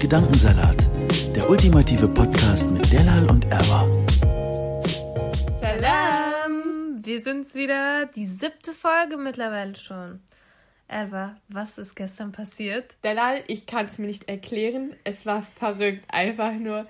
Gedankensalat, 0.00 0.88
der 1.34 1.50
ultimative 1.50 2.06
Podcast 2.06 2.70
mit 2.70 2.92
Delal 2.92 3.28
und 3.28 3.44
Erwa. 3.46 3.84
Salam! 5.60 7.04
Wir 7.04 7.20
sind's 7.20 7.54
wieder, 7.54 8.06
die 8.06 8.26
siebte 8.26 8.72
Folge 8.72 9.16
mittlerweile 9.16 9.74
schon. 9.74 10.20
Erwa, 10.86 11.36
was 11.48 11.78
ist 11.78 11.96
gestern 11.96 12.30
passiert? 12.30 12.96
Delal, 13.02 13.42
ich 13.48 13.66
kann 13.66 13.86
es 13.86 13.98
mir 13.98 14.06
nicht 14.06 14.28
erklären. 14.28 14.94
Es 15.02 15.26
war 15.26 15.42
verrückt, 15.42 16.04
einfach 16.08 16.52
nur. 16.52 16.86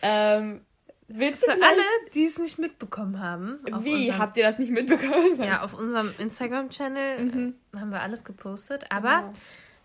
Ähm, 0.00 0.60
Willst 1.08 1.44
Für 1.44 1.50
alle, 1.50 1.82
die 2.14 2.26
es 2.26 2.38
nicht 2.38 2.60
mitbekommen 2.60 3.18
haben. 3.18 3.58
Wie 3.64 3.72
unserem, 3.72 4.18
habt 4.18 4.36
ihr 4.36 4.44
das 4.44 4.60
nicht 4.60 4.70
mitbekommen? 4.70 5.42
Ja, 5.42 5.62
auf 5.62 5.74
unserem 5.74 6.14
Instagram-Channel 6.16 7.24
mhm. 7.24 7.54
haben 7.74 7.90
wir 7.90 8.02
alles 8.02 8.22
gepostet. 8.22 8.86
Aber 8.90 9.18
genau. 9.18 9.32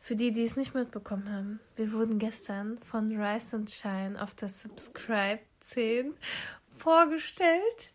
Für 0.08 0.16
die, 0.16 0.32
die 0.32 0.44
es 0.44 0.56
nicht 0.56 0.74
mitbekommen 0.74 1.30
haben, 1.30 1.60
wir 1.76 1.92
wurden 1.92 2.18
gestern 2.18 2.78
von 2.78 3.12
Rise 3.12 3.58
and 3.58 3.70
Shine 3.70 4.16
auf 4.22 4.34
der 4.36 4.48
Subscribe 4.48 5.40
10 5.60 6.14
vorgestellt. 6.78 7.92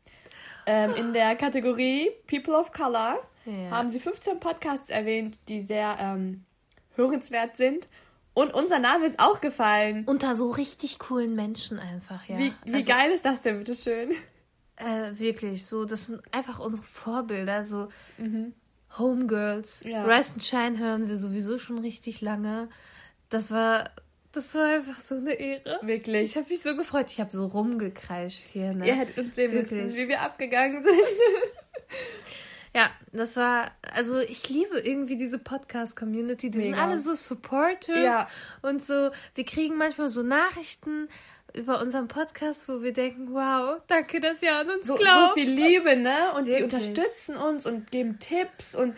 Ähm, 0.66 0.94
in 0.94 1.14
der 1.14 1.36
Kategorie 1.36 2.10
People 2.26 2.54
of 2.54 2.70
Color 2.70 3.18
ja. 3.46 3.70
haben 3.70 3.90
sie 3.90 3.98
15 3.98 4.40
Podcasts 4.40 4.90
erwähnt, 4.90 5.40
die 5.48 5.62
sehr 5.62 5.96
ähm, 5.98 6.44
hörenswert 6.96 7.56
sind. 7.56 7.88
Und 8.34 8.52
unser 8.52 8.78
Name 8.78 9.06
ist 9.06 9.18
auch 9.18 9.40
gefallen. 9.40 10.04
Unter 10.04 10.34
so 10.34 10.50
richtig 10.50 10.98
coolen 10.98 11.34
Menschen 11.34 11.78
einfach, 11.78 12.28
ja. 12.28 12.36
Wie, 12.36 12.52
wie 12.66 12.74
also, 12.74 12.90
geil 12.90 13.10
ist 13.12 13.24
das 13.24 13.40
denn, 13.40 13.56
bitteschön? 13.56 14.10
Äh, 14.76 15.18
wirklich, 15.18 15.64
so, 15.64 15.86
das 15.86 16.06
sind 16.06 16.20
einfach 16.30 16.60
unsere 16.60 16.86
Vorbilder, 16.86 17.64
so 17.64 17.88
mhm. 18.18 18.52
Homegirls. 18.98 19.84
Ja. 19.84 20.04
Rise 20.04 20.34
and 20.34 20.44
Shine 20.44 20.78
hören 20.78 21.08
wir 21.08 21.16
sowieso 21.16 21.58
schon 21.58 21.78
richtig 21.78 22.20
lange. 22.20 22.68
Das 23.28 23.50
war, 23.50 23.90
das 24.32 24.54
war 24.54 24.66
einfach 24.66 25.00
so 25.00 25.16
eine 25.16 25.34
Ehre. 25.34 25.78
Wirklich. 25.82 26.22
Ich 26.22 26.36
habe 26.36 26.48
mich 26.48 26.62
so 26.62 26.76
gefreut. 26.76 27.10
Ich 27.10 27.20
habe 27.20 27.30
so 27.30 27.46
rumgekreischt 27.46 28.48
hier. 28.48 28.74
Ne? 28.74 28.86
Ihr 28.86 28.94
hättet 28.94 29.18
uns 29.18 29.34
sehen 29.34 29.52
müssen, 29.52 29.96
wie 29.96 30.08
wir 30.08 30.20
abgegangen 30.20 30.82
sind. 30.82 30.94
Ja, 32.74 32.90
das 33.12 33.36
war, 33.36 33.70
also 33.82 34.18
ich 34.18 34.48
liebe 34.48 34.78
irgendwie 34.78 35.18
diese 35.18 35.38
Podcast-Community. 35.38 36.50
Die 36.50 36.58
Mega. 36.58 36.70
sind 36.70 36.82
alle 36.82 36.98
so 36.98 37.12
supportive 37.12 38.02
ja. 38.02 38.28
und 38.62 38.82
so. 38.82 39.10
Wir 39.34 39.44
kriegen 39.44 39.76
manchmal 39.76 40.08
so 40.08 40.22
Nachrichten 40.22 41.08
über 41.54 41.80
unseren 41.80 42.08
Podcast, 42.08 42.68
wo 42.68 42.82
wir 42.82 42.92
denken, 42.92 43.32
wow, 43.32 43.80
danke, 43.86 44.20
dass 44.20 44.42
ihr 44.42 44.54
an 44.54 44.70
uns 44.70 44.86
so, 44.86 44.94
glaubt. 44.94 45.34
So 45.34 45.40
viel 45.40 45.50
Liebe, 45.50 45.96
ne? 45.96 46.32
Und 46.36 46.46
Wirklich. 46.46 46.56
die 46.56 46.62
unterstützen 46.64 47.36
uns 47.36 47.66
und 47.66 47.90
geben 47.90 48.18
Tipps 48.18 48.74
und 48.74 48.94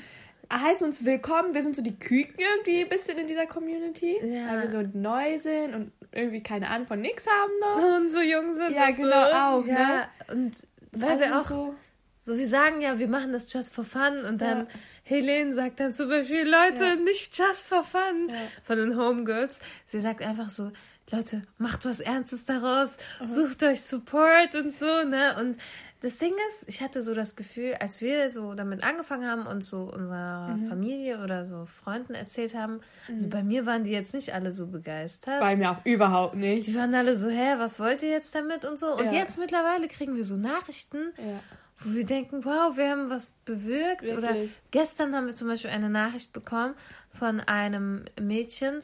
heißen 0.53 0.87
uns 0.87 1.05
willkommen. 1.05 1.55
Wir 1.55 1.63
sind 1.63 1.75
so 1.75 1.83
die 1.83 1.99
Küken 1.99 2.37
irgendwie 2.39 2.83
ein 2.83 2.89
bisschen 2.89 3.19
in 3.19 3.27
dieser 3.27 3.47
Community, 3.47 4.19
ja. 4.23 4.51
weil 4.51 4.63
wir 4.63 4.71
so 4.71 4.83
neu 4.93 5.41
sind 5.41 5.75
und 5.75 5.93
irgendwie 6.13 6.43
keine 6.43 6.69
Ahnung 6.69 6.87
von 6.87 7.01
nix 7.01 7.27
haben 7.27 7.53
noch. 7.61 7.97
Und 7.99 8.11
so 8.11 8.21
jung 8.21 8.55
sind. 8.55 8.71
Ja, 8.71 8.91
genau, 8.91 9.25
so. 9.25 9.33
auch, 9.33 9.67
ja. 9.67 9.75
ne? 9.75 10.09
Und 10.33 10.57
weil 10.93 11.19
wir 11.19 11.39
auch 11.41 11.45
so 11.45 11.75
so, 12.25 12.39
wir 12.39 12.49
sagen 12.49 12.81
ja, 12.81 12.99
wir 12.99 13.09
machen 13.09 13.33
das 13.33 13.53
just 13.53 13.75
for 13.75 13.85
fun 13.85 14.25
und 14.27 14.41
dann 14.41 14.61
ja. 14.61 14.67
Helene 15.03 15.53
sagt 15.53 15.79
dann 15.79 15.93
zum 15.93 16.09
Beispiel, 16.09 16.49
Leute, 16.49 16.85
ja. 16.85 16.97
nicht 16.97 17.39
just 17.39 17.69
for 17.69 17.83
fun 17.83 18.31
ja. 18.31 18.37
von 18.63 18.79
den 18.79 18.97
Homegirls. 18.97 19.61
Sie 19.89 20.01
sagt 20.01 20.23
einfach 20.23 20.49
so, 20.49 20.73
Leute, 21.11 21.43
macht 21.59 21.85
was 21.85 22.01
Ernstes 22.01 22.45
daraus, 22.45 22.97
mhm. 23.21 23.29
sucht 23.29 23.63
euch 23.63 23.83
Support 23.83 24.55
und 24.55 24.75
so, 24.75 25.05
ne? 25.05 25.37
Und 25.39 25.59
das 26.01 26.19
Ding 26.19 26.33
ist, 26.49 26.69
ich 26.69 26.83
hatte 26.83 27.03
so 27.03 27.15
das 27.15 27.35
Gefühl, 27.35 27.77
als 27.81 28.03
wir 28.03 28.29
so 28.29 28.55
damit 28.55 28.85
angefangen 28.85 29.27
haben 29.27 29.47
und 29.47 29.65
so 29.65 29.85
unserer 29.85 30.49
mhm. 30.49 30.67
Familie 30.67 31.23
oder 31.23 31.47
so 31.47 31.65
Freunden 31.65 32.15
erzählt 32.15 32.55
haben, 32.55 32.73
also 32.73 32.85
mhm. 33.09 33.15
also 33.15 33.29
bei 33.31 33.43
mir 33.43 33.65
waren 33.65 33.85
die 33.85 33.91
jetzt 33.91 34.13
nicht 34.13 34.35
alle 34.35 34.51
so 34.51 34.67
begeistert. 34.67 35.41
Bei 35.41 35.57
mir 35.57 35.71
auch 35.71 35.85
überhaupt 35.85 36.35
nicht. 36.35 36.67
Die 36.67 36.75
waren 36.75 36.95
alle 36.95 37.17
so, 37.17 37.29
hä, 37.29 37.55
was 37.57 37.81
wollt 37.81 38.03
ihr 38.03 38.11
jetzt 38.11 38.35
damit 38.35 38.67
und 38.67 38.79
so? 38.79 38.95
Und 38.95 39.07
ja. 39.07 39.13
jetzt 39.13 39.39
mittlerweile 39.39 39.89
kriegen 39.89 40.15
wir 40.15 40.25
so 40.25 40.37
Nachrichten. 40.37 41.13
Ja 41.19 41.41
wo 41.81 41.95
wir 41.95 42.07
denken, 42.07 42.45
wow, 42.45 42.77
wir 42.77 42.91
haben 42.91 43.11
was 43.11 43.31
bewirkt. 43.45 44.03
Wirklich? 44.03 44.19
Oder 44.19 44.35
gestern 44.71 45.15
haben 45.15 45.27
wir 45.27 45.35
zum 45.35 45.49
Beispiel 45.49 45.71
eine 45.71 45.91
Nachricht 45.91 46.33
bekommen 46.33 46.75
von 47.11 47.41
einem 47.41 48.05
Mädchen, 48.21 48.83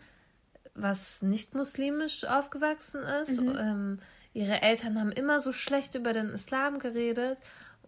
was 0.75 1.23
nicht 1.23 1.55
muslimisch 1.55 2.25
aufgewachsen 2.25 3.03
ist. 3.03 3.41
Mhm. 3.41 3.57
Ähm, 3.59 3.99
ihre 4.33 4.63
Eltern 4.63 4.99
haben 4.99 5.13
immer 5.13 5.41
so 5.41 5.53
schlecht 5.53 5.95
über 5.95 6.13
den 6.13 6.31
Islam 6.31 6.79
geredet 6.79 7.39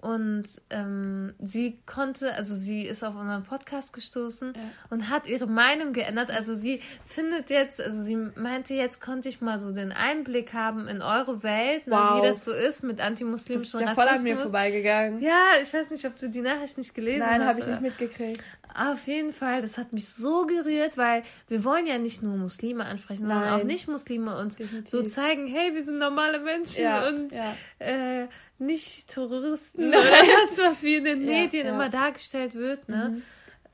und 0.03 0.45
ähm, 0.71 1.33
sie 1.39 1.79
konnte, 1.87 2.35
also 2.35 2.57
sie 2.57 2.83
ist 2.83 3.05
auf 3.05 3.15
unseren 3.15 3.45
Podcast 3.45 3.93
gestoßen 3.93 4.53
ja. 4.57 4.63
und 4.91 5.09
hat 5.09 5.29
ihre 5.29 5.47
Meinung 5.47 5.93
geändert. 5.93 6.29
Also 6.29 6.57
sie 6.57 6.81
findet 7.07 7.51
jetzt, 7.51 7.81
also 7.81 8.03
sie 8.03 8.17
meinte, 8.17 8.75
jetzt 8.75 9.01
konnte 9.01 9.29
ich 9.29 9.41
mal 9.41 9.61
so 9.61 9.71
den 9.71 9.93
Einblick 9.93 10.55
haben 10.55 10.89
in 10.89 11.03
eure 11.03 11.45
Welt, 11.45 11.83
wow. 11.87 12.17
ne, 12.17 12.19
wie 12.19 12.27
das 12.27 12.45
so 12.45 12.51
ist 12.51 12.83
mit 12.83 13.01
antimuslimischem 13.01 13.79
Rassismus. 13.79 13.83
Das 13.85 13.93
ist 13.93 13.97
ja 13.97 14.09
voll 14.09 14.19
an 14.19 14.25
mir 14.25 14.43
vorbeigegangen. 14.43 15.21
Ja, 15.21 15.51
ich 15.63 15.73
weiß 15.73 15.89
nicht, 15.91 16.05
ob 16.05 16.17
du 16.17 16.29
die 16.29 16.41
Nachricht 16.41 16.79
nicht 16.79 16.97
gelesen 16.97 17.21
Nein, 17.21 17.29
hast. 17.29 17.39
Nein, 17.39 17.49
habe 17.49 17.61
ich 17.61 17.67
nicht 17.67 18.01
mitgekriegt. 18.01 18.43
Auf 18.75 19.07
jeden 19.07 19.33
Fall, 19.33 19.61
das 19.61 19.79
hat 19.79 19.93
mich 19.93 20.09
so 20.09 20.47
gerührt, 20.47 20.97
weil 20.97 21.23
wir 21.49 21.65
wollen 21.65 21.87
ja 21.87 21.99
nicht 21.99 22.23
nur 22.23 22.37
Muslime 22.37 22.85
ansprechen, 22.85 23.27
Nein. 23.27 23.41
sondern 23.41 23.61
auch 23.61 23.65
Nicht-Muslime 23.65 24.39
und 24.39 24.59
Definitiv. 24.59 24.91
so 24.91 25.03
zeigen, 25.03 25.47
hey, 25.47 25.75
wir 25.75 25.85
sind 25.85 25.99
normale 25.99 26.41
Menschen 26.41 26.85
ja, 26.85 27.09
und 27.09 27.33
ja. 27.33 27.55
Äh, 27.79 28.29
nicht 28.59 29.09
Terroristen 29.09 29.91
Nein. 29.91 30.01
oder 30.01 30.47
das, 30.49 30.59
was 30.59 30.83
wie 30.83 30.97
in 30.97 31.05
den 31.05 31.25
Medien 31.25 31.67
ja, 31.67 31.75
immer 31.75 31.89
dargestellt 31.89 32.55
wird. 32.55 32.89
Ne? 32.89 33.11
Mhm. 33.11 33.23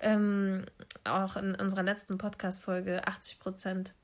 Ähm, 0.01 0.65
auch 1.05 1.37
in 1.37 1.55
unserer 1.55 1.83
letzten 1.83 2.19
Podcast-Folge 2.19 3.07
80 3.07 3.39
Prozent 3.41 3.95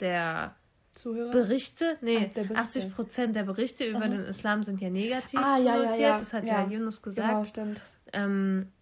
der 0.00 0.54
Zuhörer? 0.94 1.30
Berichte, 1.30 1.96
nee, 2.00 2.30
ah, 2.30 2.30
Berichte. 2.34 2.56
80 2.56 2.94
Prozent 2.94 3.36
der 3.36 3.44
Berichte 3.44 3.84
über 3.84 4.06
mhm. 4.06 4.12
den 4.12 4.20
Islam 4.24 4.62
sind 4.62 4.80
ja 4.80 4.90
negativ 4.90 5.40
ah, 5.40 5.58
notiert. 5.58 6.20
Das 6.20 6.32
hat 6.32 6.44
ja, 6.44 6.66
Yunus 6.66 7.02
gesagt. 7.02 7.28
Genau, 7.28 7.44
stimmt. 7.44 7.80
Ähm, 8.12 8.72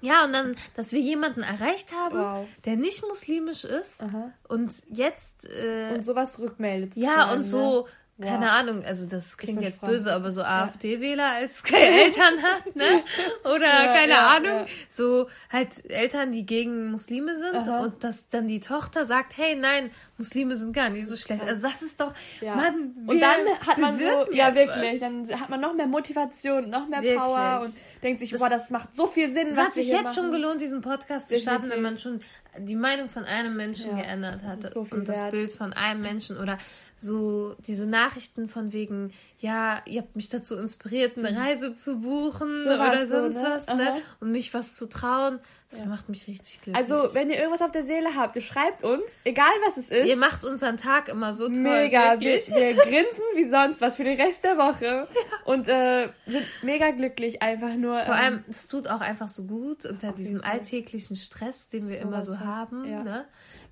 ja, 0.00 0.24
und 0.24 0.32
dann, 0.32 0.56
dass 0.76 0.92
wir 0.92 1.00
jemanden 1.00 1.42
erreicht 1.42 1.92
haben, 1.92 2.18
wow. 2.18 2.46
der 2.64 2.76
nicht 2.76 3.02
muslimisch 3.06 3.64
ist 3.64 4.02
Aha. 4.02 4.32
und 4.48 4.72
jetzt. 4.88 5.46
Äh, 5.48 5.94
und 5.96 6.04
sowas 6.04 6.38
rückmeldet. 6.38 6.96
Ja, 6.96 7.32
und 7.32 7.42
so. 7.42 7.82
Ne? 7.82 7.92
keine 8.20 8.46
wow. 8.46 8.52
Ahnung, 8.52 8.84
also 8.84 9.06
das 9.06 9.38
klingt 9.38 9.62
jetzt 9.62 9.80
böse, 9.80 10.12
aber 10.12 10.30
so 10.30 10.42
AfD-Wähler 10.42 11.26
als 11.26 11.62
Eltern 11.72 12.42
hat, 12.42 12.76
ne? 12.76 13.02
Oder 13.44 13.66
ja, 13.66 13.94
keine 13.94 14.12
ja, 14.12 14.26
Ahnung, 14.26 14.52
ja. 14.52 14.66
so 14.88 15.28
halt 15.50 15.90
Eltern, 15.90 16.30
die 16.30 16.44
gegen 16.44 16.90
Muslime 16.90 17.36
sind 17.36 17.56
Aha. 17.56 17.80
und 17.80 18.04
dass 18.04 18.28
dann 18.28 18.46
die 18.46 18.60
Tochter 18.60 19.04
sagt, 19.04 19.36
hey, 19.36 19.56
nein, 19.56 19.90
Muslime 20.20 20.54
sind 20.54 20.72
gar 20.72 20.90
nicht 20.90 21.08
so 21.08 21.16
schlecht. 21.16 21.42
Also 21.42 21.66
das 21.66 21.82
ist 21.82 22.00
doch, 22.00 22.12
ja. 22.40 22.54
Mann, 22.54 22.92
Und 23.06 23.20
dann 23.20 23.46
hat 23.66 23.78
man 23.78 23.98
so, 23.98 24.32
ja 24.32 24.54
wirklich, 24.54 25.00
dann 25.00 25.28
hat 25.40 25.48
man 25.48 25.60
noch 25.60 25.74
mehr 25.74 25.86
Motivation, 25.86 26.68
noch 26.68 26.86
mehr 26.88 27.02
wirklich. 27.02 27.18
Power 27.18 27.60
und 27.64 27.74
denkt 28.02 28.20
sich, 28.20 28.30
das, 28.30 28.40
boah, 28.40 28.48
das 28.48 28.70
macht 28.70 28.94
so 28.94 29.06
viel 29.06 29.32
Sinn, 29.32 29.48
Es 29.48 29.58
hat 29.58 29.74
sich 29.74 29.88
jetzt 29.88 30.04
machen. 30.04 30.14
schon 30.14 30.30
gelohnt, 30.30 30.60
diesen 30.60 30.82
Podcast 30.82 31.28
zu 31.28 31.38
starten, 31.38 31.70
wenn 31.70 31.82
man 31.82 31.98
schon 31.98 32.20
die 32.58 32.76
Meinung 32.76 33.08
von 33.08 33.24
einem 33.24 33.56
Menschen 33.56 33.96
geändert 33.96 34.42
hat 34.42 34.62
so 34.72 34.86
und 34.90 35.08
das 35.08 35.20
wert. 35.20 35.30
Bild 35.30 35.52
von 35.52 35.72
einem 35.72 36.02
Menschen 36.02 36.36
oder 36.36 36.58
so 36.96 37.54
diese 37.66 37.86
Nachrichten 37.86 38.48
von 38.48 38.72
wegen, 38.72 39.12
ja, 39.38 39.80
ihr 39.86 40.02
habt 40.02 40.16
mich 40.16 40.28
dazu 40.28 40.56
inspiriert, 40.56 41.16
eine 41.16 41.30
mhm. 41.30 41.36
Reise 41.38 41.74
zu 41.74 42.00
buchen 42.00 42.62
so 42.62 42.70
oder 42.70 43.06
sonst 43.06 43.36
so, 43.36 43.42
ne? 43.42 43.48
was, 43.48 43.66
ne? 43.68 43.96
Und 44.20 44.32
mich 44.32 44.52
was 44.52 44.74
zu 44.74 44.88
trauen. 44.88 45.38
Das 45.70 45.80
ja. 45.80 45.86
macht 45.86 46.08
mich 46.08 46.26
richtig 46.26 46.62
glücklich. 46.62 46.76
Also, 46.76 47.14
wenn 47.14 47.30
ihr 47.30 47.36
irgendwas 47.36 47.62
auf 47.62 47.70
der 47.70 47.84
Seele 47.84 48.16
habt, 48.16 48.34
ihr 48.34 48.42
schreibt 48.42 48.82
uns, 48.82 49.04
egal 49.22 49.52
was 49.64 49.76
es 49.76 49.88
ist. 49.90 50.06
Ihr 50.10 50.16
macht 50.16 50.44
unseren 50.44 50.76
Tag 50.76 51.08
immer 51.08 51.34
so 51.34 51.46
toll. 51.46 51.60
Mega, 51.60 52.18
wir, 52.18 52.34
wir, 52.34 52.74
grinsen 52.74 53.24
wie 53.36 53.48
sonst 53.48 53.80
was 53.80 53.94
für 53.94 54.02
den 54.02 54.20
Rest 54.20 54.42
der 54.42 54.58
Woche 54.58 54.84
ja. 54.84 55.06
und 55.44 55.68
äh, 55.68 56.08
sind 56.26 56.44
mega 56.62 56.90
glücklich 56.90 57.42
einfach 57.42 57.74
nur. 57.74 58.00
Vor 58.00 58.14
ähm, 58.16 58.20
allem, 58.20 58.44
es 58.48 58.66
tut 58.66 58.88
auch 58.88 59.00
einfach 59.00 59.28
so 59.28 59.44
gut 59.44 59.86
unter 59.86 60.10
diesem 60.10 60.42
alltäglichen 60.42 61.14
Stress, 61.14 61.68
den 61.68 61.88
wir 61.88 61.98
so 61.98 62.02
immer 62.02 62.22
so 62.22 62.40
haben, 62.40 62.84
ja. 62.84 63.04
ne? 63.04 63.24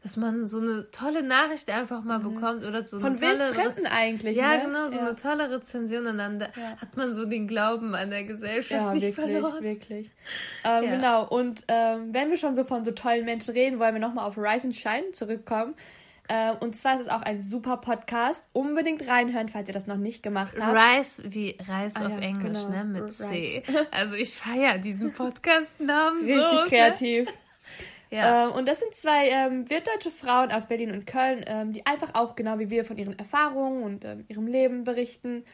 dass 0.03 0.17
man 0.17 0.47
so 0.47 0.61
eine 0.61 0.91
tolle 0.93 1.25
Nachricht 1.25 1.71
einfach 1.71 2.05
mal 2.05 2.21
mhm. 2.21 2.35
bekommt 2.35 2.65
oder 2.65 2.87
so 2.87 3.01
Von 3.01 3.17
eine 3.17 3.21
tolle 3.21 3.55
Fremden 3.55 3.87
eigentlich. 3.87 4.37
Ja, 4.37 4.57
ne? 4.57 4.65
genau, 4.67 4.89
so 4.91 4.99
ja. 5.01 5.07
eine 5.07 5.17
tolle 5.17 5.51
Rezension 5.51 6.07
und 6.07 6.19
dann 6.19 6.43
hat 6.43 6.97
man 6.97 7.13
so 7.13 7.25
den 7.25 7.49
Glauben 7.49 7.97
an 7.97 8.11
der 8.11 8.23
Gesellschaft 8.25 8.95
nicht 8.95 9.17
wirklich, 9.17 9.33
verloren. 9.33 9.63
Wirklich. 9.63 10.11
Ähm. 10.65 10.85
Genau. 10.85 11.27
Und 11.27 11.65
ähm, 11.67 12.15
wenn 12.15 12.31
wir 12.31 12.37
schon 12.37 12.55
so 12.55 12.63
von 12.63 12.85
so 12.85 12.93
tollen 12.93 13.25
Menschen 13.25 13.55
reden, 13.55 13.81
wollen 13.81 13.95
wir 13.95 14.01
nochmal 14.01 14.27
auf 14.27 14.39
Rise 14.39 14.69
and 14.69 14.77
Shine 14.77 15.11
zurückkommen. 15.13 15.75
Ähm, 16.29 16.57
und 16.61 16.77
zwar 16.77 16.99
ist 16.99 17.07
es 17.07 17.09
auch 17.09 17.23
ein 17.23 17.43
super 17.43 17.79
Podcast. 17.79 18.45
Unbedingt 18.53 19.07
reinhören, 19.09 19.49
falls 19.49 19.69
ihr 19.69 19.75
das 19.75 19.87
noch 19.87 19.97
nicht 19.97 20.23
gemacht 20.23 20.55
habt. 20.61 20.77
Rise 20.77 21.23
wie 21.33 21.57
Reis 21.67 21.97
ah, 21.97 22.07
auf 22.07 22.13
ja, 22.13 22.19
Englisch, 22.19 22.65
genau. 22.65 22.77
ne? 22.77 22.85
Mit 22.85 23.05
Rice. 23.05 23.19
C. 23.19 23.63
Also 23.91 24.15
ich 24.15 24.35
feiere 24.35 24.79
diesen 24.79 25.13
Podcast-Namen 25.13 26.21
so. 26.21 26.35
Richtig 26.35 26.53
ne? 26.53 26.65
kreativ. 26.69 27.27
Ne? 27.27 27.33
Ja. 28.11 28.47
Ähm, 28.47 28.53
und 28.53 28.67
das 28.67 28.81
sind 28.81 28.95
zwei 28.95 29.29
ähm, 29.29 29.69
wirtdeutsche 29.69 30.11
Frauen 30.11 30.51
aus 30.51 30.65
Berlin 30.65 30.93
und 30.93 31.07
Köln, 31.07 31.45
ähm, 31.47 31.75
die 31.75 31.85
einfach 31.85 32.15
auch 32.15 32.37
genau 32.37 32.59
wie 32.59 32.71
wir 32.71 32.87
von 32.87 32.97
ihren 32.97 33.19
Erfahrungen 33.19 33.83
und 33.83 34.07
ähm, 34.07 34.25
ihrem 34.29 34.47
Leben 34.47 34.85
berichten. 34.85 35.45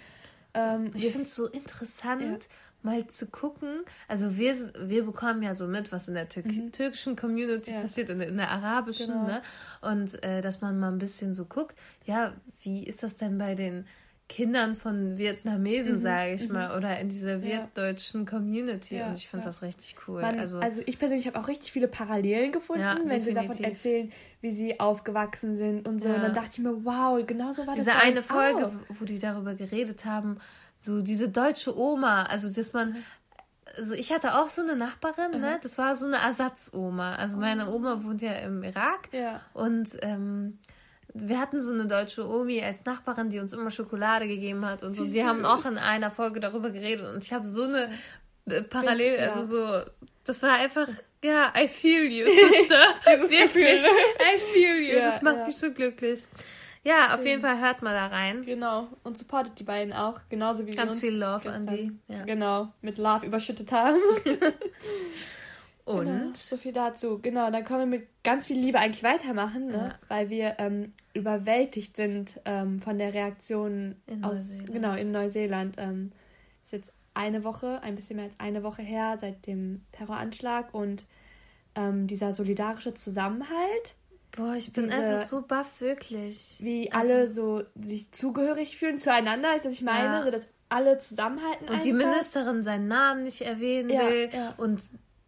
Ähm, 0.55 0.93
ich 0.94 1.11
finde 1.11 1.23
es 1.23 1.35
so 1.35 1.47
interessant, 1.49 2.23
ja. 2.23 2.49
Mal 2.85 3.07
zu 3.07 3.27
gucken. 3.27 3.85
Also 4.09 4.37
wir, 4.37 4.55
wir 4.89 5.05
bekommen 5.05 5.43
ja 5.43 5.55
so 5.55 5.67
mit, 5.67 5.91
was 5.93 6.09
in 6.09 6.15
der 6.15 6.29
Tür 6.29 6.45
mhm. 6.45 6.73
türkischen 6.73 7.17
Community 7.17 7.73
ja. 7.73 7.81
passiert 7.81 8.11
und 8.11 8.21
in 8.21 8.37
der 8.37 8.51
arabischen, 8.51 9.15
genau. 9.15 9.27
ne? 9.27 9.43
Und 9.81 10.23
äh, 10.23 10.41
dass 10.41 10.61
man 10.61 10.79
mal 10.79 10.93
ein 10.93 10.99
bisschen 10.99 11.33
so 11.33 11.47
guckt, 11.47 11.77
ja, 12.05 12.35
wie 12.63 12.85
ist 12.85 13.03
das 13.03 13.17
denn 13.17 13.39
bei 13.39 13.55
den 13.55 13.87
Kindern 14.27 14.75
von 14.75 15.19
Vietnamesen, 15.19 15.97
mhm. 15.97 15.99
sage 15.99 16.33
ich 16.33 16.49
mhm. 16.49 16.55
mal, 16.55 16.77
oder 16.77 16.99
in 16.99 17.11
dieser 17.11 17.43
wirtdeutschen 17.43 18.25
Community. 18.25 18.97
Ja, 18.97 19.09
und 19.09 19.15
ich 19.17 19.29
finde 19.29 19.45
ja. 19.45 19.49
das 19.49 19.63
richtig 19.63 19.97
cool. 20.09 20.23
Man, 20.23 20.41
also, 20.41 20.61
also 20.61 20.81
ich 20.87 20.99
persönlich 20.99 21.27
habe 21.27 21.39
auch 21.39 21.47
richtig 21.47 21.73
viele 21.73 21.89
Parallelen 21.89 22.51
gefunden, 22.51 22.83
ja, 22.83 22.97
wenn 22.97 23.09
definitiv. 23.09 23.27
sie 23.27 23.35
davon 23.35 23.65
erzählen, 23.65 24.13
wie 24.41 24.53
sie 24.53 24.81
aufgewachsen 24.81 25.57
sind 25.57 25.87
und 25.87 26.03
so. 26.03 26.09
Und 26.09 26.23
dann 26.23 26.35
dachte 26.35 26.51
ich 26.53 26.59
mir, 26.61 26.85
wow, 26.85 27.25
genau 27.27 27.53
so 27.53 27.67
war 27.67 27.75
diese 27.75 27.87
das. 27.87 27.97
Diese 27.97 28.07
eine 28.07 28.23
Folge, 28.23 28.67
auch. 28.67 28.73
wo 28.99 29.05
die 29.05 29.19
darüber 29.19 29.55
geredet 29.55 30.07
haben, 30.07 30.39
so 30.85 31.03
diese 31.03 31.29
deutsche 31.29 31.77
Oma, 31.77 32.25
also 32.25 32.53
dass 32.53 32.73
man 32.73 32.97
also 33.77 33.95
ich 33.95 34.13
hatte 34.13 34.39
auch 34.39 34.49
so 34.49 34.63
eine 34.63 34.77
Nachbarin, 34.77 35.33
ne? 35.33 35.57
mhm. 35.57 35.61
Das 35.63 35.79
war 35.79 35.97
so 35.97 36.07
eine 36.07 36.19
Ersatzoma. 36.19 37.17
Also 37.17 37.37
meine 37.37 37.69
oh. 37.69 37.75
Oma 37.75 38.05
wohnt 38.05 38.23
ja 38.23 38.33
im 38.35 38.63
Irak. 38.63 39.09
Ja. 39.13 39.41
Und 39.53 39.97
ähm, 40.03 40.59
wir 41.13 41.41
hatten 41.41 41.61
so 41.61 41.73
eine 41.73 41.87
deutsche 41.87 42.29
Omi 42.29 42.63
als 42.63 42.85
Nachbarin, 42.85 43.31
die 43.31 43.39
uns 43.39 43.53
immer 43.53 43.71
Schokolade 43.71 44.27
gegeben 44.27 44.65
hat 44.65 44.83
und 44.83 44.95
so. 44.95 45.13
Wir 45.13 45.27
haben 45.27 45.45
auch 45.45 45.65
in 45.65 45.79
einer 45.79 46.11
Folge 46.11 46.41
darüber 46.41 46.71
geredet 46.71 47.07
und 47.15 47.23
ich 47.23 47.33
habe 47.33 47.47
so 47.47 47.65
eine 47.65 47.91
äh, 48.47 48.63
Parallel, 48.63 49.19
ja. 49.19 49.33
also 49.33 49.47
so, 49.47 49.91
das 50.25 50.43
war 50.43 50.55
einfach, 50.55 50.89
ja, 51.25 51.53
I 51.57 51.69
feel 51.69 52.11
you, 52.11 52.27
Sister. 52.27 52.85
Wirklich, 53.31 53.83
I 53.83 54.39
feel 54.53 54.77
you. 54.83 54.99
Ja, 54.99 55.11
das 55.11 55.23
macht 55.23 55.47
mich 55.47 55.57
so 55.57 55.73
glücklich. 55.73 56.25
Ja, 56.85 57.15
auf 57.15 57.25
jeden 57.25 57.41
Fall 57.41 57.61
hört 57.61 57.83
mal 57.83 57.95
da 57.95 58.07
rein. 58.07 58.45
Genau. 58.45 58.89
Und 59.03 59.17
supportet 59.17 59.59
die 59.59 59.65
beiden 59.65 59.93
auch. 59.93 60.21
Genauso 60.29 60.67
wie 60.67 60.75
Ganz 60.75 60.93
sie 60.93 60.99
uns 60.99 61.07
viel 61.07 61.19
Love 61.19 61.51
an 61.51 61.67
die. 61.67 61.93
Ja. 62.09 62.25
Genau. 62.25 62.69
Mit 62.83 62.99
Love 62.99 63.27
überschüttet 63.27 63.73
haben. 63.73 63.99
Und? 65.87 66.07
Genau, 66.07 66.31
so 66.35 66.57
viel 66.57 66.73
dazu. 66.73 67.19
Genau, 67.21 67.51
dann 67.51 67.65
können 67.65 67.81
wir 67.81 67.99
mit 67.99 68.09
ganz 68.23 68.47
viel 68.47 68.59
Liebe 68.59 68.79
eigentlich 68.79 69.03
weitermachen, 69.03 69.67
ne? 69.67 69.77
Ja. 69.77 69.99
weil 70.09 70.31
wir 70.31 70.55
ähm, 70.59 70.95
überwältigt 71.13 71.97
sind 71.97 72.41
ähm, 72.47 72.81
von 72.81 72.99
der 72.99 73.13
Reaktion 73.13 73.97
in 74.07 74.25
aus, 74.25 74.33
Neuseeland. 74.33 74.73
genau, 74.73 74.95
in 74.95 75.13
Neuseeland. 75.13 75.77
Ähm, 75.79 76.13
ist 76.63 76.73
jetzt 76.73 76.93
eine 77.13 77.45
Woche, 77.45 77.83
ein 77.83 77.97
bisschen 77.97 78.17
mehr 78.17 78.25
als 78.25 78.41
eine 78.41 78.63
Woche 78.63 78.83
her 78.83 79.19
seit 79.21 79.47
dem 79.47 79.83
Terroranschlag 79.93 80.73
und 80.73 81.07
ähm, 81.75 82.07
dieser 82.07 82.33
solidarische 82.33 82.95
Zusammenhalt. 82.95 83.95
Boah, 84.37 84.55
ich 84.55 84.73
bin 84.73 84.85
diese, 84.85 84.97
einfach 84.97 85.27
so 85.27 85.43
baff, 85.43 85.81
wirklich. 85.81 86.57
Wie 86.61 86.91
also, 86.91 87.13
alle 87.13 87.29
so 87.29 87.63
sich 87.81 88.11
zugehörig 88.11 88.77
fühlen 88.77 88.99
zueinander, 88.99 89.57
ist 89.57 89.65
das 89.65 89.75
ich 89.75 89.83
meine, 89.83 90.17
ja. 90.17 90.25
so 90.25 90.31
dass 90.31 90.47
alle 90.69 90.99
zusammenhalten. 90.99 91.67
Und 91.67 91.75
einfach. 91.75 91.85
die 91.85 91.93
Ministerin 91.93 92.65
seinen 92.65 92.89
Namen 92.89 93.25
nicht 93.25 93.43
erwähnen 93.43 93.91
ja, 93.91 94.09
will 94.09 94.31
ja. 94.33 94.55
und 94.57 94.81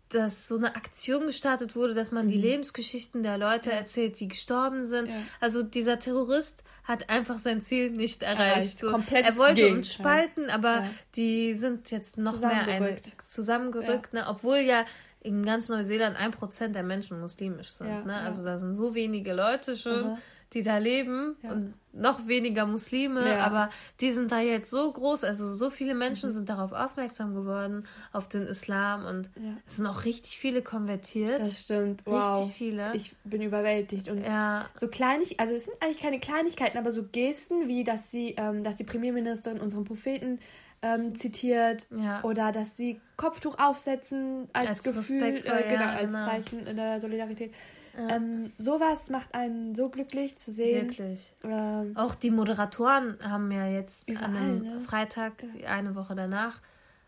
dass 0.08 0.46
so 0.46 0.56
eine 0.56 0.76
Aktion 0.76 1.26
gestartet 1.26 1.74
wurde, 1.74 1.94
dass 1.94 2.12
man 2.12 2.26
mhm. 2.26 2.30
die 2.30 2.38
Lebensgeschichten 2.38 3.22
der 3.22 3.38
Leute 3.38 3.70
ja. 3.70 3.76
erzählt, 3.76 4.18
die 4.20 4.28
gestorben 4.28 4.86
sind. 4.86 5.08
Ja. 5.08 5.14
Also 5.40 5.62
dieser 5.62 5.98
Terrorist 5.98 6.62
hat 6.84 7.10
einfach 7.10 7.38
sein 7.38 7.60
Ziel 7.60 7.90
nicht 7.90 8.22
erreicht. 8.22 8.78
So, 8.78 8.88
er 8.88 9.36
wollte 9.36 9.54
Gegenteil. 9.54 9.76
uns 9.76 9.92
spalten, 9.92 10.50
aber 10.50 10.82
ja. 10.82 10.90
die 11.16 11.54
sind 11.54 11.90
jetzt 11.90 12.18
noch 12.18 12.40
mehr 12.40 12.66
eine, 12.66 12.98
zusammengerückt, 13.18 14.14
ne? 14.14 14.26
obwohl 14.28 14.58
ja 14.58 14.84
in 15.26 15.44
ganz 15.44 15.68
Neuseeland 15.68 16.16
ein 16.16 16.30
Prozent 16.30 16.74
der 16.74 16.82
Menschen 16.82 17.20
muslimisch 17.20 17.70
sind. 17.72 18.06
Ne? 18.06 18.14
Also 18.14 18.44
da 18.44 18.58
sind 18.58 18.74
so 18.74 18.94
wenige 18.94 19.32
Leute 19.34 19.76
schon. 19.76 20.12
Mhm 20.12 20.16
die 20.52 20.62
da 20.62 20.78
leben 20.78 21.36
ja. 21.42 21.52
und 21.52 21.74
noch 21.92 22.28
weniger 22.28 22.66
Muslime, 22.66 23.26
ja. 23.26 23.38
aber 23.38 23.70
die 24.00 24.12
sind 24.12 24.30
da 24.30 24.40
jetzt 24.40 24.70
so 24.70 24.92
groß, 24.92 25.24
also 25.24 25.52
so 25.52 25.70
viele 25.70 25.94
Menschen 25.94 26.28
mhm. 26.28 26.34
sind 26.34 26.48
darauf 26.48 26.72
aufmerksam 26.72 27.34
geworden, 27.34 27.84
auf 28.12 28.28
den 28.28 28.42
Islam 28.42 29.06
und 29.06 29.30
ja. 29.36 29.56
es 29.66 29.76
sind 29.76 29.86
auch 29.86 30.04
richtig 30.04 30.38
viele 30.38 30.62
konvertiert. 30.62 31.40
Das 31.40 31.60
stimmt, 31.60 32.02
wow. 32.04 32.38
Richtig 32.38 32.56
viele. 32.56 32.94
Ich 32.94 33.16
bin 33.24 33.42
überwältigt 33.42 34.08
und 34.08 34.22
ja. 34.22 34.66
so 34.76 34.88
kleinig, 34.88 35.40
also 35.40 35.54
es 35.54 35.64
sind 35.64 35.82
eigentlich 35.82 36.00
keine 36.00 36.20
Kleinigkeiten, 36.20 36.78
aber 36.78 36.92
so 36.92 37.02
Gesten 37.04 37.66
wie, 37.66 37.82
dass 37.82 38.10
sie, 38.10 38.34
ähm, 38.36 38.62
dass 38.62 38.76
die 38.76 38.84
Premierministerin 38.84 39.58
unseren 39.58 39.84
Propheten 39.84 40.38
ähm, 40.86 41.16
zitiert 41.16 41.86
ja. 41.90 42.22
oder 42.22 42.52
dass 42.52 42.76
sie 42.76 43.00
Kopftuch 43.16 43.58
aufsetzen 43.58 44.48
als, 44.52 44.68
als 44.68 44.82
Gefühl, 44.82 45.22
äh, 45.22 45.68
genau, 45.68 45.86
als 45.86 46.12
genau. 46.12 46.26
Zeichen 46.26 46.76
der 46.76 47.00
Solidarität. 47.00 47.52
Ja. 47.96 48.16
Ähm, 48.16 48.52
sowas 48.58 49.08
macht 49.08 49.34
einen 49.34 49.74
so 49.74 49.88
glücklich 49.88 50.36
zu 50.36 50.52
sehen. 50.52 50.88
Wirklich. 50.88 51.32
Ähm, 51.42 51.96
auch 51.96 52.14
die 52.14 52.30
Moderatoren 52.30 53.16
haben 53.22 53.50
ja 53.50 53.66
jetzt 53.66 54.08
überall, 54.08 54.26
an 54.26 54.36
einem 54.36 54.62
ne? 54.62 54.80
Freitag, 54.80 55.32
ja. 55.60 55.70
eine 55.70 55.94
Woche 55.94 56.14
danach, 56.14 56.60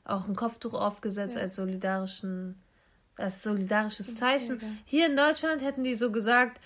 auch 0.04 0.26
ein 0.26 0.34
Kopftuch 0.34 0.72
aufgesetzt 0.72 1.36
ja. 1.36 1.42
als 1.42 1.56
solidarischen, 1.56 2.56
als 3.16 3.42
solidarisches 3.42 4.14
Zeichen. 4.14 4.60
Hier 4.86 5.06
in 5.06 5.16
Deutschland 5.16 5.62
hätten 5.62 5.84
die 5.84 5.94
so 5.94 6.10
gesagt, 6.10 6.58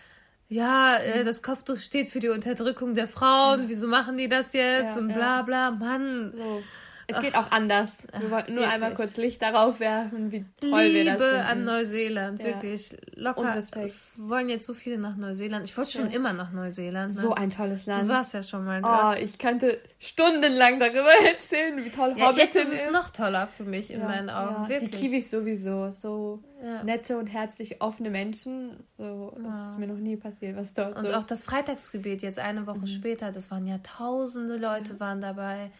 ja, 0.49 0.97
äh, 0.99 1.25
das 1.25 1.43
Kopftuch 1.43 1.79
steht 1.79 2.09
für 2.09 2.21
die 2.21 2.29
Unterdrückung 2.29 2.95
der 2.95 3.09
Frauen, 3.09 3.65
wieso 3.67 3.89
machen 3.89 4.19
die 4.19 4.29
das 4.29 4.53
jetzt 4.53 4.97
und 4.97 5.09
bla 5.09 5.43
bla, 5.43 5.73
Mann. 5.73 6.33
So. 6.37 6.63
Es 7.07 7.21
geht 7.21 7.37
auch 7.37 7.51
anders. 7.51 7.99
Wir 8.19 8.31
wollten 8.31 8.55
nur 8.55 8.63
wirklich. 8.63 8.75
einmal 8.75 8.95
kurz 8.95 9.17
Licht 9.17 9.43
darauf 9.43 9.81
werfen, 9.81 10.33
wie 10.33 10.45
toll 10.61 10.83
Liebe 10.83 10.95
wir 10.95 11.05
das 11.05 11.23
finden. 11.23 11.41
an 11.41 11.65
Neuseeland, 11.65 12.41
ja. 12.41 12.47
wirklich. 12.47 12.97
Locker. 13.15 13.57
Es 13.57 14.15
wollen 14.19 14.49
jetzt 14.49 14.67
so 14.67 14.75
viele 14.75 14.99
nach 14.99 15.17
Neuseeland. 15.17 15.65
Ich 15.65 15.77
wollte 15.77 15.93
schon 15.93 16.11
ja. 16.11 16.17
immer 16.17 16.33
nach 16.33 16.53
Neuseeland. 16.53 17.15
Ne? 17.15 17.21
So 17.21 17.35
ein 17.35 17.51
tolles 17.51 17.87
Land. 17.87 18.05
Du 18.05 18.09
warst 18.09 18.35
ja 18.35 18.43
schon 18.43 18.65
mal 18.65 18.81
dort. 18.81 19.19
Oh, 19.19 19.23
ich 19.23 19.39
könnte 19.39 19.81
stundenlang 19.99 20.79
darüber 20.79 21.13
erzählen, 21.27 21.77
wie 21.85 21.91
toll 21.91 22.15
ja, 22.17 22.29
Hobbiton 22.29 22.39
jetzt 22.39 22.57
ist. 22.57 22.73
es 22.73 22.93
noch 22.93 23.11
toller 23.11 23.47
für 23.49 23.65
mich 23.65 23.91
in 23.91 24.03
meinen 24.03 24.31
Augen, 24.31 24.69
wirklich. 24.69 24.91
Die 24.91 24.97
Kiwis 24.97 25.31
sowieso. 25.31 25.91
So 25.91 26.43
nette 26.85 27.19
und 27.19 27.27
herzlich 27.27 27.81
offene 27.83 28.11
Menschen. 28.11 28.77
So, 28.97 29.37
das 29.43 29.71
ist 29.71 29.79
mir 29.79 29.89
noch 29.89 29.97
nie 29.97 30.17
passiert, 30.17 30.57
was 30.57 30.73
dort 30.73 30.97
Und 30.97 31.09
so. 31.09 31.15
auch 31.15 31.25
das 31.25 31.43
Freitagsgebet 31.43 32.23
jetzt 32.23 32.39
eine 32.39 32.67
Woche 32.67 32.79
mhm. 32.79 32.87
später, 32.87 33.33
das 33.33 33.51
waren 33.51 33.67
ja 33.67 33.79
tausende 33.79 34.57
Leute 34.57 35.01
waren 35.01 35.21
dabei 35.21 35.71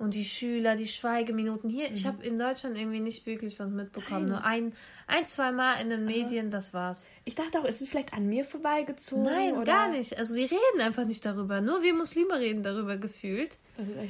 und 0.00 0.14
die 0.14 0.24
Schüler, 0.24 0.76
die 0.76 0.86
Schweigeminuten. 0.86 1.68
Hier, 1.68 1.88
mhm. 1.88 1.94
ich 1.94 2.06
habe 2.06 2.24
in 2.24 2.38
Deutschland 2.38 2.76
irgendwie 2.76 3.00
nicht 3.00 3.26
wirklich 3.26 3.60
was 3.60 3.68
mitbekommen. 3.68 4.24
Nein. 4.24 4.28
Nur 4.30 4.44
ein, 4.44 4.72
ein, 5.06 5.26
zwei 5.26 5.52
Mal 5.52 5.74
in 5.74 5.90
den 5.90 6.06
Medien, 6.06 6.50
das 6.50 6.72
war's. 6.72 7.10
Ich 7.26 7.34
dachte 7.34 7.60
auch, 7.60 7.64
ist 7.66 7.82
es 7.82 7.90
vielleicht 7.90 8.14
an 8.14 8.26
mir 8.26 8.46
vorbeigezogen? 8.46 9.24
Nein, 9.24 9.52
oder? 9.52 9.64
gar 9.64 9.88
nicht. 9.90 10.16
Also 10.16 10.32
sie 10.32 10.44
reden 10.44 10.80
einfach 10.80 11.04
nicht 11.04 11.26
darüber. 11.26 11.60
Nur 11.60 11.82
wir 11.82 11.92
Muslime 11.92 12.38
reden 12.38 12.62
darüber 12.62 12.96
gefühlt. 12.96 13.58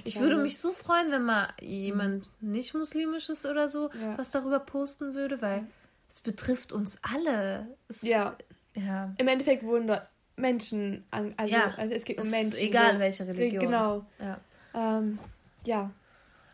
ich 0.04 0.20
würde 0.20 0.36
mich 0.36 0.58
so 0.58 0.70
freuen, 0.70 1.10
wenn 1.10 1.24
mal 1.24 1.48
jemand 1.60 2.30
mhm. 2.40 2.52
nicht 2.52 2.72
muslimisches 2.72 3.44
oder 3.44 3.68
so 3.68 3.90
ja. 4.00 4.16
was 4.16 4.30
darüber 4.30 4.60
posten 4.60 5.14
würde, 5.14 5.42
weil 5.42 5.58
ja. 5.58 5.66
es 6.08 6.20
betrifft 6.20 6.72
uns 6.72 6.98
alle. 7.02 7.66
Es, 7.88 8.02
ja. 8.02 8.36
ja. 8.76 9.12
Im 9.18 9.26
Endeffekt 9.26 9.64
wurden 9.64 9.88
dort 9.88 10.06
Menschen, 10.36 11.04
also, 11.10 11.34
ja. 11.46 11.74
also 11.76 11.94
es 11.94 12.04
geht 12.04 12.22
um 12.22 12.30
Menschen. 12.30 12.60
Egal 12.60 12.92
so. 12.92 12.98
welche 13.00 13.26
Religion. 13.26 13.64
Genau. 13.64 14.06
Ja. 14.20 14.38
Ähm, 14.72 15.18
ja. 15.64 15.90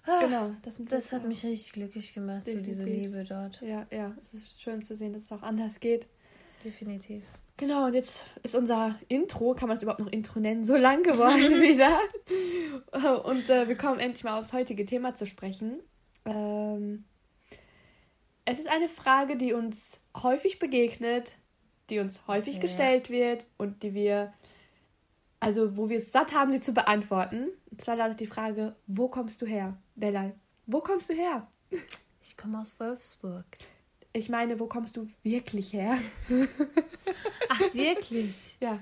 Ah, 0.05 0.21
genau, 0.21 0.51
das, 0.63 0.81
das 0.89 1.13
hat 1.13 1.27
mich 1.27 1.45
richtig 1.45 1.73
glücklich 1.73 2.15
gemacht, 2.15 2.47
Definitiv. 2.47 2.77
so 2.77 2.85
diese 2.85 2.97
Liebe 2.97 3.25
dort. 3.25 3.61
Ja, 3.61 3.87
ja, 3.91 4.15
es 4.23 4.35
ist 4.35 4.61
schön 4.61 4.81
zu 4.83 4.95
sehen, 4.95 5.13
dass 5.13 5.25
es 5.25 5.33
auch 5.33 5.43
anders 5.43 5.81
geht. 5.81 6.07
Definitiv. 6.65 7.25
Genau, 7.57 7.87
und 7.87 7.95
jetzt 7.95 8.25
ist 8.43 8.55
unser 8.55 8.99
Intro, 9.09 9.55
kann 9.55 9.69
man 9.69 9.79
es 9.79 9.83
überhaupt 9.83 10.01
noch 10.01 10.13
Intro 10.13 10.39
nennen, 10.41 10.65
so 10.65 10.77
lang 10.77 11.03
geworden 11.03 11.61
wieder. 11.61 11.99
Und 13.25 13.49
äh, 13.49 13.67
wir 13.67 13.77
kommen 13.77 13.99
endlich 13.99 14.25
mal 14.25 14.39
aufs 14.39 14.53
heutige 14.53 14.85
Thema 14.85 15.15
zu 15.15 15.27
sprechen. 15.27 15.81
Ähm, 16.27 17.05
es 18.45 18.59
ist 18.59 18.69
eine 18.69 18.89
Frage, 18.89 19.37
die 19.37 19.55
uns 19.55 20.01
häufig 20.23 20.59
begegnet, 20.59 21.37
die 21.89 21.99
uns 21.99 22.27
häufig 22.27 22.57
ja. 22.57 22.61
gestellt 22.61 23.11
wird 23.11 23.47
und 23.57 23.83
die 23.83 23.95
wir 23.95 24.33
also 25.41 25.77
wo 25.77 25.89
wir 25.89 25.99
es 25.99 26.13
satt 26.13 26.35
haben, 26.35 26.51
sie 26.51 26.61
zu 26.61 26.73
beantworten. 26.73 27.49
Und 27.71 27.81
zwar 27.81 27.97
lautet 27.97 28.21
die 28.21 28.27
Frage, 28.27 28.77
wo 28.87 29.09
kommst 29.09 29.43
du 29.43 29.47
her, 29.47 29.77
Delal? 29.95 30.35
Wo 30.67 30.81
kommst 30.81 31.09
du 31.11 31.15
her? 31.15 31.47
Ich 32.23 32.37
komme 32.37 32.61
aus 32.61 32.79
Wolfsburg. 32.81 33.45
Ich 34.13 34.29
meine, 34.29 34.59
wo 34.59 34.67
kommst 34.67 34.97
du 34.97 35.09
wirklich 35.23 35.73
her? 35.73 35.99
Ach, 37.49 37.61
wirklich? 37.75 38.57
Ja. 38.61 38.79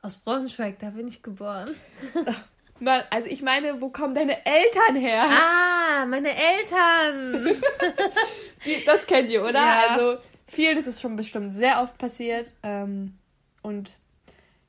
Aus 0.00 0.16
Braunschweig, 0.16 0.78
da 0.78 0.90
bin 0.90 1.08
ich 1.08 1.22
geboren. 1.22 1.74
Nein, 2.78 3.02
also 3.10 3.28
ich 3.28 3.42
meine, 3.42 3.80
wo 3.80 3.88
kommen 3.88 4.14
deine 4.14 4.44
Eltern 4.46 4.96
her? 4.96 5.24
Ah, 5.28 6.06
meine 6.06 6.28
Eltern! 6.30 7.46
Die, 8.64 8.84
das 8.84 9.06
kennt 9.06 9.30
ihr, 9.30 9.42
oder? 9.42 9.54
Ja. 9.54 9.82
Also 9.88 10.20
vielen 10.46 10.78
ist 10.78 10.86
es 10.86 11.00
schon 11.00 11.16
bestimmt 11.16 11.56
sehr 11.56 11.82
oft 11.82 11.96
passiert. 11.98 12.52
Ähm, 12.62 13.18
und 13.62 13.98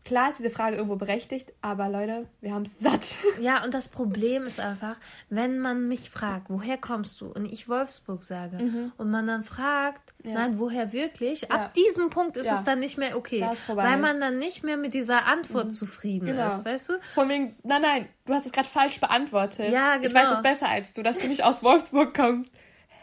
Klar 0.08 0.30
ist 0.30 0.40
diese 0.40 0.50
Frage 0.50 0.78
irgendwo 0.78 0.96
berechtigt, 0.96 1.52
aber 1.62 1.90
Leute, 1.90 2.28
wir 2.40 2.54
haben 2.54 2.64
es 2.64 2.80
satt. 2.80 3.16
Ja, 3.42 3.62
und 3.66 3.74
das 3.74 3.90
Problem 3.90 4.46
ist 4.46 4.58
einfach, 4.58 4.96
wenn 5.30 5.60
man 5.60 5.90
mich 5.90 6.10
fragt, 6.10 6.46
woher 6.48 6.78
kommst 6.78 7.20
du? 7.20 7.26
Und 7.28 7.44
ich 7.52 7.68
Wolfsburg 7.68 8.24
sage 8.24 8.56
mhm. 8.64 8.94
und 8.98 9.12
man 9.12 9.28
dann 9.28 9.44
fragt, 9.44 10.14
ja. 10.24 10.34
nein, 10.34 10.60
woher 10.60 10.94
wirklich? 10.94 11.42
Ja. 11.42 11.50
Ab 11.50 11.74
diesem 11.74 12.10
Punkt 12.10 12.38
ist 12.38 12.46
ja. 12.46 12.56
es 12.56 12.64
dann 12.64 12.80
nicht 12.80 12.98
mehr 12.98 13.18
okay. 13.18 13.46
Weil 13.68 13.98
man 13.98 14.22
dann 14.22 14.38
nicht 14.38 14.64
mehr 14.64 14.78
mit 14.78 14.94
dieser 14.94 15.26
Antwort 15.26 15.68
mhm. 15.68 15.72
zufrieden 15.72 16.28
genau. 16.28 16.48
ist, 16.48 16.64
weißt 16.64 16.88
du? 16.88 16.94
Von 17.14 17.28
wegen, 17.28 17.58
nein, 17.64 17.82
nein, 17.82 18.08
du 18.26 18.34
hast 18.34 18.46
es 18.46 18.54
gerade 18.54 18.70
falsch 18.70 19.02
beantwortet. 19.02 19.74
Ja, 19.74 19.98
genau. 19.98 20.08
Ich 20.08 20.14
weiß 20.14 20.38
es 20.38 20.42
besser 20.42 20.70
als 20.70 20.94
du, 20.94 21.04
dass 21.04 21.20
du 21.20 21.28
nicht 21.28 21.44
aus 21.44 21.64
Wolfsburg 21.64 22.16
kommst. 22.16 22.50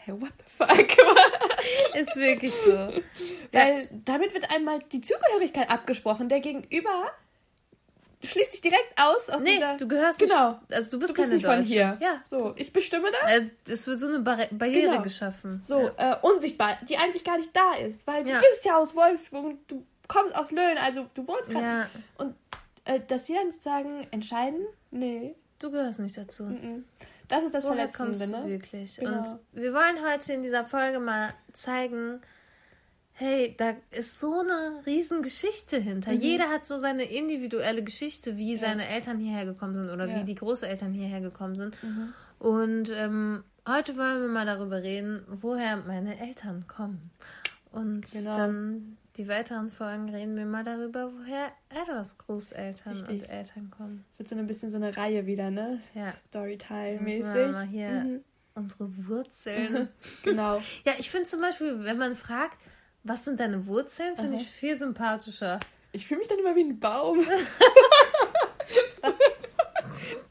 Hey, 0.05 0.21
what 0.21 0.31
the 0.37 0.45
fuck? 0.47 0.69
ist 1.95 2.15
wirklich 2.15 2.53
so. 2.53 2.71
Weil 3.51 3.81
ja. 3.81 3.87
damit 4.05 4.33
wird 4.33 4.49
einmal 4.51 4.79
die 4.91 5.01
Zugehörigkeit 5.01 5.69
abgesprochen. 5.69 6.29
Der 6.29 6.39
Gegenüber 6.39 7.11
schließt 8.23 8.53
dich 8.53 8.61
direkt 8.61 8.93
aus 8.97 9.29
aus 9.29 9.41
nee, 9.41 9.53
dieser. 9.53 9.77
du 9.77 9.87
gehörst 9.87 10.19
genau. 10.19 10.51
nicht. 10.51 10.73
Also 10.73 10.91
du 10.91 10.99
bist, 10.99 11.11
du 11.11 11.15
bist 11.15 11.15
keine 11.15 11.33
nicht 11.35 11.45
Deutsche. 11.45 11.57
von 11.57 11.65
hier. 11.65 11.97
Ja. 12.01 12.21
So, 12.29 12.53
ich 12.55 12.71
bestimme 12.71 13.09
das. 13.11 13.31
Äh, 13.31 13.49
es 13.67 13.87
wird 13.87 13.99
so 13.99 14.07
eine 14.07 14.19
Barri 14.19 14.47
Barriere 14.51 14.89
genau. 14.89 15.01
geschaffen. 15.01 15.61
So 15.63 15.81
ja. 15.81 16.13
äh, 16.13 16.17
unsichtbar, 16.21 16.77
die 16.87 16.97
eigentlich 16.97 17.23
gar 17.23 17.37
nicht 17.37 17.51
da 17.55 17.73
ist, 17.75 17.99
weil 18.05 18.23
du 18.23 18.31
bist 18.31 18.65
ja 18.65 18.77
aus 18.77 18.95
Wolfsburg 18.95 19.55
du 19.67 19.85
kommst 20.07 20.35
aus 20.35 20.51
Löhn, 20.51 20.77
also 20.77 21.07
du 21.13 21.27
wohnst 21.27 21.49
gerade. 21.49 21.65
Ja. 21.65 21.89
Und 22.17 22.35
äh, 22.85 22.99
dass 23.07 23.23
die 23.23 23.33
dann 23.33 23.51
sozusagen 23.51 24.07
entscheiden, 24.11 24.65
nee. 24.91 25.35
Du 25.59 25.71
gehörst 25.71 25.99
nicht 25.99 26.17
dazu. 26.17 26.43
Mm 26.43 26.55
-mm. 26.55 26.83
Das 27.27 27.43
ist 27.43 27.53
das 27.53 27.63
Woher 27.63 27.89
Verletzende, 27.89 28.31
ne? 28.31 28.47
wirklich? 28.49 28.97
Genau. 28.97 29.17
Und 29.17 29.39
wir 29.53 29.73
wollen 29.73 29.97
heute 30.09 30.33
in 30.33 30.43
dieser 30.43 30.65
Folge 30.65 30.99
mal 30.99 31.33
zeigen, 31.53 32.21
hey, 33.13 33.55
da 33.57 33.75
ist 33.91 34.19
so 34.19 34.41
eine 34.41 34.85
Riesengeschichte 34.85 35.77
hinter. 35.77 36.11
Mhm. 36.11 36.19
Jeder 36.19 36.49
hat 36.49 36.65
so 36.65 36.77
seine 36.77 37.03
individuelle 37.03 37.83
Geschichte, 37.83 38.37
wie 38.37 38.53
ja. 38.53 38.59
seine 38.59 38.87
Eltern 38.87 39.19
hierher 39.19 39.45
gekommen 39.45 39.75
sind 39.75 39.89
oder 39.89 40.07
ja. 40.07 40.19
wie 40.19 40.25
die 40.25 40.35
Großeltern 40.35 40.93
hierher 40.93 41.21
gekommen 41.21 41.55
sind. 41.55 41.81
Mhm. 41.81 42.13
Und 42.39 42.91
ähm, 42.93 43.43
heute 43.67 43.95
wollen 43.97 44.21
wir 44.21 44.27
mal 44.27 44.45
darüber 44.45 44.83
reden, 44.83 45.23
woher 45.27 45.77
meine 45.77 46.19
Eltern 46.19 46.65
kommen. 46.67 47.11
Und 47.71 48.11
genau. 48.11 48.37
dann 48.37 48.97
die 49.17 49.27
weiteren 49.27 49.69
Folgen 49.71 50.09
reden 50.09 50.35
wir 50.37 50.45
mal 50.45 50.63
darüber, 50.63 51.11
woher 51.13 51.51
Edwards 51.69 52.17
Großeltern 52.17 52.97
Richtig. 52.97 53.21
und 53.21 53.29
Eltern 53.29 53.71
kommen. 53.75 54.05
Wird 54.17 54.27
so 54.27 54.35
ein 54.35 54.47
bisschen 54.47 54.69
so 54.69 54.75
eine 54.77 54.95
Reihe 54.97 55.25
wieder, 55.25 55.51
ne? 55.51 55.79
Ja. 55.93 56.09
Storytime-mäßig. 56.09 57.51
Mal 57.51 57.65
hier 57.65 57.89
mhm. 57.89 58.23
unsere 58.55 58.89
Wurzeln. 59.07 59.89
genau. 60.23 60.61
Ja, 60.85 60.93
ich 60.97 61.09
finde 61.09 61.27
zum 61.27 61.41
Beispiel, 61.41 61.83
wenn 61.85 61.97
man 61.97 62.15
fragt, 62.15 62.57
was 63.03 63.23
sind 63.25 63.39
deine 63.39 63.67
Wurzeln, 63.67 64.15
finde 64.17 64.35
ich 64.35 64.47
viel 64.47 64.77
sympathischer. 64.77 65.59
Ich 65.91 66.07
fühle 66.07 66.19
mich 66.19 66.27
dann 66.27 66.39
immer 66.39 66.55
wie 66.55 66.63
ein 66.63 66.79
Baum. 66.79 67.19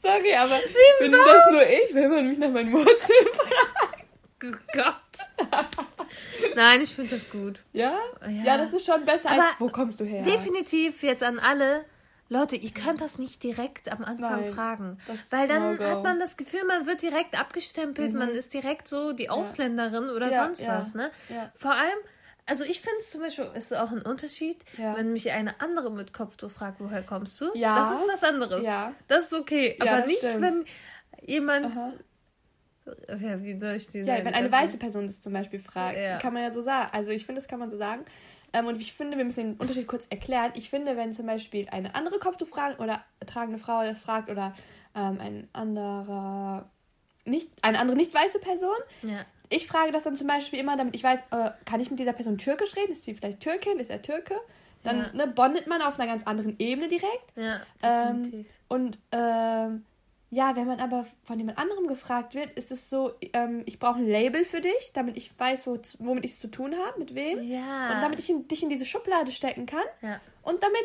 Sorry, 0.03 0.35
aber 0.35 0.59
bin 1.01 1.13
das 1.13 1.51
nur 1.51 1.63
ich, 1.63 1.95
wenn 1.95 2.11
man 2.11 2.29
mich 2.29 2.37
nach 2.39 2.51
meinen 2.51 2.73
Wurzeln 2.73 3.29
fragt? 3.33 3.94
Oh 4.45 4.57
Gott. 4.73 4.95
Nein, 6.57 6.81
ich 6.83 6.95
finde 6.95 7.11
das 7.13 7.31
gut. 7.31 7.61
Ja? 7.73 7.99
ja? 8.23 8.29
ja? 8.29 8.59
das 8.59 8.73
ist 8.73 8.87
schon 8.87 9.05
besser 9.05 9.31
Aber 9.31 9.43
als, 9.43 9.55
wo 9.59 9.69
kommst 9.69 10.01
du 10.01 10.05
her? 10.05 10.23
Definitiv 10.23 11.03
jetzt 11.03 11.23
an 11.23 11.39
alle. 11.39 11.85
Leute, 12.31 12.57
ihr 12.57 12.71
könnt 12.71 13.01
das 13.01 13.19
nicht 13.19 13.43
direkt 13.43 13.93
am 13.93 14.03
Anfang 14.03 14.41
Nein, 14.43 14.53
fragen. 14.53 14.99
Weil 15.31 15.47
dann 15.47 15.77
no 15.77 15.85
hat 15.85 16.03
man 16.03 16.19
das 16.19 16.37
Gefühl, 16.37 16.65
man 16.65 16.87
wird 16.87 17.03
direkt 17.03 17.39
abgestempelt, 17.39 18.13
mhm. 18.13 18.19
man 18.19 18.29
ist 18.31 18.55
direkt 18.55 18.89
so 18.89 19.13
die 19.13 19.29
Ausländerin 19.29 20.07
ja. 20.07 20.13
oder 20.13 20.31
ja, 20.31 20.45
sonst 20.45 20.67
was. 20.67 20.95
Ne? 20.95 21.11
Vor 21.55 21.73
allem, 21.73 21.99
also 22.47 22.65
ich 22.65 22.81
finde 22.81 22.99
es 22.99 23.11
zum 23.11 23.21
Beispiel, 23.21 23.47
ist 23.55 23.77
auch 23.77 23.91
ein 23.91 24.03
Unterschied, 24.03 24.57
wenn 24.77 25.13
mich 25.13 25.31
eine 25.33 25.61
andere 25.61 25.91
mit 25.91 26.13
Kopftuch 26.13 26.51
fragt, 26.51 26.81
woher 26.81 27.03
kommst 27.03 27.41
du? 27.41 27.51
Ja. 27.55 27.79
Das 27.79 27.93
ist 27.93 28.09
was 28.09 28.25
anderes. 28.25 28.65
Ja. 28.65 28.95
Das 29.07 29.31
ist 29.31 29.35
okay. 29.35 29.77
Aber 29.81 30.07
nicht, 30.07 30.19
stimmt. 30.19 30.41
wenn 30.41 30.65
jemand 31.27 31.77
Aha. 31.77 31.93
Ja, 33.09 33.43
wie 33.43 33.59
soll 33.59 33.77
ich 33.77 33.87
die 33.89 34.01
Ja, 34.01 34.25
wenn 34.25 34.35
eine 34.35 34.51
weiße 34.51 34.79
Person 34.79 35.07
das 35.07 35.21
zum 35.21 35.33
Beispiel 35.33 35.59
fragt, 35.59 35.97
ja. 35.99 36.19
kann 36.19 36.35
man 36.35 36.43
ja 36.43 36.51
so 36.51 36.61
sagen. 36.61 36.91
Also 36.93 37.11
ich 37.11 37.25
finde, 37.25 37.41
das 37.41 37.49
kann 37.49 37.59
man 37.59 37.71
so 37.71 37.77
sagen. 37.77 38.05
Ähm, 38.53 38.67
und 38.67 38.81
ich 38.81 38.93
finde, 38.93 39.17
wir 39.17 39.25
müssen 39.25 39.41
den 39.41 39.55
Unterschied 39.55 39.87
kurz 39.87 40.07
erklären. 40.11 40.53
Ich 40.55 40.71
finde, 40.71 40.97
wenn 40.97 41.13
zum 41.13 41.27
Beispiel 41.27 41.69
eine 41.71 41.95
andere 41.95 42.19
Kopftuch 42.19 42.49
oder 42.79 43.05
tragende 43.27 43.59
Frau 43.59 43.83
das 43.83 44.03
fragt 44.03 44.31
oder 44.31 44.55
ähm, 44.95 45.19
ein 45.21 45.49
anderer 45.53 46.71
nicht 47.25 47.49
eine 47.63 47.79
andere 47.79 47.97
nicht 47.97 48.13
weiße 48.15 48.39
Person, 48.39 48.77
ja. 49.03 49.25
ich 49.49 49.67
frage 49.67 49.93
das 49.93 50.03
dann 50.03 50.15
zum 50.15 50.27
Beispiel 50.27 50.59
immer, 50.59 50.77
damit 50.77 50.95
ich 50.95 51.03
weiß, 51.03 51.21
äh, 51.31 51.51
kann 51.65 51.81
ich 51.81 51.91
mit 51.91 51.99
dieser 51.99 52.13
Person 52.13 52.39
türkisch 52.39 52.77
reden? 52.77 52.93
Ist 52.93 53.05
sie 53.05 53.15
vielleicht 53.15 53.41
Türkin? 53.41 53.79
Ist 53.79 53.91
er 53.91 54.03
Türke? 54.03 54.35
Dann 54.83 54.99
ja. 54.99 55.13
ne, 55.15 55.27
bondet 55.27 55.67
man 55.67 55.81
auf 55.81 55.99
einer 55.99 56.07
ganz 56.07 56.25
anderen 56.27 56.57
Ebene 56.59 56.89
direkt. 56.89 57.33
Ja, 57.37 57.61
ähm, 57.83 58.25
definitiv. 58.25 58.47
Ähm, 58.47 58.53
und 58.69 58.99
ähm, 59.13 59.85
ja, 60.35 60.57
wenn 60.57 60.67
man 60.67 60.81
aber 60.81 61.07
von 61.23 61.39
jemand 61.39 61.59
anderem 61.59 61.87
gefragt 61.87 62.35
wird, 62.35 62.51
ist 62.59 62.73
es 62.73 62.91
so, 62.91 63.13
ähm, 63.33 63.63
ich 63.67 63.79
brauche 63.79 63.99
ein 63.99 64.09
Label 64.09 64.45
für 64.45 64.61
dich, 64.61 64.93
damit 64.93 65.17
ich 65.17 65.31
weiß, 65.39 65.67
wo, 65.67 65.79
womit 65.99 66.25
ich 66.25 66.33
es 66.33 66.41
zu 66.41 66.51
tun 66.51 66.75
habe, 66.77 66.99
mit 66.99 67.15
wem. 67.15 67.41
Ja. 67.43 67.95
Und 67.95 68.03
damit 68.03 68.19
ich 68.19 68.29
in, 68.29 68.49
dich 68.49 68.63
in 68.63 68.69
diese 68.69 68.85
Schublade 68.85 69.31
stecken 69.31 69.67
kann. 69.67 69.85
Ja. 70.03 70.21
Und 70.43 70.63
damit 70.63 70.85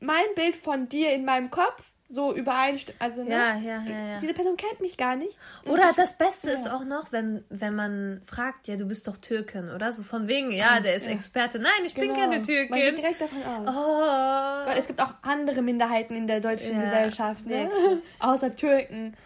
mein 0.00 0.26
Bild 0.34 0.54
von 0.54 0.88
dir 0.88 1.12
in 1.12 1.24
meinem 1.24 1.50
Kopf 1.50 1.82
so 2.08 2.34
übereinstimmt. 2.34 3.00
Also, 3.00 3.22
ne? 3.22 3.30
ja, 3.30 3.56
ja, 3.56 3.82
ja, 3.82 4.06
ja. 4.08 4.18
Diese 4.18 4.34
Person 4.34 4.56
kennt 4.56 4.80
mich 4.80 4.96
gar 4.96 5.16
nicht. 5.16 5.36
Oder 5.66 5.90
ich, 5.90 5.96
das 5.96 6.16
Beste 6.18 6.48
ja. 6.48 6.54
ist 6.54 6.70
auch 6.70 6.84
noch, 6.84 7.12
wenn, 7.12 7.44
wenn 7.48 7.74
man 7.74 8.20
fragt, 8.24 8.68
ja, 8.68 8.76
du 8.76 8.86
bist 8.86 9.08
doch 9.08 9.16
Türkin, 9.16 9.70
oder? 9.70 9.92
So 9.92 10.02
von 10.02 10.28
wegen, 10.28 10.50
ja, 10.50 10.80
der 10.80 10.94
ist 10.94 11.06
ja. 11.06 11.12
Experte. 11.12 11.58
Nein, 11.58 11.72
ich 11.84 11.94
genau. 11.94 12.14
bin 12.14 12.16
keine 12.16 12.42
Türkin. 12.42 12.70
Man 12.70 12.80
geht 12.80 12.98
direkt 12.98 13.20
davon 13.20 13.42
aus. 13.42 13.74
Oh. 13.74 14.68
Weil 14.68 14.78
es 14.78 14.86
gibt 14.86 15.00
auch 15.00 15.14
andere 15.22 15.62
Minderheiten 15.62 16.14
in 16.14 16.26
der 16.26 16.40
deutschen 16.40 16.80
Gesellschaft, 16.80 17.46
ne? 17.46 17.70
Außer 18.20 18.54
Türken. 18.54 19.16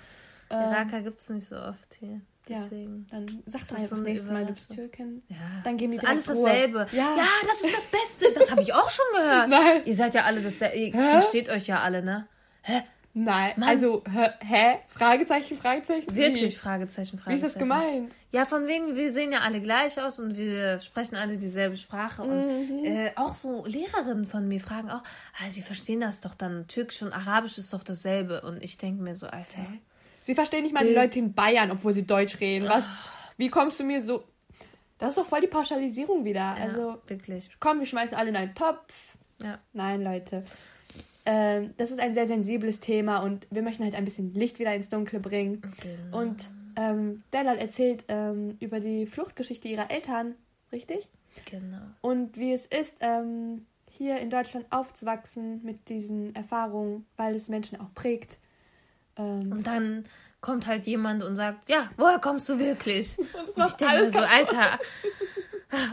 Iraker 0.50 0.98
ähm, 0.98 1.04
gibt 1.04 1.20
es 1.20 1.28
nicht 1.30 1.46
so 1.46 1.56
oft 1.56 1.94
hier. 1.98 2.20
Deswegen. 2.48 3.06
Ja, 3.10 3.18
dann 3.18 3.42
sag 3.46 3.68
doch 3.68 3.76
einfach 3.76 3.88
so 3.88 3.96
nächstes 3.96 4.30
Mal, 4.30 4.46
du 4.46 4.52
bist 4.52 4.74
Türkin. 4.74 5.22
Ja. 5.28 5.36
Dann 5.64 5.76
geben 5.76 5.92
die 5.92 6.06
alles 6.06 6.28
Ruhe. 6.30 6.36
dasselbe. 6.36 6.86
Ja. 6.92 7.14
ja, 7.16 7.26
das 7.46 7.60
ist 7.60 7.76
das 7.76 7.84
Beste. 7.84 8.38
Das 8.38 8.50
habe 8.50 8.62
ich 8.62 8.72
auch 8.72 8.90
schon 8.90 9.04
gehört. 9.12 9.48
Nein. 9.48 9.82
Ihr 9.84 9.94
seid 9.94 10.14
ja 10.14 10.22
alle 10.22 10.40
dasselbe. 10.40 10.76
Ihr 10.76 10.92
versteht 10.92 11.50
euch 11.50 11.66
ja 11.66 11.80
alle, 11.80 12.02
ne? 12.02 12.26
Hä? 12.68 12.82
Nein, 13.14 13.54
Mann. 13.56 13.68
also, 13.70 14.04
hä? 14.08 14.30
hä? 14.40 14.78
Fragezeichen, 14.88 15.56
Fragezeichen? 15.56 16.14
Wirklich, 16.14 16.58
Fragezeichen, 16.58 17.18
Fragezeichen. 17.18 17.42
Wie 17.42 17.46
ist 17.46 17.56
das 17.56 17.60
gemeint? 17.60 18.12
Ja, 18.30 18.44
von 18.44 18.66
wegen, 18.66 18.94
wir 18.94 19.10
sehen 19.10 19.32
ja 19.32 19.40
alle 19.40 19.60
gleich 19.60 20.00
aus 20.00 20.20
und 20.20 20.36
wir 20.36 20.78
sprechen 20.80 21.16
alle 21.16 21.38
dieselbe 21.38 21.76
Sprache. 21.76 22.22
Und 22.22 22.80
mhm. 22.80 22.84
äh, 22.84 23.10
auch 23.16 23.34
so 23.34 23.64
Lehrerinnen 23.64 24.26
von 24.26 24.46
mir 24.46 24.60
fragen 24.60 24.90
auch, 24.90 25.02
ah, 25.02 25.50
sie 25.50 25.62
verstehen 25.62 26.00
das 26.00 26.20
doch 26.20 26.34
dann, 26.34 26.68
Türkisch 26.68 27.02
und 27.02 27.12
Arabisch 27.12 27.56
ist 27.56 27.72
doch 27.72 27.82
dasselbe. 27.82 28.42
Und 28.42 28.62
ich 28.62 28.76
denke 28.76 29.02
mir 29.02 29.14
so, 29.14 29.26
Alter. 29.26 29.66
Sie 30.22 30.34
verstehen 30.34 30.62
nicht 30.62 30.74
mal 30.74 30.86
die 30.86 30.94
Leute 30.94 31.18
in 31.18 31.32
Bayern, 31.32 31.70
obwohl 31.70 31.94
sie 31.94 32.06
Deutsch 32.06 32.38
reden. 32.38 32.68
Was? 32.68 32.84
Wie 33.38 33.48
kommst 33.48 33.80
du 33.80 33.84
mir 33.84 34.04
so... 34.04 34.24
Das 34.98 35.10
ist 35.10 35.18
doch 35.18 35.26
voll 35.26 35.40
die 35.40 35.46
Pauschalisierung 35.46 36.24
wieder. 36.24 36.40
Ja, 36.40 36.54
also, 36.54 37.02
wirklich. 37.06 37.48
Komm, 37.58 37.78
wir 37.78 37.86
schmeißen 37.86 38.16
alle 38.16 38.28
in 38.28 38.36
einen 38.36 38.54
Topf. 38.54 39.16
Ja. 39.42 39.58
Nein, 39.72 40.02
Leute. 40.02 40.44
Ähm, 41.30 41.74
das 41.76 41.90
ist 41.90 42.00
ein 42.00 42.14
sehr 42.14 42.26
sensibles 42.26 42.80
Thema 42.80 43.18
und 43.18 43.46
wir 43.50 43.60
möchten 43.60 43.84
halt 43.84 43.94
ein 43.94 44.06
bisschen 44.06 44.32
Licht 44.32 44.58
wieder 44.58 44.74
ins 44.74 44.88
Dunkle 44.88 45.20
bringen. 45.20 45.60
Genau. 45.82 46.20
Und 46.22 46.48
ähm, 46.74 47.22
Delal 47.34 47.58
erzählt 47.58 48.04
ähm, 48.08 48.56
über 48.60 48.80
die 48.80 49.04
Fluchtgeschichte 49.04 49.68
ihrer 49.68 49.90
Eltern, 49.90 50.36
richtig? 50.72 51.06
Genau. 51.44 51.82
Und 52.00 52.38
wie 52.38 52.54
es 52.54 52.64
ist, 52.64 52.94
ähm, 53.00 53.66
hier 53.90 54.18
in 54.20 54.30
Deutschland 54.30 54.64
aufzuwachsen 54.70 55.62
mit 55.62 55.90
diesen 55.90 56.34
Erfahrungen, 56.34 57.04
weil 57.18 57.34
es 57.34 57.50
Menschen 57.50 57.78
auch 57.78 57.92
prägt. 57.94 58.38
Ähm, 59.18 59.52
und 59.52 59.66
dann 59.66 60.04
kommt 60.40 60.66
halt 60.66 60.86
jemand 60.86 61.22
und 61.22 61.36
sagt, 61.36 61.68
ja, 61.68 61.90
woher 61.98 62.20
kommst 62.20 62.48
du 62.48 62.58
wirklich? 62.58 63.18
Und 63.54 63.66
ich 63.66 63.72
denke 63.74 64.10
so, 64.10 64.20
Alter, 64.20 64.78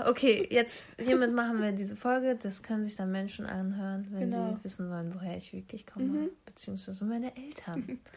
okay, 0.06 0.48
jetzt 0.50 0.96
hiermit 1.00 1.34
machen 1.34 1.62
wir 1.62 1.72
diese 1.72 1.96
Folge. 1.96 2.36
Das 2.36 2.64
können 2.64 2.84
sich 2.84 2.96
dann 2.96 3.12
Menschen 3.12 3.46
anhören, 3.46 4.08
wenn 4.12 4.30
genau. 4.30 4.56
sie 4.58 4.64
wissen 4.64 4.90
wollen, 4.90 5.14
woher 5.14 5.36
ich 5.36 5.54
wirklich 5.54 5.86
komme, 5.86 6.06
mhm. 6.06 6.30
beziehungsweise 6.46 7.06
meine 7.06 7.36
Eltern. 7.36 8.00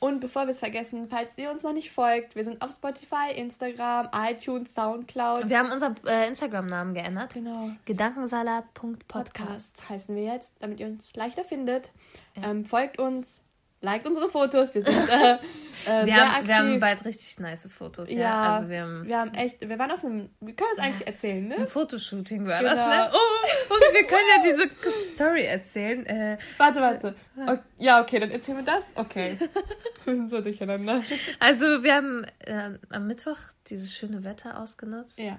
Und 0.00 0.20
bevor 0.20 0.46
wir 0.46 0.52
es 0.52 0.60
vergessen, 0.60 1.08
falls 1.08 1.30
ihr 1.36 1.50
uns 1.50 1.64
noch 1.64 1.72
nicht 1.72 1.90
folgt, 1.90 2.36
wir 2.36 2.44
sind 2.44 2.62
auf 2.62 2.72
Spotify, 2.72 3.32
Instagram, 3.34 4.08
iTunes, 4.14 4.72
Soundcloud. 4.72 5.48
Wir 5.48 5.58
haben 5.58 5.72
unseren 5.72 5.96
äh, 6.06 6.28
Instagram-Namen 6.28 6.94
geändert. 6.94 7.34
Genau. 7.34 7.70
Gedankensalat.podcast 7.84 9.88
heißen 9.88 10.14
wir 10.14 10.22
jetzt, 10.22 10.52
damit 10.60 10.78
ihr 10.78 10.86
uns 10.86 11.16
leichter 11.16 11.42
findet. 11.42 11.90
Ja. 12.36 12.50
Ähm, 12.50 12.64
folgt 12.64 13.00
uns, 13.00 13.42
liked 13.80 14.06
unsere 14.06 14.28
Fotos. 14.28 14.74
Wir 14.74 14.82
sind 14.82 14.96
äh, 15.08 15.32
äh, 15.34 15.38
wir 15.86 16.04
sehr 16.04 16.16
haben, 16.16 16.30
aktiv. 16.30 16.48
Wir 16.48 16.56
haben 16.56 16.80
bald 16.80 17.04
richtig 17.04 17.38
nice 17.40 17.68
Fotos. 17.70 18.10
Ja, 18.10 18.18
ja. 18.18 18.52
Also 18.52 18.68
wir, 18.68 18.80
haben, 18.82 19.06
wir 19.06 19.18
haben 19.18 19.34
echt, 19.34 19.60
wir 19.60 19.78
waren 19.78 19.90
auf 19.90 20.04
einem, 20.04 20.30
wir 20.40 20.54
können 20.54 20.70
es 20.76 20.78
eigentlich 20.82 21.06
erzählen, 21.06 21.48
ne? 21.48 21.56
Ein 21.56 21.66
Fotoshooting 21.66 22.46
war 22.46 22.60
genau. 22.60 22.74
das, 22.74 22.78
ne? 22.78 23.10
Oh, 23.12 23.74
und 23.74 23.94
wir 23.94 24.06
können 24.06 24.28
ja 24.36 24.42
diese 24.42 25.14
Story 25.14 25.44
erzählen. 25.44 26.06
Äh, 26.06 26.38
warte, 26.56 26.80
warte. 26.80 27.14
Okay, 27.40 27.62
ja, 27.78 28.00
okay, 28.00 28.18
dann 28.18 28.30
erzählen 28.30 28.58
wir 28.58 28.64
das. 28.64 28.84
Okay. 28.94 29.38
wir 30.04 30.14
sind 30.14 30.30
so 30.30 30.40
durcheinander. 30.40 31.02
Also 31.38 31.82
wir 31.82 31.94
haben 31.94 32.24
äh, 32.40 32.70
am 32.90 33.06
Mittwoch 33.06 33.38
dieses 33.68 33.94
schöne 33.94 34.24
Wetter 34.24 34.58
ausgenutzt. 34.60 35.18
Ja. 35.18 35.38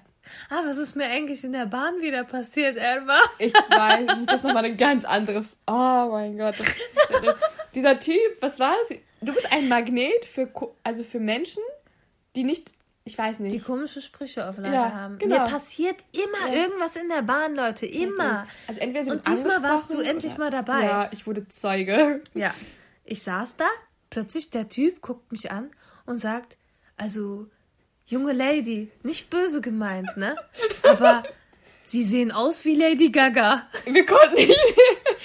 Ah, 0.49 0.61
was 0.65 0.77
ist 0.77 0.95
mir 0.95 1.05
eigentlich 1.05 1.43
in 1.43 1.53
der 1.53 1.65
Bahn 1.65 2.01
wieder 2.01 2.23
passiert, 2.23 2.77
Elma? 2.77 3.19
Ich 3.37 3.53
weiß, 3.53 4.05
das 4.25 4.35
ist 4.35 4.43
nochmal 4.43 4.65
ein 4.65 4.77
ganz 4.77 5.05
anderes. 5.05 5.45
Oh 5.67 6.09
mein 6.11 6.37
Gott. 6.37 6.55
Das, 6.59 7.35
dieser 7.73 7.99
Typ, 7.99 8.19
was 8.41 8.59
war 8.59 8.75
das? 8.87 8.97
Du 9.21 9.33
bist 9.33 9.51
ein 9.51 9.67
Magnet 9.67 10.25
für, 10.25 10.49
also 10.83 11.03
für 11.03 11.19
Menschen, 11.19 11.61
die 12.35 12.43
nicht, 12.43 12.71
ich 13.03 13.17
weiß 13.17 13.39
nicht. 13.39 13.53
Die 13.53 13.59
komische 13.59 14.01
Sprüche 14.01 14.47
auf 14.47 14.57
Lager 14.57 14.73
ja, 14.73 14.93
haben. 14.93 15.17
Genau. 15.17 15.43
Mir 15.43 15.51
passiert 15.51 15.97
immer 16.11 16.53
ja. 16.53 16.61
irgendwas 16.61 16.95
in 16.95 17.09
der 17.09 17.21
Bahn, 17.21 17.55
Leute. 17.55 17.85
Immer. 17.85 18.47
Also 18.67 18.79
entweder 18.79 19.05
sind 19.05 19.13
Und 19.15 19.27
diesmal 19.27 19.61
warst 19.61 19.93
du 19.93 19.99
endlich 19.99 20.33
oder, 20.33 20.43
mal 20.43 20.51
dabei. 20.51 20.83
Ja, 20.83 21.09
ich 21.11 21.27
wurde 21.27 21.47
Zeuge. 21.47 22.21
Ja. 22.33 22.53
Ich 23.03 23.23
saß 23.23 23.57
da, 23.57 23.67
plötzlich 24.09 24.51
der 24.51 24.69
Typ 24.69 25.01
guckt 25.01 25.31
mich 25.31 25.51
an 25.51 25.69
und 26.05 26.17
sagt, 26.17 26.57
also 26.95 27.47
junge 28.05 28.33
Lady, 28.33 28.91
nicht 29.03 29.29
böse 29.29 29.61
gemeint, 29.61 30.15
ne? 30.17 30.35
Aber 30.83 31.23
sie 31.85 32.03
sehen 32.03 32.31
aus 32.31 32.65
wie 32.65 32.75
Lady 32.75 33.09
Gaga. 33.11 33.67
Wir 33.85 34.05
konnten 34.05 34.35
nicht. 34.35 34.59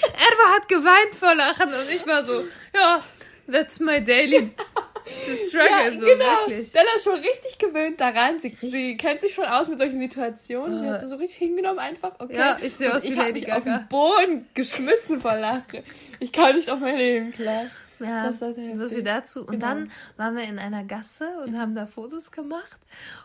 Erwa 0.03 0.55
hat 0.55 0.67
geweint 0.67 1.15
vor 1.15 1.35
Lachen 1.35 1.69
und 1.69 1.93
ich 1.93 2.05
war 2.05 2.25
so, 2.25 2.43
ja, 2.73 3.03
that's 3.51 3.79
my 3.79 4.03
daily 4.03 4.51
struggle, 5.47 5.69
ja, 5.69 5.97
so 5.97 6.05
genau. 6.05 6.25
wirklich. 6.25 6.69
Stella 6.69 6.89
ist 6.95 7.03
schon 7.03 7.15
richtig 7.15 7.57
gewöhnt 7.59 7.99
daran. 7.99 8.39
Sie, 8.39 8.49
sie 8.49 8.97
kennt 8.97 9.21
sich 9.21 9.33
schon 9.33 9.45
aus 9.45 9.67
mit 9.67 9.79
solchen 9.79 9.99
Situationen. 9.99 10.81
Sie 10.81 10.89
hat 10.89 11.01
sie 11.01 11.07
so 11.07 11.15
richtig 11.15 11.37
hingenommen 11.37 11.79
einfach. 11.79 12.13
Okay. 12.19 12.35
Ja, 12.35 12.57
ich 12.61 12.73
sehe 12.73 12.93
aus 12.93 13.03
wie 13.03 13.13
Lady 13.13 13.41
Gaga. 13.41 13.57
auf 13.57 13.63
den 13.63 13.87
Boden 13.87 14.47
geschmissen 14.53 15.21
vor 15.21 15.35
Lachen. 15.37 15.83
Ich 16.19 16.31
kann 16.31 16.55
nicht 16.55 16.69
auf 16.69 16.79
mein 16.79 16.97
Leben 16.97 17.31
klar. 17.31 17.65
Ja, 17.99 18.33
so 18.33 18.53
viel 18.89 19.03
dazu. 19.03 19.41
Und 19.41 19.51
genau. 19.51 19.67
dann 19.67 19.91
waren 20.17 20.35
wir 20.35 20.43
in 20.43 20.59
einer 20.59 20.83
Gasse 20.83 21.29
und 21.45 21.57
haben 21.57 21.75
da 21.75 21.85
Fotos 21.85 22.31
gemacht. 22.31 22.77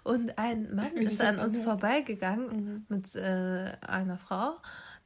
Und 0.04 0.38
ein 0.38 0.74
Mann 0.74 0.96
ist 0.96 1.20
an 1.20 1.38
uns 1.38 1.58
vorbeigegangen 1.58 2.46
mhm. 2.46 2.86
mit 2.88 3.16
äh, 3.16 3.72
einer 3.80 4.16
Frau 4.16 4.52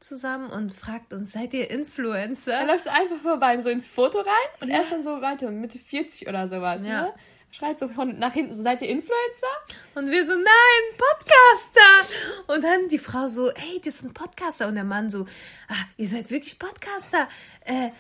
zusammen 0.07 0.51
und 0.51 0.73
fragt 0.73 1.13
uns, 1.13 1.33
seid 1.33 1.55
ihr 1.55 1.71
Influencer? 1.71 2.53
Er 2.53 2.67
läuft 2.67 2.89
einfach 2.89 3.19
vorbei, 3.23 3.61
so 3.63 3.71
ins 3.71 3.87
Foto 3.87 4.19
rein 4.19 4.51
und 4.61 4.69
ja. 4.69 4.77
er 4.77 4.83
ist 4.83 4.89
schon 4.89 5.03
so 5.03 5.21
weiter, 5.21 5.51
Mitte 5.51 5.79
40 5.79 6.29
oder 6.29 6.49
sowas. 6.49 6.85
Ja. 6.85 7.03
Ne? 7.03 7.15
Schreit 7.51 7.79
so 7.79 7.87
von 7.87 8.19
nach 8.19 8.33
hinten, 8.33 8.57
so 8.57 8.65
seid 8.65 8.83
ihr 8.83 8.89
Influencer? 8.89 9.47
Und 9.95 10.11
wir 10.11 10.27
so, 10.27 10.33
nein, 10.33 10.99
Podcaster! 10.99 12.15
Und 12.49 12.65
dann 12.65 12.89
die 12.89 12.99
Frau 12.99 13.29
so, 13.29 13.49
ey, 13.51 13.81
das 13.85 13.99
sind 13.99 14.13
Podcaster. 14.13 14.67
Und 14.67 14.75
der 14.75 14.83
Mann 14.83 15.09
so, 15.09 15.25
ah, 15.69 15.85
ihr 15.97 16.09
seid 16.09 16.33
wirklich 16.33 16.59
Podcaster. 16.59 17.29
Äh, 17.65 17.91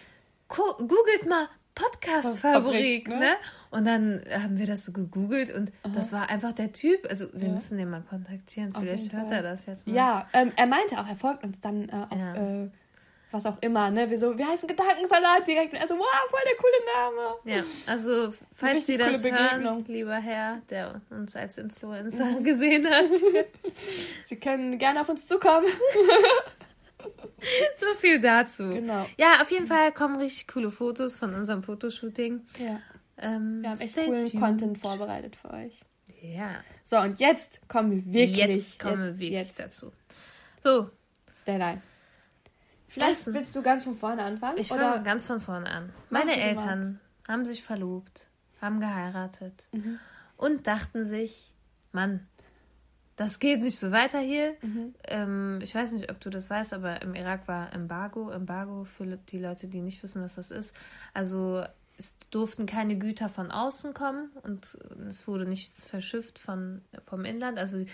googelt 0.48 1.26
mal 1.28 1.48
Podcast-Fabrik, 1.74 3.08
ne? 3.08 3.18
ne? 3.18 3.36
Und 3.70 3.86
dann 3.86 4.22
haben 4.30 4.58
wir 4.58 4.66
das 4.66 4.84
so 4.84 4.92
gegoogelt 4.92 5.52
und 5.52 5.72
Aha. 5.82 5.92
das 5.94 6.12
war 6.12 6.30
einfach 6.30 6.52
der 6.52 6.72
Typ. 6.72 7.06
Also 7.08 7.26
wir 7.32 7.48
ja. 7.48 7.54
müssen 7.54 7.78
den 7.78 7.90
mal 7.90 8.02
kontaktieren. 8.02 8.72
Vielleicht 8.72 9.12
hört 9.12 9.30
er 9.30 9.42
das 9.42 9.66
jetzt 9.66 9.86
mal. 9.86 9.94
Ja, 9.94 10.28
ähm, 10.32 10.52
er 10.56 10.66
meinte 10.66 10.98
auch, 10.98 11.08
er 11.08 11.16
folgt 11.16 11.44
uns 11.44 11.60
dann 11.60 11.88
äh, 11.88 11.92
auf 11.92 12.18
ja. 12.18 12.34
äh, 12.34 12.68
was 13.34 13.46
auch 13.46 13.60
immer, 13.60 13.90
ne? 13.90 14.08
Wir 14.08 14.18
so, 14.18 14.38
wir 14.38 14.46
heißen 14.46 14.68
Gedankenverlag 14.68 15.44
direkt. 15.44 15.74
Also, 15.74 15.98
wow, 15.98 16.30
voll 16.30 16.40
der 16.46 16.56
coole 16.56 16.72
Name. 16.94 17.56
Ja, 17.56 17.64
also 17.86 18.32
falls 18.52 18.86
Sie 18.86 18.96
das 18.96 19.24
hören, 19.24 19.84
lieber 19.88 20.14
Herr, 20.14 20.62
der 20.70 21.00
uns 21.10 21.34
als 21.34 21.58
Influencer 21.58 22.40
gesehen 22.42 22.86
hat. 22.88 23.06
Sie 24.26 24.36
können 24.36 24.78
gerne 24.78 25.00
auf 25.00 25.08
uns 25.08 25.26
zukommen. 25.26 25.66
so 27.78 27.86
viel 27.98 28.20
dazu. 28.20 28.68
Genau. 28.68 29.06
Ja, 29.16 29.40
auf 29.42 29.50
jeden 29.50 29.66
Fall 29.66 29.92
kommen 29.92 30.16
richtig 30.16 30.48
coole 30.48 30.70
Fotos 30.70 31.16
von 31.16 31.34
unserem 31.34 31.62
Fotoshooting. 31.62 32.46
Ja. 32.58 32.80
Ähm, 33.18 33.62
wir 33.62 33.70
haben 33.70 33.80
echt 33.80 33.94
coolen 33.94 34.30
tuned. 34.30 34.42
Content 34.42 34.78
vorbereitet 34.78 35.36
für 35.36 35.50
euch. 35.52 35.80
Ja. 36.20 36.56
So, 36.82 36.98
und 36.98 37.20
jetzt 37.20 37.60
kommen 37.68 37.90
wir 37.90 38.14
wirklich, 38.14 38.36
jetzt 38.38 38.78
kommen 38.78 39.04
jetzt, 39.04 39.18
wir 39.18 39.30
wirklich 39.30 39.48
jetzt. 39.48 39.60
dazu. 39.60 39.92
So. 40.62 40.90
Deadline. 41.46 41.82
Vielleicht 42.88 43.26
Lassen. 43.26 43.34
willst 43.34 43.56
du 43.56 43.62
ganz 43.62 43.84
von 43.84 43.96
vorne 43.96 44.22
anfangen? 44.22 44.56
Ich 44.56 44.68
fange 44.68 45.02
ganz 45.02 45.26
von 45.26 45.40
vorne 45.40 45.68
an. 45.68 45.92
Meine 46.10 46.40
Eltern 46.40 47.00
haben 47.26 47.44
sich 47.44 47.62
verlobt, 47.62 48.28
haben 48.60 48.80
geheiratet 48.80 49.68
mhm. 49.72 49.98
und 50.36 50.66
dachten 50.66 51.04
sich, 51.04 51.52
Mann, 51.92 52.26
das 53.16 53.38
geht 53.38 53.60
nicht 53.62 53.78
so 53.78 53.92
weiter 53.92 54.18
hier. 54.18 54.56
Mhm. 54.62 54.94
Ähm, 55.08 55.58
ich 55.62 55.74
weiß 55.74 55.92
nicht, 55.92 56.10
ob 56.10 56.20
du 56.20 56.30
das 56.30 56.50
weißt, 56.50 56.74
aber 56.74 57.02
im 57.02 57.14
Irak 57.14 57.46
war 57.46 57.72
Embargo. 57.72 58.30
Embargo 58.30 58.84
für 58.84 59.06
die 59.06 59.38
Leute, 59.38 59.68
die 59.68 59.80
nicht 59.80 60.02
wissen, 60.02 60.22
was 60.22 60.34
das 60.34 60.50
ist. 60.50 60.74
Also 61.12 61.64
es 61.96 62.16
durften 62.30 62.66
keine 62.66 62.96
Güter 62.96 63.28
von 63.28 63.50
außen 63.50 63.94
kommen 63.94 64.30
und 64.42 64.76
es 65.06 65.28
wurde 65.28 65.48
nichts 65.48 65.86
verschifft 65.86 66.38
von, 66.38 66.82
vom 67.04 67.24
Inland. 67.24 67.58
Also 67.58 67.84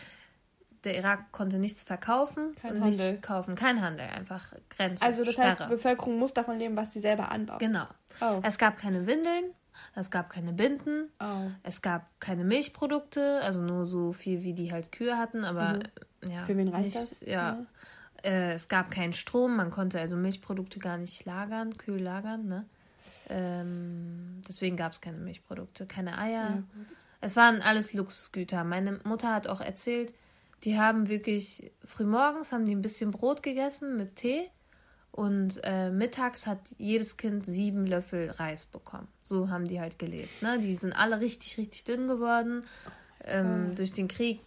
der 0.84 0.96
Irak 0.96 1.32
konnte 1.32 1.58
nichts 1.58 1.82
verkaufen 1.82 2.54
Kein 2.54 2.76
und 2.76 2.84
Handel. 2.84 3.10
nichts 3.10 3.26
kaufen. 3.26 3.54
Kein 3.54 3.82
Handel, 3.82 4.06
einfach 4.06 4.54
Grenzen. 4.70 5.04
Also 5.04 5.24
das 5.24 5.34
Sperre. 5.34 5.50
heißt, 5.50 5.64
die 5.64 5.68
Bevölkerung 5.74 6.18
muss 6.18 6.32
davon 6.32 6.58
leben, 6.58 6.76
was 6.76 6.92
sie 6.92 7.00
selber 7.00 7.30
anbaut. 7.30 7.58
Genau. 7.58 7.86
Oh. 8.22 8.40
Es 8.42 8.56
gab 8.56 8.78
keine 8.78 9.06
Windeln, 9.06 9.44
es 9.94 10.10
gab 10.10 10.30
keine 10.30 10.52
Binden, 10.52 11.08
oh. 11.20 11.50
es 11.62 11.82
gab 11.82 12.08
keine 12.20 12.44
Milchprodukte, 12.44 13.40
also 13.42 13.60
nur 13.62 13.86
so 13.86 14.12
viel, 14.12 14.42
wie 14.42 14.52
die 14.52 14.72
halt 14.72 14.92
Kühe 14.92 15.18
hatten, 15.18 15.44
aber 15.44 15.74
mhm. 16.22 16.30
ja. 16.30 16.44
Für 16.44 16.56
wen 16.56 16.68
reicht 16.68 16.84
nicht, 16.84 16.96
das? 16.96 17.20
Ja. 17.22 17.66
Äh, 18.22 18.52
es 18.52 18.68
gab 18.68 18.90
keinen 18.90 19.12
Strom, 19.12 19.56
man 19.56 19.70
konnte 19.70 19.98
also 19.98 20.16
Milchprodukte 20.16 20.78
gar 20.78 20.98
nicht 20.98 21.24
lagern, 21.24 21.76
kühl 21.76 22.00
lagern, 22.00 22.46
ne? 22.46 22.66
Ähm, 23.28 24.42
deswegen 24.48 24.76
gab 24.76 24.92
es 24.92 25.00
keine 25.00 25.18
Milchprodukte, 25.18 25.86
keine 25.86 26.18
Eier. 26.18 26.50
Ja, 26.50 26.62
es 27.20 27.36
waren 27.36 27.62
alles 27.62 27.92
Luxusgüter. 27.92 28.64
Meine 28.64 28.98
Mutter 29.04 29.32
hat 29.32 29.46
auch 29.46 29.60
erzählt, 29.60 30.12
die 30.64 30.78
haben 30.78 31.08
wirklich 31.08 31.70
frühmorgens 31.84 32.52
haben 32.52 32.66
die 32.66 32.74
ein 32.74 32.82
bisschen 32.82 33.10
Brot 33.12 33.42
gegessen 33.42 33.96
mit 33.96 34.16
Tee 34.16 34.50
und 35.12 35.60
äh, 35.64 35.90
mittags 35.90 36.46
hat 36.46 36.60
jedes 36.78 37.16
Kind 37.16 37.44
sieben 37.44 37.86
Löffel 37.86 38.30
Reis 38.30 38.64
bekommen. 38.64 39.08
So 39.22 39.50
haben 39.50 39.66
die 39.66 39.80
halt 39.80 39.98
gelebt. 39.98 40.42
Ne? 40.42 40.58
Die 40.58 40.74
sind 40.74 40.92
alle 40.92 41.20
richtig, 41.20 41.58
richtig 41.58 41.84
dünn 41.84 42.06
geworden. 42.08 42.64
Ähm, 43.24 43.74
Durch 43.74 43.92
den 43.92 44.08
Krieg 44.08 44.40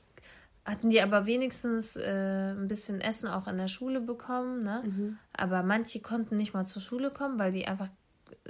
hatten 0.65 0.89
die 0.89 1.01
aber 1.01 1.25
wenigstens 1.25 1.97
äh, 1.97 2.53
ein 2.53 2.67
bisschen 2.67 3.01
Essen 3.01 3.27
auch 3.27 3.47
in 3.47 3.57
der 3.57 3.67
Schule 3.67 3.99
bekommen. 3.99 4.63
Ne? 4.63 4.83
Mhm. 4.85 5.17
Aber 5.33 5.63
manche 5.63 5.99
konnten 5.99 6.37
nicht 6.37 6.53
mal 6.53 6.65
zur 6.65 6.81
Schule 6.81 7.11
kommen, 7.11 7.37
weil 7.37 7.51
die 7.51 7.67
einfach 7.67 7.89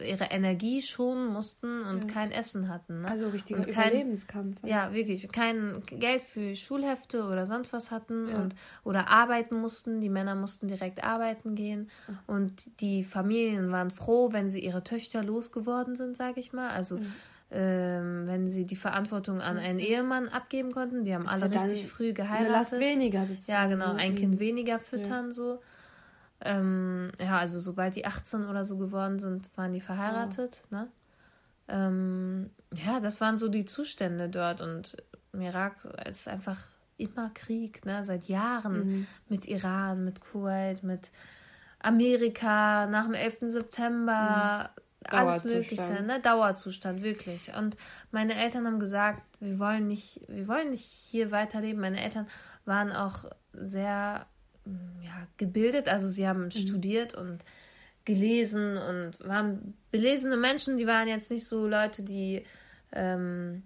ihre 0.02 0.26
Energie 0.26 0.82
schonen 0.82 1.28
mussten 1.28 1.84
und 1.84 2.06
ja. 2.06 2.10
kein 2.10 2.32
Essen 2.32 2.68
hatten. 2.68 3.02
Ne? 3.02 3.08
Also 3.08 3.30
richtiger 3.30 3.60
und 3.60 3.68
kein, 3.68 3.90
Überlebenskampf. 3.90 4.58
Ja, 4.66 4.92
wirklich. 4.92 5.32
Kein 5.32 5.84
Geld 5.86 6.24
für 6.24 6.56
Schulhefte 6.56 7.26
oder 7.26 7.46
sonst 7.46 7.74
was 7.74 7.92
hatten 7.92 8.28
ja. 8.28 8.42
und 8.42 8.56
oder 8.84 9.10
arbeiten 9.10 9.60
mussten. 9.60 10.02
Die 10.02 10.10
Männer 10.10 10.34
mussten 10.34 10.68
direkt 10.68 11.04
arbeiten 11.04 11.54
gehen. 11.54 11.92
Und 12.26 12.82
die 12.82 13.04
Familien 13.04 13.72
waren 13.72 13.92
froh, 13.92 14.34
wenn 14.34 14.50
sie 14.50 14.62
ihre 14.62 14.84
Töchter 14.84 15.24
losgeworden 15.24 15.96
sind, 15.96 16.18
sage 16.18 16.40
ich 16.40 16.54
mal. 16.54 16.70
Also 16.70 17.00
ähm, 17.52 18.26
wenn 18.26 18.48
sie 18.48 18.66
die 18.66 18.76
Verantwortung 18.76 19.42
an 19.42 19.60
einen 19.60 19.78
Ehemann 19.78 20.28
abgeben 20.28 20.72
konnten. 20.72 21.04
Die 21.04 21.14
haben 21.14 21.26
Ist 21.26 21.32
alle 21.32 21.54
ja 21.54 21.62
richtig 21.62 21.88
früh 21.88 22.14
geheiratet. 22.14 22.48
Eine 22.48 22.58
Last 22.58 22.80
weniger 22.80 23.26
sozusagen. 23.26 23.52
Ja, 23.52 23.68
genau. 23.68 23.94
Ein 23.94 24.16
Kind 24.16 24.40
weniger 24.40 24.80
füttern 24.80 25.32
so. 25.32 25.62
Ähm, 26.46 27.12
ja, 27.20 27.38
also 27.38 27.60
sobald 27.60 27.96
die 27.96 28.06
18 28.06 28.46
oder 28.46 28.66
so 28.66 28.78
geworden 28.78 29.20
sind, 29.20 29.50
waren 29.58 29.74
die 29.74 29.82
verheiratet. 29.82 30.64
Oh. 30.66 30.76
Ne? 30.76 30.88
Ähm, 31.70 32.50
ja, 32.74 33.00
das 33.00 33.22
waren 33.22 33.38
so 33.38 33.48
die 33.48 33.66
Zustände 33.66 34.30
dort 34.30 34.62
und 34.62 34.98
im 35.32 35.42
Irak 35.42 35.86
ist 36.08 36.28
einfach 36.28 36.60
immer 36.98 37.32
Krieg, 37.34 37.86
ne? 37.86 38.04
Seit 38.04 38.26
Jahren 38.28 38.86
mhm. 38.86 39.08
mit 39.30 39.48
Iran, 39.48 40.04
mit 40.06 40.22
Kuwait, 40.22 40.84
mit 40.84 41.12
Amerika, 41.80 42.86
nach 42.88 43.06
dem 43.06 43.14
11. 43.14 43.40
September, 43.42 44.70
mhm. 44.76 45.18
alles 45.18 45.44
Mögliche, 45.44 46.04
ne? 46.04 46.20
Dauerzustand, 46.20 47.02
wirklich. 47.02 47.54
Und 47.56 47.78
meine 48.12 48.36
Eltern 48.36 48.66
haben 48.66 48.80
gesagt, 48.80 49.22
wir 49.40 49.60
wollen 49.60 49.88
nicht, 49.88 50.22
wir 50.28 50.48
wollen 50.48 50.70
nicht 50.70 50.86
hier 50.86 51.32
weiterleben. 51.32 51.82
Meine 51.82 52.02
Eltern 52.02 52.28
waren 52.66 52.92
auch 52.92 53.26
sehr 53.54 54.26
ja, 55.02 55.28
gebildet, 55.38 55.88
also 55.88 56.08
sie 56.08 56.28
haben 56.28 56.46
mhm. 56.46 56.52
studiert 56.52 57.16
und 57.16 57.44
gelesen 58.06 58.78
und 58.78 59.20
waren 59.28 59.76
belesene 59.92 60.38
Menschen, 60.38 60.78
die 60.78 60.88
waren 60.88 61.08
jetzt 61.08 61.32
nicht 61.32 61.46
so 61.46 61.68
Leute, 61.68 62.04
die 62.04 62.44
ähm, 62.92 63.64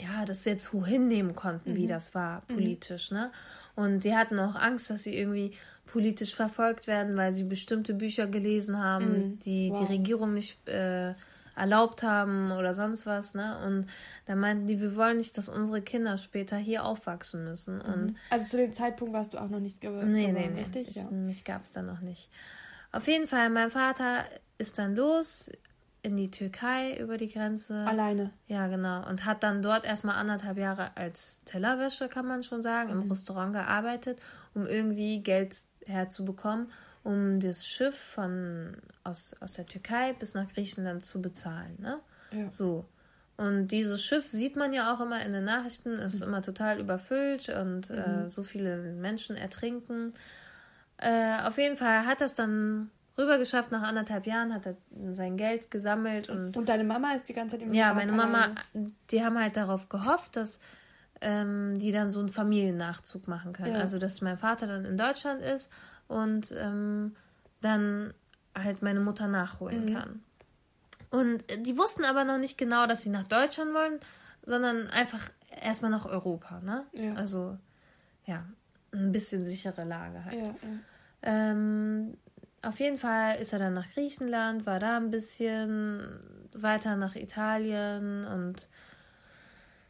ja, 0.00 0.24
das 0.24 0.44
jetzt 0.44 0.72
hoch 0.72 0.86
hinnehmen 0.86 1.34
konnten, 1.34 1.72
mhm. 1.72 1.76
wie 1.76 1.86
das 1.86 2.14
war 2.14 2.42
mhm. 2.48 2.54
politisch, 2.54 3.10
mhm. 3.10 3.16
ne? 3.16 3.32
Und 3.74 4.02
sie 4.02 4.16
hatten 4.16 4.38
auch 4.38 4.54
Angst, 4.54 4.90
dass 4.90 5.04
sie 5.04 5.16
irgendwie 5.16 5.52
politisch 5.86 6.34
verfolgt 6.34 6.86
werden, 6.86 7.16
weil 7.16 7.32
sie 7.32 7.44
bestimmte 7.44 7.94
Bücher 7.94 8.26
gelesen 8.26 8.78
haben, 8.78 9.06
mhm. 9.06 9.38
die 9.40 9.70
wow. 9.70 9.78
die 9.80 9.92
Regierung 9.92 10.34
nicht 10.34 10.68
äh, 10.68 11.14
erlaubt 11.58 12.02
haben 12.02 12.52
oder 12.52 12.72
sonst 12.72 13.06
was, 13.06 13.34
ne? 13.34 13.58
Und 13.66 13.86
da 14.26 14.36
meinten 14.36 14.66
die, 14.66 14.80
wir 14.80 14.96
wollen 14.96 15.16
nicht, 15.16 15.36
dass 15.36 15.48
unsere 15.48 15.82
Kinder 15.82 16.16
später 16.16 16.56
hier 16.56 16.84
aufwachsen 16.84 17.44
müssen. 17.44 17.76
Mhm. 17.76 17.92
Und 17.92 18.16
also 18.30 18.46
zu 18.46 18.56
dem 18.56 18.72
Zeitpunkt 18.72 19.12
warst 19.12 19.34
du 19.34 19.38
auch 19.38 19.48
noch 19.48 19.60
nicht 19.60 19.80
geworden. 19.80 20.12
Nee, 20.12 20.32
nee, 20.32 20.48
nee. 20.48 20.60
Richtig? 20.60 20.88
Ich, 20.88 20.96
ja. 20.96 21.10
Mich 21.10 21.44
gab 21.44 21.64
es 21.64 21.72
da 21.72 21.82
noch 21.82 22.00
nicht. 22.00 22.30
Auf 22.92 23.06
jeden 23.06 23.26
Fall, 23.26 23.50
mein 23.50 23.70
Vater 23.70 24.24
ist 24.56 24.78
dann 24.78 24.96
los 24.96 25.50
in 26.02 26.16
die 26.16 26.30
Türkei 26.30 26.96
über 26.96 27.16
die 27.16 27.28
Grenze. 27.28 27.84
Alleine. 27.86 28.30
Ja, 28.46 28.68
genau. 28.68 29.06
Und 29.08 29.24
hat 29.24 29.42
dann 29.42 29.62
dort 29.62 29.84
erstmal 29.84 30.16
anderthalb 30.16 30.56
Jahre 30.56 30.96
als 30.96 31.42
Tellerwäsche, 31.44 32.08
kann 32.08 32.26
man 32.26 32.42
schon 32.42 32.62
sagen, 32.62 32.94
mhm. 32.94 33.02
im 33.02 33.10
Restaurant 33.10 33.52
gearbeitet, 33.52 34.20
um 34.54 34.64
irgendwie 34.64 35.22
Geld 35.22 35.56
herzubekommen 35.86 36.68
um 37.08 37.40
das 37.40 37.66
Schiff 37.66 37.96
von 37.96 38.76
aus, 39.02 39.34
aus 39.40 39.54
der 39.54 39.64
Türkei 39.64 40.12
bis 40.12 40.34
nach 40.34 40.46
Griechenland 40.52 41.02
zu 41.02 41.22
bezahlen. 41.22 41.74
Ne? 41.80 42.00
Ja. 42.32 42.50
So. 42.50 42.84
Und 43.38 43.68
dieses 43.68 44.04
Schiff 44.04 44.28
sieht 44.28 44.56
man 44.56 44.74
ja 44.74 44.92
auch 44.92 45.00
immer 45.00 45.22
in 45.24 45.32
den 45.32 45.44
Nachrichten, 45.44 45.94
es 45.94 46.12
ist 46.12 46.22
immer 46.22 46.42
total 46.42 46.78
überfüllt 46.78 47.48
und 47.48 47.88
äh, 47.88 47.94
mhm. 47.94 47.98
äh, 48.26 48.28
so 48.28 48.42
viele 48.42 48.76
Menschen 48.76 49.36
ertrinken. 49.36 50.12
Äh, 50.98 51.40
auf 51.44 51.56
jeden 51.56 51.78
Fall 51.78 52.04
hat 52.04 52.20
das 52.20 52.34
dann 52.34 52.90
rüber 53.16 53.38
geschafft. 53.38 53.72
Nach 53.72 53.82
anderthalb 53.82 54.26
Jahren 54.26 54.52
hat 54.52 54.66
er 54.66 54.76
sein 55.12 55.38
Geld 55.38 55.70
gesammelt. 55.70 56.28
Und, 56.28 56.58
und 56.58 56.68
deine 56.68 56.84
Mama 56.84 57.14
ist 57.14 57.26
die 57.30 57.32
ganze 57.32 57.56
Zeit 57.56 57.66
im 57.66 57.72
Ja, 57.72 57.94
meine 57.94 58.12
Mama, 58.12 58.50
die 59.10 59.24
haben 59.24 59.38
halt 59.38 59.56
darauf 59.56 59.88
gehofft, 59.88 60.36
dass 60.36 60.60
ähm, 61.22 61.78
die 61.78 61.90
dann 61.90 62.10
so 62.10 62.20
einen 62.20 62.28
Familiennachzug 62.28 63.28
machen 63.28 63.54
können. 63.54 63.76
Ja. 63.76 63.80
Also, 63.80 63.98
dass 63.98 64.20
mein 64.20 64.36
Vater 64.36 64.66
dann 64.66 64.84
in 64.84 64.98
Deutschland 64.98 65.40
ist 65.40 65.72
und 66.08 66.54
ähm, 66.58 67.14
dann 67.60 68.12
halt 68.56 68.82
meine 68.82 69.00
Mutter 69.00 69.28
nachholen 69.28 69.84
mhm. 69.84 69.94
kann. 69.94 70.22
Und 71.10 71.44
die 71.66 71.78
wussten 71.78 72.04
aber 72.04 72.24
noch 72.24 72.38
nicht 72.38 72.58
genau, 72.58 72.86
dass 72.86 73.02
sie 73.02 73.10
nach 73.10 73.26
Deutschland 73.26 73.72
wollen, 73.72 74.00
sondern 74.42 74.88
einfach 74.88 75.30
erstmal 75.60 75.90
nach 75.90 76.06
Europa, 76.06 76.60
ne? 76.60 76.84
Ja. 76.92 77.14
Also, 77.14 77.56
ja, 78.26 78.44
ein 78.92 79.12
bisschen 79.12 79.44
sichere 79.44 79.84
Lage 79.84 80.24
halt. 80.24 80.34
Ja, 80.34 80.44
ja. 80.44 80.54
Ähm, 81.22 82.16
auf 82.62 82.78
jeden 82.80 82.98
Fall 82.98 83.36
ist 83.40 83.52
er 83.52 83.58
dann 83.58 83.74
nach 83.74 83.88
Griechenland, 83.92 84.66
war 84.66 84.80
da 84.80 84.96
ein 84.96 85.10
bisschen 85.10 86.20
weiter 86.52 86.96
nach 86.96 87.14
Italien 87.14 88.24
und 88.26 88.68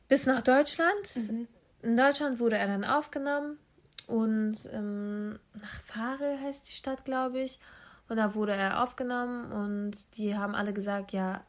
bis 0.07 0.27
nach 0.27 0.43
Deutschland. 0.43 1.17
Mhm. 1.17 1.49
In 1.83 1.97
Deutschland 1.97 2.39
wurde 2.41 2.59
er 2.59 2.67
dann 2.67 2.85
aufgenommen 2.85 3.59
und 4.09 4.57
ähm, 4.73 5.39
nach 5.53 5.81
Farel 5.83 6.41
heißt 6.41 6.67
die 6.67 6.73
Stadt, 6.73 7.05
glaube 7.05 7.41
ich. 7.41 7.61
Und 8.09 8.17
da 8.17 8.35
wurde 8.35 8.53
er 8.53 8.83
aufgenommen 8.83 9.53
und 9.53 10.17
die 10.17 10.35
haben 10.35 10.55
alle 10.55 10.73
gesagt, 10.73 11.13
ja, 11.13 11.45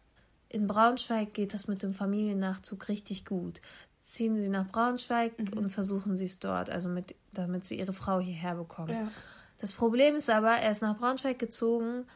in 0.50 0.68
Braunschweig 0.68 1.34
geht 1.34 1.54
das 1.54 1.70
mit 1.70 1.84
dem 1.84 1.94
Familiennachzug 1.94 2.90
richtig 2.90 3.26
gut. 3.26 3.62
Ziehen 4.02 4.38
Sie 4.38 4.50
nach 4.50 4.68
Braunschweig 4.68 5.40
mhm. 5.40 5.58
und 5.58 5.70
versuchen 5.70 6.18
Sie 6.18 6.26
es 6.26 6.40
dort, 6.40 6.70
also 6.70 6.90
mit, 6.90 7.16
damit 7.32 7.66
Sie 7.66 7.80
Ihre 7.80 7.94
Frau 7.94 8.20
hierher 8.20 8.56
bekommen. 8.56 8.90
Ja. 8.90 9.12
Das 9.60 9.72
Problem 9.72 10.16
ist 10.16 10.30
aber, 10.30 10.52
er 10.52 10.72
ist 10.72 10.82
nach 10.82 10.98
Braunschweig 10.98 11.40
gezogen 11.40 12.08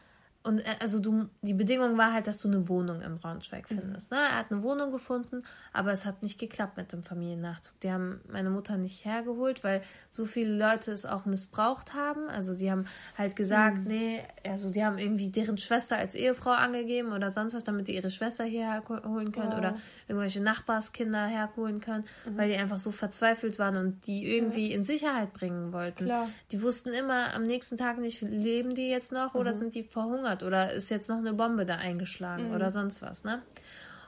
und 0.44 0.60
äh, 0.60 0.76
also 0.78 1.00
du, 1.00 1.28
die 1.40 1.54
Bedingung 1.54 1.96
war 1.96 2.12
halt, 2.12 2.26
dass 2.26 2.38
du 2.38 2.48
eine 2.48 2.68
Wohnung 2.68 3.00
in 3.00 3.18
Braunschweig 3.18 3.70
mhm. 3.70 3.80
findest. 3.80 4.10
Mhm. 4.10 4.18
Ne? 4.18 4.22
Er 4.24 4.38
hat 4.38 4.52
eine 4.52 4.62
Wohnung 4.62 4.92
gefunden, 4.92 5.42
aber 5.72 5.90
es 5.90 6.04
hat 6.04 6.22
nicht 6.22 6.38
geklappt 6.38 6.76
mit 6.76 6.92
dem 6.92 7.02
Familiennachzug. 7.02 7.80
Die 7.80 7.90
haben 7.90 8.20
meine 8.30 8.50
Mutter 8.50 8.76
nicht 8.76 9.04
hergeholt, 9.06 9.64
weil 9.64 9.82
so 10.10 10.26
viele 10.26 10.56
Leute 10.56 10.92
es 10.92 11.06
auch 11.06 11.24
missbraucht 11.24 11.94
haben. 11.94 12.28
Also 12.28 12.54
die 12.54 12.70
haben 12.70 12.84
halt 13.16 13.36
gesagt, 13.36 13.78
mhm. 13.78 13.84
nee, 13.84 14.22
also 14.46 14.70
die 14.70 14.84
haben 14.84 14.98
irgendwie 14.98 15.30
deren 15.30 15.56
Schwester 15.56 15.96
als 15.96 16.14
Ehefrau 16.14 16.50
angegeben 16.50 17.12
oder 17.12 17.30
sonst 17.30 17.54
was, 17.54 17.64
damit 17.64 17.88
die 17.88 17.94
ihre 17.96 18.10
Schwester 18.10 18.44
hierher 18.44 18.82
holen 18.86 19.32
können 19.32 19.52
oh. 19.54 19.58
oder 19.58 19.76
irgendwelche 20.08 20.42
Nachbarskinder 20.42 21.24
herholen 21.24 21.80
können, 21.80 22.04
mhm. 22.26 22.36
weil 22.36 22.50
die 22.50 22.56
einfach 22.56 22.78
so 22.78 22.92
verzweifelt 22.92 23.58
waren 23.58 23.78
und 23.78 24.06
die 24.06 24.30
irgendwie 24.30 24.72
in 24.72 24.84
Sicherheit 24.84 25.32
bringen 25.32 25.72
wollten. 25.72 26.04
Klar. 26.04 26.28
Die 26.52 26.60
wussten 26.60 26.90
immer 26.90 27.32
am 27.32 27.44
nächsten 27.44 27.78
Tag 27.78 27.96
nicht, 27.96 28.20
leben 28.20 28.74
die 28.74 28.90
jetzt 28.90 29.10
noch 29.10 29.34
oder 29.34 29.54
mhm. 29.54 29.58
sind 29.58 29.74
die 29.74 29.82
verhungert 29.82 30.33
hat 30.34 30.42
oder 30.42 30.72
ist 30.72 30.90
jetzt 30.90 31.08
noch 31.08 31.18
eine 31.18 31.32
Bombe 31.32 31.64
da 31.64 31.76
eingeschlagen 31.76 32.48
mhm. 32.48 32.54
oder 32.54 32.70
sonst 32.70 33.02
was, 33.02 33.24
ne? 33.24 33.42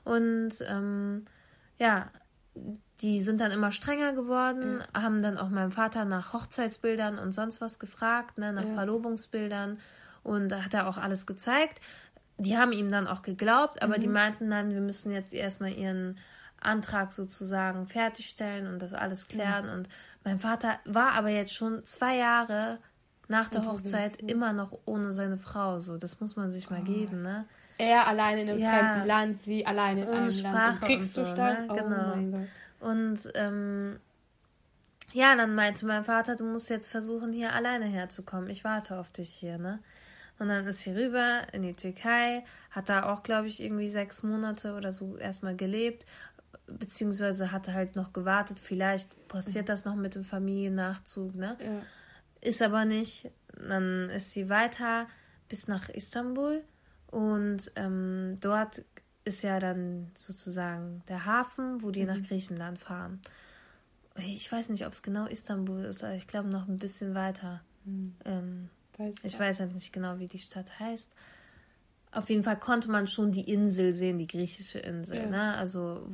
Und 0.05 0.53
ähm, 0.69 1.25
ja, 1.79 2.11
die 3.01 3.21
sind 3.21 3.41
dann 3.41 3.51
immer 3.51 3.73
strenger 3.73 4.13
geworden, 4.13 4.79
mhm. 4.79 5.03
haben 5.03 5.23
dann 5.23 5.39
auch 5.39 5.51
meinem 5.51 5.73
Vater 5.73 6.05
nach 6.05 6.33
Hochzeitsbildern 6.33 7.19
und 7.19 7.33
sonst 7.33 7.61
was 7.61 7.79
gefragt, 7.79 8.39
ne, 8.39 8.53
nach 8.53 8.65
ja. 8.65 8.75
Verlobungsbildern 8.75 9.79
und 10.23 10.49
da 10.49 10.65
hat 10.65 10.75
er 10.75 10.89
auch 10.89 10.99
alles 10.99 11.27
gezeigt. 11.27 11.81
Die 12.39 12.57
haben 12.57 12.73
ihm 12.73 12.91
dann 12.91 13.07
auch 13.07 13.23
geglaubt, 13.23 13.83
aber 13.83 13.97
mhm. 13.97 14.01
die 14.01 14.09
meinten 14.09 14.51
dann, 14.51 14.73
wir 14.73 14.81
müssen 14.81 15.13
jetzt 15.13 15.35
erstmal 15.35 15.73
ihren 15.73 16.19
Antrag 16.61 17.13
sozusagen 17.13 17.87
fertigstellen 17.87 18.67
und 18.67 18.81
das 18.81 18.93
alles 18.93 19.29
klären. 19.29 19.67
Mhm. 19.67 19.73
Und 19.73 19.89
mein 20.25 20.41
Vater 20.41 20.79
war 20.85 21.13
aber 21.13 21.29
jetzt 21.29 21.55
schon 21.55 21.85
zwei 21.85 22.17
Jahre 22.17 22.79
nach 23.29 23.49
der 23.49 23.65
Hochzeit 23.67 24.21
immer 24.23 24.53
noch 24.53 24.79
ohne 24.85 25.13
seine 25.13 25.37
Frau. 25.37 25.79
So, 25.79 25.97
das 25.97 26.21
muss 26.21 26.37
man 26.37 26.51
sich 26.51 26.71
mal 26.71 26.81
oh. 26.83 26.85
geben, 26.85 27.23
ne? 27.23 27.45
Er 27.79 28.07
allein 28.07 28.39
in 28.39 28.49
einem 28.49 28.59
ja. 28.59 28.71
fremden 28.71 29.07
Land, 29.07 29.45
sie 29.45 29.67
allein 29.67 29.99
in 29.99 30.09
einem 30.09 30.33
Sprache 30.33 30.55
Land 30.55 30.81
im 30.81 30.87
Kriegszustand. 30.87 31.69
So, 31.69 31.75
ne? 31.75 31.83
Genau. 31.83 32.39
Oh 32.81 32.89
und 32.89 33.19
ähm, 33.35 33.99
ja, 35.13 35.35
dann 35.37 35.55
meinte 35.55 35.87
mein 35.87 36.05
Vater, 36.05 36.37
du 36.37 36.45
musst 36.45 36.71
jetzt 36.71 36.89
versuchen, 36.89 37.33
hier 37.33 37.53
alleine 37.53 37.87
herzukommen. 37.87 38.49
Ich 38.51 38.65
warte 38.65 38.99
auf 38.99 39.11
dich 39.11 39.31
hier, 39.31 39.59
ne? 39.59 39.81
Und 40.39 40.49
dann 40.49 40.67
ist 40.67 40.81
sie 40.81 40.93
rüber 40.93 41.43
in 41.53 41.63
die 41.63 41.73
Türkei, 41.73 42.45
hat 42.71 42.91
da 42.91 43.11
auch, 43.11 43.23
glaube 43.23 43.49
ich, 43.49 43.63
irgendwie 43.63 43.89
sechs 43.89 44.23
Monate 44.23 44.75
oder 44.75 44.93
so 44.93 45.17
erstmal 45.17 45.57
gelebt, 45.57 46.05
beziehungsweise 46.67 47.53
hatte 47.53 47.73
halt 47.73 47.97
noch 47.97 48.13
gewartet, 48.13 48.59
vielleicht 48.59 49.29
passiert 49.29 49.65
mhm. 49.65 49.69
das 49.69 49.85
noch 49.85 49.95
mit 49.95 50.15
dem 50.15 50.25
Familiennachzug, 50.25 51.35
ne? 51.35 51.57
Ja. 51.61 51.83
Ist 52.47 52.63
aber 52.63 52.85
nicht. 52.85 53.29
Dann 53.59 54.09
ist 54.11 54.31
sie 54.31 54.49
weiter 54.49 55.09
bis 55.49 55.67
nach 55.67 55.89
Istanbul 55.89 56.63
und 57.09 57.73
ähm, 57.75 58.37
dort 58.41 58.85
ist 59.25 59.43
ja 59.43 59.59
dann 59.59 60.13
sozusagen 60.15 61.03
der 61.09 61.25
Hafen, 61.25 61.83
wo 61.83 61.91
die 61.91 62.03
mhm. 62.03 62.07
nach 62.07 62.23
Griechenland 62.23 62.79
fahren. 62.79 63.21
Ich 64.19 64.51
weiß 64.51 64.69
nicht, 64.69 64.87
ob 64.87 64.93
es 64.93 65.03
genau 65.03 65.27
Istanbul 65.27 65.85
ist, 65.87 66.05
aber 66.05 66.15
ich 66.15 66.29
glaube 66.29 66.49
noch 66.49 66.69
ein 66.69 66.79
bisschen 66.79 67.17
weiter. 67.17 67.65
Mhm. 67.85 68.15
Ähm, 68.25 68.71
weiß 68.97 69.15
ich 69.25 69.41
weiß 69.41 69.59
halt 69.61 69.75
nicht 69.75 69.93
genau, 69.93 70.21
wie 70.21 70.29
die 70.29 70.39
Stadt 70.39 70.79
heißt. 70.79 71.13
Auf 72.13 72.31
jeden 72.31 72.43
Fall 72.43 72.59
konnte 72.59 72.91
man 72.91 73.07
schon 73.07 73.31
die 73.31 73.51
Insel 73.51 73.93
sehen, 73.93 74.19
die 74.19 74.27
griechische 74.27 74.79
Insel. 74.79 75.19
Ja. 75.19 75.27
Ne? 75.27 75.55
Also 75.57 76.09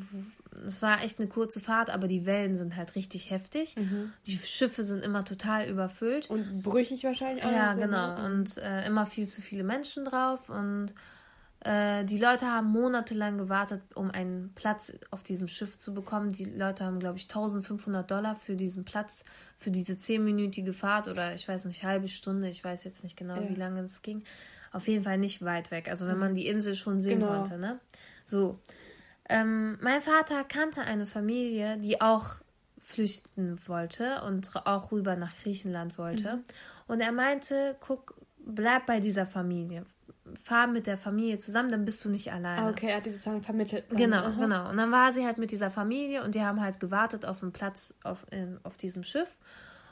es 0.66 0.82
war 0.82 1.02
echt 1.02 1.18
eine 1.18 1.28
kurze 1.28 1.60
Fahrt, 1.60 1.90
aber 1.90 2.08
die 2.08 2.26
Wellen 2.26 2.56
sind 2.56 2.76
halt 2.76 2.94
richtig 2.94 3.30
heftig. 3.30 3.76
Mhm. 3.76 4.12
Die 4.26 4.36
Schiffe 4.36 4.84
sind 4.84 5.04
immer 5.04 5.24
total 5.24 5.68
überfüllt. 5.68 6.28
Und 6.28 6.62
brüchig 6.62 7.04
wahrscheinlich 7.04 7.44
auch. 7.44 7.52
Ja, 7.52 7.74
genau. 7.74 8.16
Ne? 8.16 8.24
Und 8.26 8.58
äh, 8.58 8.86
immer 8.86 9.06
viel 9.06 9.28
zu 9.28 9.42
viele 9.42 9.64
Menschen 9.64 10.04
drauf. 10.04 10.48
Und 10.48 10.92
äh, 11.64 12.04
die 12.04 12.18
Leute 12.18 12.46
haben 12.46 12.68
monatelang 12.68 13.38
gewartet, 13.38 13.82
um 13.94 14.10
einen 14.10 14.52
Platz 14.54 14.92
auf 15.10 15.22
diesem 15.22 15.46
Schiff 15.46 15.78
zu 15.78 15.94
bekommen. 15.94 16.32
Die 16.32 16.44
Leute 16.44 16.84
haben, 16.84 16.98
glaube 16.98 17.18
ich, 17.18 17.24
1500 17.24 18.10
Dollar 18.10 18.34
für 18.34 18.56
diesen 18.56 18.84
Platz, 18.84 19.24
für 19.58 19.70
diese 19.70 19.96
zehnminütige 19.96 20.72
Fahrt 20.72 21.06
oder 21.06 21.34
ich 21.34 21.46
weiß 21.46 21.66
nicht, 21.66 21.84
halbe 21.84 22.08
Stunde. 22.08 22.48
Ich 22.48 22.64
weiß 22.64 22.82
jetzt 22.84 23.04
nicht 23.04 23.16
genau, 23.16 23.36
ja. 23.36 23.48
wie 23.48 23.54
lange 23.54 23.80
es 23.80 24.02
ging. 24.02 24.24
Auf 24.72 24.88
jeden 24.88 25.04
Fall 25.04 25.18
nicht 25.18 25.44
weit 25.44 25.70
weg. 25.70 25.88
Also 25.88 26.06
wenn 26.06 26.14
mhm. 26.14 26.20
man 26.20 26.34
die 26.34 26.46
Insel 26.46 26.74
schon 26.74 27.00
sehen 27.00 27.20
genau. 27.20 27.32
konnte, 27.32 27.58
ne? 27.58 27.78
So. 28.24 28.58
Ähm, 29.28 29.78
mein 29.80 30.02
Vater 30.02 30.44
kannte 30.44 30.82
eine 30.82 31.06
Familie, 31.06 31.78
die 31.78 32.00
auch 32.00 32.40
flüchten 32.78 33.58
wollte 33.66 34.22
und 34.22 34.50
auch 34.66 34.92
rüber 34.92 35.16
nach 35.16 35.32
Griechenland 35.42 35.98
wollte. 35.98 36.36
Mhm. 36.36 36.42
Und 36.88 37.00
er 37.00 37.12
meinte, 37.12 37.76
guck, 37.80 38.14
bleib 38.44 38.86
bei 38.86 39.00
dieser 39.00 39.26
Familie. 39.26 39.84
Fahr 40.42 40.66
mit 40.66 40.86
der 40.86 40.96
Familie 40.96 41.38
zusammen, 41.38 41.68
dann 41.68 41.84
bist 41.84 42.04
du 42.04 42.08
nicht 42.08 42.32
alleine. 42.32 42.62
Ah, 42.62 42.70
okay, 42.70 42.88
er 42.88 42.96
hat 42.96 43.06
die 43.06 43.10
sozusagen 43.10 43.42
vermittelt. 43.42 43.84
Genau, 43.90 44.18
Aha. 44.18 44.36
genau. 44.38 44.70
Und 44.70 44.76
dann 44.76 44.90
war 44.90 45.12
sie 45.12 45.24
halt 45.24 45.38
mit 45.38 45.50
dieser 45.50 45.70
Familie 45.70 46.22
und 46.22 46.34
die 46.34 46.42
haben 46.42 46.60
halt 46.60 46.80
gewartet 46.80 47.24
auf 47.24 47.42
einen 47.42 47.52
Platz 47.52 47.94
auf, 48.02 48.24
in, 48.30 48.58
auf 48.62 48.76
diesem 48.76 49.02
Schiff. 49.02 49.28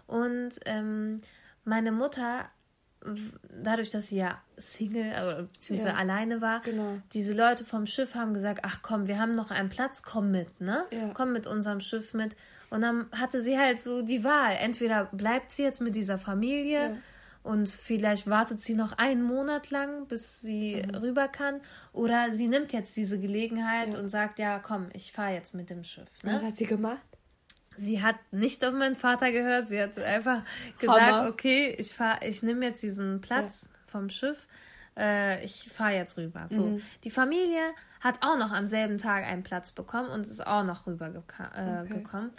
Und 0.06 0.52
ähm, 0.66 1.20
meine 1.64 1.92
Mutter 1.92 2.46
dadurch, 3.62 3.90
dass 3.90 4.08
sie 4.08 4.16
ja 4.16 4.38
Single 4.58 5.12
äh, 5.12 5.42
bzw. 5.54 5.86
Ja, 5.86 5.94
alleine 5.94 6.40
war, 6.40 6.60
genau. 6.60 6.98
diese 7.12 7.34
Leute 7.34 7.64
vom 7.64 7.86
Schiff 7.86 8.14
haben 8.14 8.34
gesagt, 8.34 8.60
ach 8.62 8.80
komm, 8.82 9.06
wir 9.06 9.18
haben 9.18 9.32
noch 9.32 9.50
einen 9.50 9.70
Platz, 9.70 10.02
komm 10.02 10.30
mit, 10.30 10.60
ne? 10.60 10.84
Ja. 10.90 11.10
Komm 11.14 11.32
mit 11.32 11.46
unserem 11.46 11.80
Schiff 11.80 12.12
mit. 12.12 12.36
Und 12.68 12.82
dann 12.82 13.06
hatte 13.12 13.42
sie 13.42 13.58
halt 13.58 13.82
so 13.82 14.02
die 14.02 14.22
Wahl. 14.22 14.54
Entweder 14.58 15.06
bleibt 15.06 15.52
sie 15.52 15.62
jetzt 15.62 15.80
mit 15.80 15.96
dieser 15.96 16.18
Familie 16.18 16.80
ja. 16.80 16.96
und 17.42 17.68
vielleicht 17.70 18.28
wartet 18.28 18.60
sie 18.60 18.74
noch 18.74 18.92
einen 18.92 19.22
Monat 19.22 19.70
lang, 19.70 20.06
bis 20.06 20.42
sie 20.42 20.82
mhm. 20.86 20.96
rüber 20.96 21.28
kann, 21.28 21.60
oder 21.94 22.32
sie 22.32 22.48
nimmt 22.48 22.74
jetzt 22.74 22.94
diese 22.96 23.18
Gelegenheit 23.18 23.94
und 23.94 24.08
sagt, 24.08 24.38
ja 24.38 24.58
komm, 24.58 24.88
ich 24.92 25.12
fahre 25.12 25.32
jetzt 25.32 25.54
mit 25.54 25.70
dem 25.70 25.84
Schiff. 25.84 26.22
Ne? 26.22 26.34
Was 26.34 26.42
hat 26.42 26.56
sie 26.56 26.66
gemacht? 26.66 27.00
Sie 27.80 28.02
hat 28.02 28.16
nicht 28.30 28.64
auf 28.64 28.74
meinen 28.74 28.94
Vater 28.94 29.32
gehört. 29.32 29.68
Sie 29.68 29.80
hat 29.80 29.98
einfach 29.98 30.42
gesagt, 30.78 31.00
Hammer. 31.00 31.28
okay, 31.28 31.74
ich 31.78 31.94
fahr, 31.94 32.22
ich 32.22 32.42
nehme 32.42 32.66
jetzt 32.66 32.82
diesen 32.82 33.20
Platz 33.20 33.68
ja. 33.72 33.78
vom 33.86 34.10
Schiff. 34.10 34.46
Äh, 34.96 35.44
ich 35.44 35.68
fahre 35.72 35.94
jetzt 35.94 36.18
rüber. 36.18 36.46
So, 36.46 36.66
mhm. 36.66 36.82
die 37.04 37.10
Familie 37.10 37.62
hat 38.00 38.18
auch 38.22 38.38
noch 38.38 38.52
am 38.52 38.66
selben 38.66 38.98
Tag 38.98 39.24
einen 39.24 39.42
Platz 39.42 39.72
bekommen 39.72 40.10
und 40.10 40.22
ist 40.22 40.46
auch 40.46 40.64
noch 40.64 40.86
rüber 40.86 41.06
äh, 41.08 41.82
okay. 41.82 41.94
gekommen. 41.94 42.30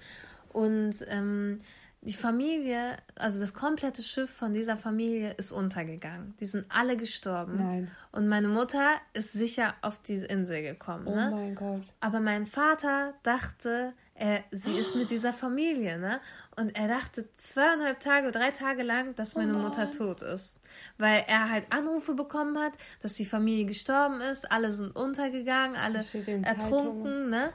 Und 0.49 0.95
ähm, 1.07 1.59
die 2.01 2.13
Familie, 2.13 2.97
also 3.15 3.39
das 3.39 3.53
komplette 3.53 4.01
Schiff 4.01 4.29
von 4.29 4.53
dieser 4.53 4.75
Familie 4.75 5.33
ist 5.37 5.51
untergegangen. 5.51 6.35
Die 6.39 6.45
sind 6.45 6.65
alle 6.69 6.97
gestorben. 6.97 7.57
Nein. 7.57 7.91
Und 8.11 8.27
meine 8.27 8.47
Mutter 8.47 8.95
ist 9.13 9.33
sicher 9.33 9.75
auf 9.81 10.01
diese 10.01 10.25
Insel 10.25 10.63
gekommen. 10.63 11.05
Oh 11.05 11.15
ne? 11.15 11.29
mein 11.31 11.55
Gott. 11.55 11.83
Aber 11.99 12.19
mein 12.19 12.47
Vater 12.47 13.13
dachte, 13.21 13.93
er, 14.21 14.43
sie 14.51 14.77
ist 14.77 14.95
mit 14.95 15.09
dieser 15.09 15.33
Familie, 15.33 15.97
ne? 15.97 16.21
Und 16.55 16.77
er 16.77 16.87
dachte 16.87 17.27
zweieinhalb 17.37 17.99
Tage, 17.99 18.31
drei 18.31 18.51
Tage 18.51 18.83
lang, 18.83 19.15
dass 19.15 19.33
meine 19.33 19.55
oh 19.55 19.59
Mutter 19.59 19.89
tot 19.89 20.21
ist. 20.21 20.57
Weil 20.99 21.25
er 21.27 21.49
halt 21.49 21.65
Anrufe 21.71 22.13
bekommen 22.13 22.59
hat, 22.59 22.73
dass 23.01 23.15
die 23.15 23.25
Familie 23.25 23.65
gestorben 23.65 24.21
ist, 24.21 24.51
alle 24.51 24.71
sind 24.71 24.95
untergegangen, 24.95 25.75
alle 25.75 26.05
ertrunken, 26.43 27.31
ne? 27.31 27.51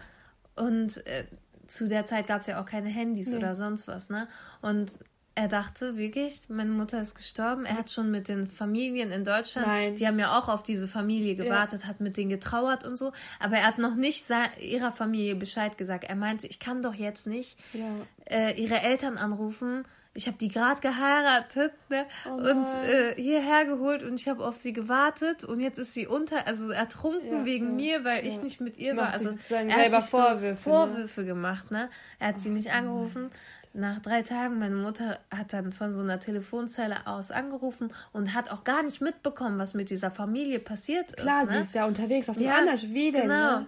Und 0.57 1.07
äh, 1.07 1.27
zu 1.69 1.87
der 1.87 2.05
Zeit 2.05 2.27
gab 2.27 2.41
es 2.41 2.49
ja 2.49 2.61
auch 2.61 2.67
keine 2.67 2.89
Handys 2.89 3.31
nee. 3.31 3.37
oder 3.37 3.55
sonst 3.55 3.87
was, 3.87 4.11
ne? 4.11 4.27
Und 4.61 4.91
er 5.37 5.49
dachte 5.49 5.99
wirklich, 5.99 6.49
meine 6.49 6.71
Mutter 6.71 6.99
ist 6.99 7.15
gestorben. 7.15 7.67
Er 7.67 7.77
hat 7.77 7.91
schon 7.91 8.11
mit 8.11 8.27
den 8.27 8.47
Familien 8.47 9.13
in 9.13 9.23
Deutschland, 9.23 9.67
Nein. 9.67 9.95
die 9.95 10.07
haben 10.07 10.19
ja 10.19 10.37
auch 10.39 10.49
auf 10.49 10.63
diese 10.63 10.89
Familie 10.89 11.37
gewartet, 11.37 11.83
ja. 11.83 11.89
hat 11.89 12.01
mit 12.01 12.17
denen 12.17 12.31
getrauert 12.31 12.87
und 12.87 12.97
so. 12.97 13.13
Aber 13.39 13.57
er 13.57 13.67
hat 13.67 13.77
noch 13.77 13.97
nicht 13.97 14.27
ihrer 14.59 14.91
Familie 14.91 15.37
Bescheid 15.37 15.77
gesagt. 15.77 16.05
Er 16.05 16.17
meinte, 16.17 16.47
ich 16.47 16.59
kann 16.59 16.81
doch 16.81 16.95
jetzt 16.95 17.27
nicht 17.27 17.59
ja. 17.75 17.85
äh, 18.31 18.59
ihre 18.59 18.81
Eltern 18.81 19.19
anrufen. 19.19 19.85
Ich 20.15 20.27
habe 20.27 20.39
die 20.39 20.49
gerade 20.49 20.81
geheiratet 20.81 21.73
ne? 21.91 22.07
oh 22.27 22.33
und 22.37 22.67
äh, 22.89 23.15
hierher 23.17 23.67
geholt 23.67 24.03
und 24.03 24.19
ich 24.19 24.29
habe 24.29 24.43
auf 24.43 24.57
sie 24.57 24.73
gewartet 24.73 25.45
und 25.45 25.61
jetzt 25.61 25.79
ist 25.79 25.93
sie 25.93 26.07
unter, 26.07 26.47
also 26.47 26.71
ertrunken 26.71 27.41
ja, 27.41 27.45
wegen 27.45 27.77
mir, 27.77 28.03
weil 28.05 28.27
ich 28.27 28.43
nicht 28.43 28.63
mit 28.63 28.79
ihr 28.79 28.95
Macht 28.95 29.09
war. 29.09 29.13
Also 29.13 29.37
er 29.51 29.93
hat 29.93 30.03
sich 30.03 30.11
Vorwürfe, 30.11 30.63
so 30.65 30.71
Vorwürfe 30.71 31.21
ne? 31.21 31.27
gemacht. 31.27 31.71
Ne? 31.71 31.91
Er 32.19 32.29
hat 32.29 32.37
oh, 32.37 32.41
sie 32.41 32.49
nicht 32.49 32.73
angerufen 32.73 33.31
nach 33.77 34.01
drei 34.01 34.23
Tagen, 34.23 34.59
meine 34.59 34.75
Mutter 34.75 35.19
hat 35.31 35.53
dann 35.53 35.71
von 35.71 35.93
so 35.93 36.01
einer 36.01 36.19
Telefonzelle 36.19 37.07
aus 37.07 37.31
angerufen 37.31 37.93
und 38.13 38.33
hat 38.33 38.51
auch 38.51 38.65
gar 38.65 38.83
nicht 38.83 39.03
mitbekommen, 39.03 39.59
was 39.59 39.75
mit 39.75 39.91
dieser 39.91 40.11
Familie 40.11 40.59
passiert 40.59 41.11
ist. 41.13 41.19
Klar, 41.19 41.45
ne? 41.45 41.51
sie 41.51 41.59
ist 41.59 41.75
ja 41.75 41.87
unterwegs 41.87 42.29
auf 42.31 42.37
dem 42.37 42.47
ja, 42.47 42.57
anderen 42.57 42.79
Schweden. 42.79 43.23
Genau. 43.23 43.61
Ne? 43.61 43.67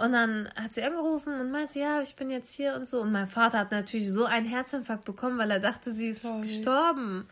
Und 0.00 0.12
dann 0.12 0.48
hat 0.54 0.74
sie 0.74 0.82
angerufen 0.82 1.40
und 1.40 1.50
meinte, 1.50 1.80
ja, 1.80 2.00
ich 2.00 2.14
bin 2.14 2.30
jetzt 2.30 2.54
hier 2.54 2.74
und 2.76 2.86
so. 2.86 3.00
Und 3.00 3.10
mein 3.10 3.26
Vater 3.26 3.58
hat 3.58 3.72
natürlich 3.72 4.10
so 4.10 4.24
einen 4.26 4.46
Herzinfarkt 4.46 5.04
bekommen, 5.04 5.38
weil 5.38 5.50
er 5.50 5.60
dachte, 5.60 5.90
sie 5.90 6.10
ist 6.10 6.22
Sorry. 6.22 6.42
gestorben. 6.42 7.28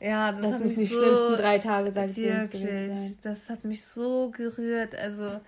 Ja, 0.00 0.32
das, 0.32 0.40
das 0.40 0.60
müssen 0.60 0.80
die 0.80 0.86
so, 0.86 0.98
schlimmsten 0.98 1.36
drei 1.36 1.58
Tage 1.58 1.92
seines 1.92 2.16
Lebens 2.16 2.50
gewesen 2.50 2.94
sein. 2.94 3.18
Das 3.22 3.50
hat 3.50 3.64
mich 3.64 3.84
so 3.84 4.30
gerührt. 4.30 4.94
Also, 4.94 5.40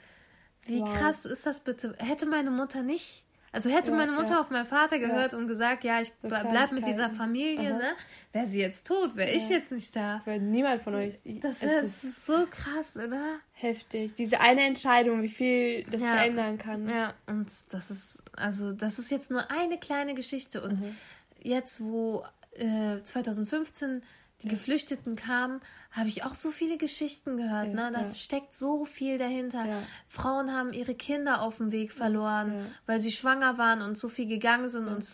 wie 0.66 0.80
wow. 0.80 0.98
krass 0.98 1.24
ist 1.24 1.46
das 1.46 1.60
bitte? 1.60 1.94
Hätte 1.98 2.26
meine 2.26 2.50
Mutter 2.50 2.82
nicht 2.82 3.23
also 3.54 3.70
hätte 3.70 3.92
ja, 3.92 3.96
meine 3.96 4.10
Mutter 4.10 4.32
ja. 4.32 4.40
auf 4.40 4.50
meinen 4.50 4.66
Vater 4.66 4.98
gehört 4.98 5.32
ja. 5.32 5.38
und 5.38 5.46
gesagt, 5.46 5.84
ja, 5.84 6.00
ich 6.00 6.12
so 6.20 6.28
bleib 6.28 6.72
mit 6.72 6.84
dieser 6.84 7.08
Familie, 7.08 7.70
Aha. 7.70 7.78
ne? 7.78 7.92
Wäre 8.32 8.46
sie 8.46 8.60
jetzt 8.60 8.84
tot, 8.84 9.14
wäre 9.14 9.30
ich 9.30 9.48
jetzt 9.48 9.70
nicht 9.70 9.94
da. 9.94 10.22
Weil 10.24 10.40
niemand 10.40 10.82
von 10.82 10.96
euch. 10.96 11.20
Das 11.24 11.62
ist, 11.62 12.02
ist, 12.02 12.26
so 12.26 12.46
krass, 12.50 12.96
oder? 12.96 13.36
Heftig. 13.52 14.16
Diese 14.16 14.40
eine 14.40 14.62
Entscheidung, 14.62 15.22
wie 15.22 15.28
viel 15.28 15.84
das 15.84 16.02
verändern 16.02 16.58
kann. 16.58 16.88
Ja, 16.88 17.14
und 17.28 17.48
das 17.70 17.92
ist, 17.92 18.24
also 18.36 18.72
das 18.72 18.98
ist 18.98 19.12
jetzt 19.12 19.30
nur 19.30 19.48
eine 19.52 19.78
kleine 19.78 20.14
Geschichte. 20.14 20.60
Und 20.60 20.80
mhm. 20.80 20.96
jetzt, 21.40 21.80
wo 21.80 22.24
äh, 22.56 23.04
2015 23.04 24.02
die 24.02 24.02
Geflüchteten 24.48 25.16
kamen, 25.16 25.60
habe 25.90 26.08
ich 26.08 26.24
auch 26.24 26.34
so 26.34 26.50
viele 26.50 26.76
Geschichten 26.76 27.36
gehört. 27.36 27.68
Ja, 27.68 27.90
ne? 27.90 27.90
Da 27.92 28.02
ja. 28.02 28.14
steckt 28.14 28.54
so 28.54 28.84
viel 28.84 29.18
dahinter. 29.18 29.64
Ja. 29.64 29.82
Frauen 30.08 30.52
haben 30.52 30.72
ihre 30.72 30.94
Kinder 30.94 31.42
auf 31.42 31.58
dem 31.58 31.72
Weg 31.72 31.92
verloren, 31.92 32.66
weil 32.86 33.00
sie 33.00 33.12
schwanger 33.12 33.58
waren 33.58 33.82
und 33.82 33.98
so 33.98 34.08
viel 34.08 34.26
gegangen 34.26 34.68
sind 34.68 34.88
und 34.88 35.04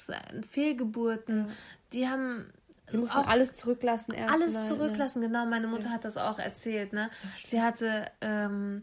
Fehlgeburten. 0.50 1.46
Die 1.92 2.08
haben 2.08 2.46
Sie 2.88 2.98
mussten 2.98 3.18
auch 3.18 3.28
alles 3.28 3.54
zurücklassen 3.54 4.12
erst. 4.12 4.34
Alles 4.34 4.54
mal, 4.54 4.64
zurücklassen, 4.64 5.22
genau. 5.22 5.46
Meine 5.46 5.68
Mutter 5.68 5.90
hat 5.90 6.04
das 6.04 6.16
auch 6.16 6.40
erzählt. 6.40 6.92
Ne? 6.92 7.08
Sie 7.46 7.62
hatte, 7.62 8.10
ähm, 8.20 8.82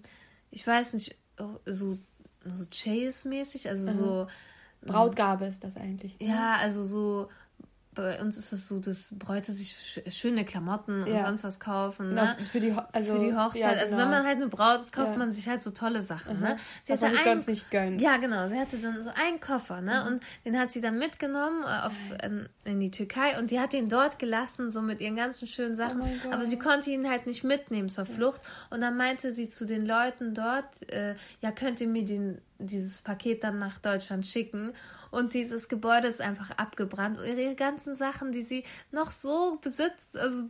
ich 0.50 0.66
weiß 0.66 0.94
nicht, 0.94 1.18
so, 1.66 1.98
so 2.46 2.66
Chase-mäßig, 2.72 3.68
also 3.68 3.92
mhm. 3.92 3.96
so. 3.96 4.28
Brautgabe 4.86 5.46
ist 5.46 5.64
das 5.64 5.78
eigentlich. 5.78 6.20
Ne? 6.20 6.28
Ja, 6.28 6.56
also 6.56 6.86
so 6.86 7.30
bei 7.98 8.22
uns 8.22 8.38
ist 8.38 8.54
es 8.54 8.68
so, 8.68 8.80
dass 8.80 9.10
Bräute 9.18 9.52
sich 9.52 10.04
schöne 10.08 10.46
Klamotten 10.46 11.04
und 11.04 11.12
ja. 11.12 11.26
sonst 11.26 11.44
was 11.44 11.60
kaufen. 11.60 12.14
Ne? 12.14 12.36
Genau, 12.38 12.50
für, 12.50 12.60
die 12.60 12.76
also, 12.94 13.14
für 13.14 13.20
die 13.20 13.36
Hochzeit. 13.36 13.62
Ja, 13.62 13.70
genau. 13.70 13.82
Also 13.82 13.98
wenn 13.98 14.06
genau. 14.06 14.18
man 14.18 14.26
halt 14.26 14.38
eine 14.38 14.48
Braut 14.48 14.80
ist, 14.80 14.94
kauft 14.94 15.14
ja. 15.14 15.18
man 15.18 15.32
sich 15.32 15.50
halt 15.50 15.64
so 15.64 15.72
tolle 15.72 16.02
Sachen. 16.02 16.40
Ne? 16.40 16.58
Sie 16.84 16.94
was 16.94 17.02
man 17.02 17.12
sich 17.12 17.24
sonst 17.24 17.48
nicht 17.48 17.72
gönnt. 17.72 18.00
Ja, 18.00 18.18
genau. 18.18 18.48
Sie 18.48 18.58
hatte 18.58 18.78
dann 18.78 19.04
so 19.04 19.10
einen 19.10 19.40
Koffer 19.40 19.82
ne? 19.82 20.02
Mhm. 20.02 20.14
und 20.14 20.24
den 20.46 20.60
hat 20.60 20.72
sie 20.72 20.82
dann 20.82 21.00
mitgenommen 21.00 21.64
äh, 21.64 21.86
auf, 21.86 21.94
in, 22.24 22.48
in, 22.66 22.80
die 22.80 22.92
Türkei 22.92 23.38
und 23.40 23.52
die 23.52 23.60
hat 23.60 23.74
ihn 23.74 23.90
dort 23.90 24.20
gelassen, 24.20 24.72
so 24.72 24.82
mit 24.82 25.02
ihren 25.02 25.16
ganzen 25.16 25.48
schönen 25.48 25.76
Sachen. 25.76 26.02
Oh 26.02 26.32
Aber 26.32 26.46
sie 26.46 26.60
konnte 26.60 26.92
ihn 26.92 27.10
halt 27.10 27.26
nicht 27.26 27.44
mitnehmen 27.44 27.90
zur 27.90 28.06
Flucht. 28.06 28.42
Und 28.70 28.82
dann 28.82 28.96
meinte 28.96 29.34
sie 29.34 29.50
zu 29.50 29.66
den 29.66 29.86
Leuten 29.86 30.34
dort, 30.34 30.90
äh, 30.92 31.16
ja, 31.42 31.52
könnt 31.52 31.82
ihr 31.82 31.88
mir 31.88 32.06
den 32.06 32.42
dieses 32.60 33.02
Paket 33.02 33.44
dann 33.44 33.60
nach 33.60 33.80
Deutschland 33.80 34.26
schicken. 34.26 34.74
Und 35.12 35.34
dieses 35.34 35.68
Gebäude 35.68 36.08
ist 36.08 36.22
einfach 36.22 36.52
abgebrannt. 36.52 37.20
Und 37.20 37.26
ihre 37.26 37.56
ganzen 37.56 37.96
Sachen, 37.96 38.32
die 38.32 38.42
sie 38.42 38.64
noch 38.92 39.12
so 39.12 39.58
besitzt, 39.62 40.18
also 40.18 40.44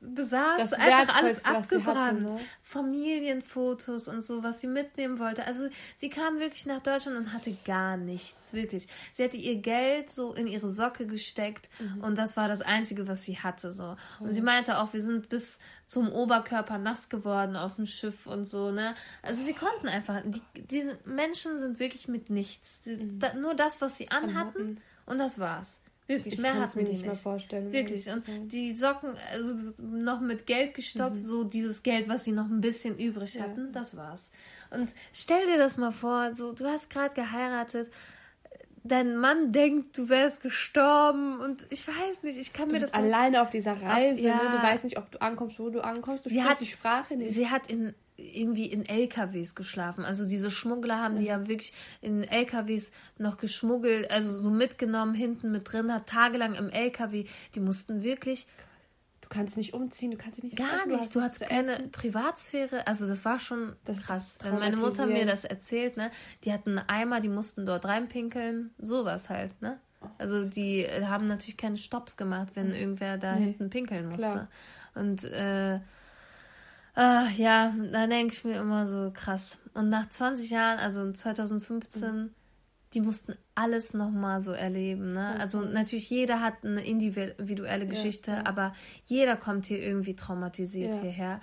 besaß, 0.00 0.72
einfach 0.72 1.16
alles 1.16 1.44
abgebrannt. 1.44 2.30
Hatte, 2.30 2.34
ne? 2.34 2.40
Familienfotos 2.62 4.08
und 4.08 4.22
so, 4.22 4.42
was 4.42 4.60
sie 4.60 4.66
mitnehmen 4.66 5.18
wollte. 5.18 5.44
Also 5.44 5.68
sie 5.96 6.08
kam 6.08 6.38
wirklich 6.38 6.66
nach 6.66 6.80
Deutschland 6.80 7.18
und 7.18 7.32
hatte 7.32 7.54
gar 7.64 7.96
nichts, 7.96 8.52
wirklich. 8.54 8.88
Sie 9.12 9.22
hatte 9.22 9.36
ihr 9.36 9.56
Geld 9.56 10.10
so 10.10 10.32
in 10.32 10.46
ihre 10.46 10.68
Socke 10.68 11.06
gesteckt 11.06 11.68
mhm. 11.78 12.02
und 12.02 12.18
das 12.18 12.36
war 12.36 12.48
das 12.48 12.62
Einzige, 12.62 13.08
was 13.08 13.24
sie 13.24 13.38
hatte. 13.38 13.72
So. 13.72 13.96
Und 14.20 14.28
mhm. 14.28 14.32
sie 14.32 14.40
meinte 14.40 14.78
auch, 14.78 14.92
wir 14.92 15.02
sind 15.02 15.28
bis 15.28 15.58
zum 15.86 16.10
Oberkörper 16.10 16.78
nass 16.78 17.08
geworden 17.08 17.56
auf 17.56 17.76
dem 17.76 17.86
Schiff 17.86 18.26
und 18.26 18.44
so, 18.44 18.70
ne? 18.70 18.94
Also 19.22 19.46
wir 19.46 19.54
konnten 19.54 19.88
einfach, 19.88 20.22
die, 20.24 20.42
diese 20.54 20.98
Menschen 21.04 21.58
sind 21.58 21.78
wirklich 21.78 22.08
mit 22.08 22.30
nichts. 22.30 22.80
Die, 22.82 22.96
mhm. 22.96 23.18
da, 23.18 23.34
nur 23.34 23.54
das, 23.54 23.80
was 23.80 23.98
sie 23.98 24.10
anhatten 24.10 24.80
und 25.04 25.18
das 25.18 25.38
war's. 25.38 25.82
Wirklich, 26.10 26.34
ich 26.34 26.40
mehr 26.40 26.54
hat 26.54 26.74
mir 26.74 26.82
nicht 26.82 27.04
mehr 27.04 27.14
vorstellen. 27.14 27.70
Wirklich. 27.70 28.10
Und 28.10 28.24
die 28.52 28.74
Socken, 28.74 29.14
also 29.30 29.72
noch 29.80 30.20
mit 30.20 30.44
Geld 30.44 30.74
gestopft, 30.74 31.14
mhm. 31.14 31.20
so 31.20 31.44
dieses 31.44 31.84
Geld, 31.84 32.08
was 32.08 32.24
sie 32.24 32.32
noch 32.32 32.46
ein 32.46 32.60
bisschen 32.60 32.98
übrig 32.98 33.40
hatten, 33.40 33.66
ja. 33.66 33.70
das 33.70 33.96
war's. 33.96 34.32
Und 34.70 34.90
stell 35.12 35.46
dir 35.46 35.56
das 35.56 35.76
mal 35.76 35.92
vor, 35.92 36.34
so, 36.34 36.52
du 36.52 36.66
hast 36.66 36.90
gerade 36.90 37.14
geheiratet, 37.14 37.92
dein 38.82 39.18
Mann 39.18 39.52
denkt, 39.52 39.96
du 39.96 40.08
wärst 40.08 40.42
gestorben 40.42 41.38
und 41.38 41.64
ich 41.70 41.86
weiß 41.86 42.24
nicht, 42.24 42.40
ich 42.40 42.52
kann 42.52 42.68
du 42.68 42.74
mir 42.74 42.80
bist 42.80 42.92
das 42.92 43.00
alleine 43.00 43.42
auf 43.42 43.50
dieser 43.50 43.80
Reise, 43.80 44.14
auf, 44.14 44.20
ja. 44.20 44.34
ne? 44.34 44.50
du 44.50 44.62
weißt 44.64 44.82
nicht, 44.82 44.98
ob 44.98 45.12
du 45.12 45.22
ankommst, 45.22 45.60
wo 45.60 45.70
du 45.70 45.80
ankommst, 45.80 46.26
du 46.26 46.30
sie 46.30 46.42
hat, 46.42 46.60
die 46.60 46.66
Sprache 46.66 47.16
nicht. 47.16 47.30
Sie 47.30 47.48
hat 47.48 47.70
in 47.70 47.94
irgendwie 48.20 48.66
in 48.66 48.86
LKWs 48.86 49.54
geschlafen. 49.54 50.04
Also 50.04 50.26
diese 50.26 50.50
Schmuggler 50.50 50.98
haben 50.98 51.16
die 51.16 51.24
ja 51.24 51.46
wirklich 51.48 51.72
in 52.00 52.24
LKWs 52.24 52.92
noch 53.18 53.36
geschmuggelt, 53.36 54.10
also 54.10 54.32
so 54.38 54.50
mitgenommen, 54.50 55.14
hinten 55.14 55.50
mit 55.50 55.70
drin, 55.70 55.92
hat 55.92 56.06
tagelang 56.06 56.54
im 56.54 56.68
LKW. 56.68 57.24
Die 57.54 57.60
mussten 57.60 58.02
wirklich. 58.02 58.46
Du 59.20 59.28
kannst 59.28 59.56
nicht 59.56 59.74
umziehen, 59.74 60.10
du 60.10 60.16
kannst 60.16 60.38
dich 60.38 60.44
nicht 60.44 60.56
Gar 60.56 60.86
nicht, 60.86 60.88
du 60.88 60.98
hast, 60.98 61.14
du 61.14 61.20
hast 61.20 61.40
keine 61.40 61.74
essen. 61.74 61.92
Privatsphäre. 61.92 62.86
Also 62.88 63.06
das 63.06 63.24
war 63.24 63.38
schon 63.38 63.76
das 63.84 64.02
krass. 64.02 64.38
Wenn 64.42 64.58
meine 64.58 64.76
Mutter 64.76 65.06
mir 65.06 65.24
das 65.24 65.44
erzählt, 65.44 65.96
ne, 65.96 66.10
die 66.42 66.52
hatten 66.52 66.78
einen 66.78 66.88
Eimer, 66.88 67.20
die 67.20 67.28
mussten 67.28 67.64
dort 67.64 67.84
reinpinkeln, 67.84 68.70
sowas 68.78 69.30
halt, 69.30 69.60
ne? 69.62 69.78
Also 70.18 70.44
die 70.44 70.86
haben 70.86 71.26
natürlich 71.26 71.58
keine 71.58 71.76
Stops 71.76 72.16
gemacht, 72.16 72.52
wenn 72.54 72.72
irgendwer 72.72 73.18
da 73.18 73.36
nee. 73.36 73.44
hinten 73.44 73.70
pinkeln 73.70 74.08
musste. 74.08 74.30
Klar. 74.30 74.48
Und 74.94 75.24
äh, 75.24 75.80
Ach, 77.02 77.32
ja, 77.32 77.74
da 77.92 78.06
denke 78.06 78.34
ich 78.34 78.44
mir 78.44 78.60
immer 78.60 78.84
so 78.84 79.10
krass. 79.10 79.58
Und 79.72 79.88
nach 79.88 80.10
20 80.10 80.50
Jahren, 80.50 80.78
also 80.78 81.10
2015, 81.10 82.14
mhm. 82.14 82.30
die 82.92 83.00
mussten 83.00 83.36
alles 83.54 83.94
nochmal 83.94 84.42
so 84.42 84.52
erleben. 84.52 85.12
Ne? 85.12 85.32
Mhm. 85.34 85.40
Also 85.40 85.62
natürlich, 85.62 86.10
jeder 86.10 86.42
hat 86.42 86.62
eine 86.62 86.84
individuelle 86.84 87.86
Geschichte, 87.86 88.32
ja, 88.32 88.36
ja. 88.36 88.46
aber 88.46 88.74
jeder 89.06 89.38
kommt 89.38 89.64
hier 89.64 89.82
irgendwie 89.82 90.14
traumatisiert 90.14 90.96
ja, 90.96 91.00
hierher. 91.00 91.40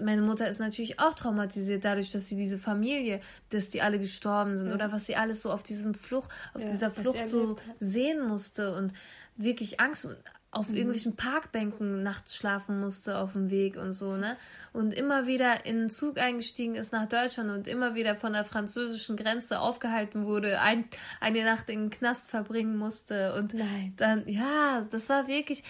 Meine 0.00 0.22
Mutter 0.22 0.48
ist 0.48 0.58
natürlich 0.58 0.98
auch 0.98 1.14
traumatisiert 1.14 1.84
dadurch, 1.84 2.10
dass 2.10 2.26
sie 2.26 2.36
diese 2.36 2.58
Familie, 2.58 3.20
dass 3.50 3.70
die 3.70 3.82
alle 3.82 4.00
gestorben 4.00 4.56
sind 4.56 4.72
oder 4.72 4.90
was 4.90 5.06
sie 5.06 5.14
alles 5.14 5.42
so 5.42 5.52
auf 5.52 5.62
diesem 5.62 5.94
Flucht, 5.94 6.32
auf 6.54 6.64
dieser 6.64 6.90
Flucht 6.90 7.28
so 7.28 7.54
sehen 7.78 8.26
musste 8.26 8.74
und 8.74 8.92
wirklich 9.36 9.78
Angst 9.78 10.08
auf 10.50 10.68
mhm. 10.68 10.76
irgendwelchen 10.76 11.16
Parkbänken 11.16 12.02
nachts 12.02 12.34
schlafen 12.34 12.80
musste 12.80 13.18
auf 13.18 13.32
dem 13.32 13.50
Weg 13.50 13.76
und 13.76 13.92
so, 13.92 14.16
ne? 14.16 14.36
Und 14.72 14.94
immer 14.94 15.26
wieder 15.26 15.66
in 15.66 15.76
den 15.76 15.90
Zug 15.90 16.18
eingestiegen 16.18 16.74
ist 16.74 16.92
nach 16.92 17.06
Deutschland 17.06 17.50
und 17.50 17.66
immer 17.66 17.94
wieder 17.94 18.16
von 18.16 18.32
der 18.32 18.44
französischen 18.44 19.16
Grenze 19.16 19.60
aufgehalten 19.60 20.24
wurde, 20.24 20.60
ein, 20.60 20.84
eine 21.20 21.44
Nacht 21.44 21.68
in 21.68 21.80
den 21.80 21.90
Knast 21.90 22.30
verbringen 22.30 22.76
musste 22.76 23.34
und 23.34 23.52
Nein. 23.52 23.92
dann, 23.96 24.26
ja, 24.26 24.86
das 24.90 25.10
war 25.10 25.28
wirklich, 25.28 25.64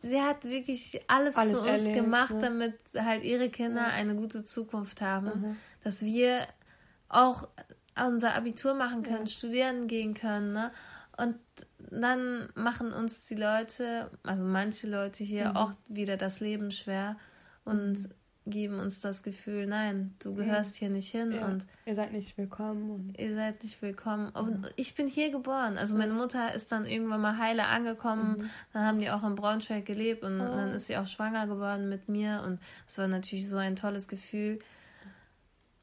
sie 0.00 0.20
hat 0.20 0.44
wirklich 0.44 1.02
alles, 1.08 1.36
alles 1.36 1.58
für 1.58 1.64
uns 1.64 1.68
erlebt, 1.68 1.94
gemacht, 1.94 2.34
ne? 2.34 2.40
damit 2.40 2.78
halt 2.98 3.24
ihre 3.24 3.50
Kinder 3.50 3.82
ja. 3.82 3.88
eine 3.88 4.14
gute 4.14 4.44
Zukunft 4.44 5.02
haben, 5.02 5.26
mhm. 5.26 5.56
dass 5.84 6.02
wir 6.02 6.46
auch 7.10 7.48
unser 8.02 8.34
Abitur 8.34 8.72
machen 8.72 9.02
können, 9.02 9.26
ja. 9.26 9.32
studieren 9.32 9.86
gehen 9.86 10.14
können, 10.14 10.54
ne? 10.54 10.72
Und 11.16 11.36
dann 11.90 12.48
machen 12.54 12.92
uns 12.92 13.26
die 13.26 13.34
Leute, 13.34 14.10
also 14.22 14.44
manche 14.44 14.88
Leute 14.88 15.24
hier, 15.24 15.50
mhm. 15.50 15.56
auch 15.56 15.72
wieder 15.88 16.16
das 16.16 16.40
Leben 16.40 16.70
schwer 16.70 17.16
und 17.64 17.92
mhm. 17.92 18.12
geben 18.46 18.80
uns 18.80 19.00
das 19.00 19.22
Gefühl, 19.22 19.66
nein, 19.66 20.14
du 20.20 20.34
gehörst 20.34 20.76
ja. 20.76 20.80
hier 20.80 20.96
nicht 20.96 21.10
hin 21.10 21.32
ja. 21.32 21.46
und 21.46 21.66
ihr 21.84 21.94
seid 21.94 22.12
nicht 22.12 22.38
willkommen 22.38 22.90
und 22.90 23.18
ihr 23.18 23.34
seid 23.34 23.62
nicht 23.62 23.82
willkommen. 23.82 24.30
Und 24.30 24.72
ich 24.76 24.94
bin 24.94 25.06
hier 25.06 25.30
geboren. 25.30 25.76
Also 25.76 25.96
meine 25.96 26.14
Mutter 26.14 26.54
ist 26.54 26.72
dann 26.72 26.86
irgendwann 26.86 27.20
mal 27.20 27.36
heile 27.36 27.66
angekommen. 27.66 28.38
Mhm. 28.38 28.50
Dann 28.72 28.86
haben 28.86 28.98
die 28.98 29.10
auch 29.10 29.22
in 29.22 29.34
Braunschweig 29.34 29.84
gelebt 29.84 30.22
und 30.22 30.40
oh. 30.40 30.44
dann 30.46 30.70
ist 30.70 30.86
sie 30.86 30.96
auch 30.96 31.06
schwanger 31.06 31.46
geworden 31.46 31.90
mit 31.90 32.08
mir 32.08 32.42
und 32.46 32.58
es 32.88 32.96
war 32.96 33.06
natürlich 33.06 33.48
so 33.48 33.58
ein 33.58 33.76
tolles 33.76 34.08
Gefühl. 34.08 34.60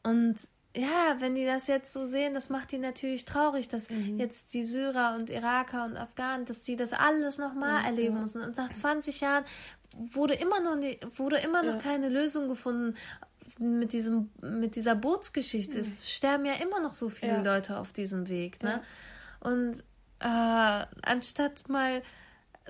Und 0.02 0.38
ja, 0.76 1.16
wenn 1.20 1.36
die 1.36 1.46
das 1.46 1.68
jetzt 1.68 1.92
so 1.92 2.06
sehen, 2.06 2.34
das 2.34 2.50
macht 2.50 2.72
die 2.72 2.78
natürlich 2.78 3.26
traurig, 3.26 3.70
dass 3.70 3.90
mhm. 3.90 4.20
jetzt 4.20 4.54
die 4.54 4.64
Syrer 4.64 5.16
und 5.16 5.30
Iraker 5.30 5.86
und 5.86 5.98
Afghanen, 5.98 6.46
dass 6.46 6.66
sie 6.66 6.76
das 6.76 6.94
alles 6.94 7.38
nochmal 7.38 7.82
ja, 7.82 7.88
erleben 7.88 8.16
ja. 8.16 8.22
müssen. 8.22 8.42
Und 8.42 8.58
nach 8.58 8.72
20 8.72 9.22
Jahren 9.22 9.46
wurde 10.14 10.36
immer 10.36 10.60
noch, 10.60 10.76
nie, 10.76 11.00
wurde 11.16 11.38
immer 11.38 11.64
noch 11.64 11.76
ja. 11.76 11.82
keine 11.82 12.10
Lösung 12.10 12.48
gefunden 12.48 12.96
mit 13.58 13.94
diesem, 13.94 14.30
mit 14.42 14.76
dieser 14.76 14.96
Bootsgeschichte. 14.96 15.80
Es 15.80 16.10
sterben 16.10 16.46
ja 16.46 16.54
immer 16.54 16.80
noch 16.80 16.94
so 16.94 17.10
viele 17.10 17.44
Leute 17.44 17.78
auf 17.78 17.92
diesem 17.92 18.30
Weg, 18.30 18.62
ne? 18.64 18.82
Und 19.40 19.84
äh, 20.20 20.86
anstatt 21.02 21.68
mal 21.68 22.04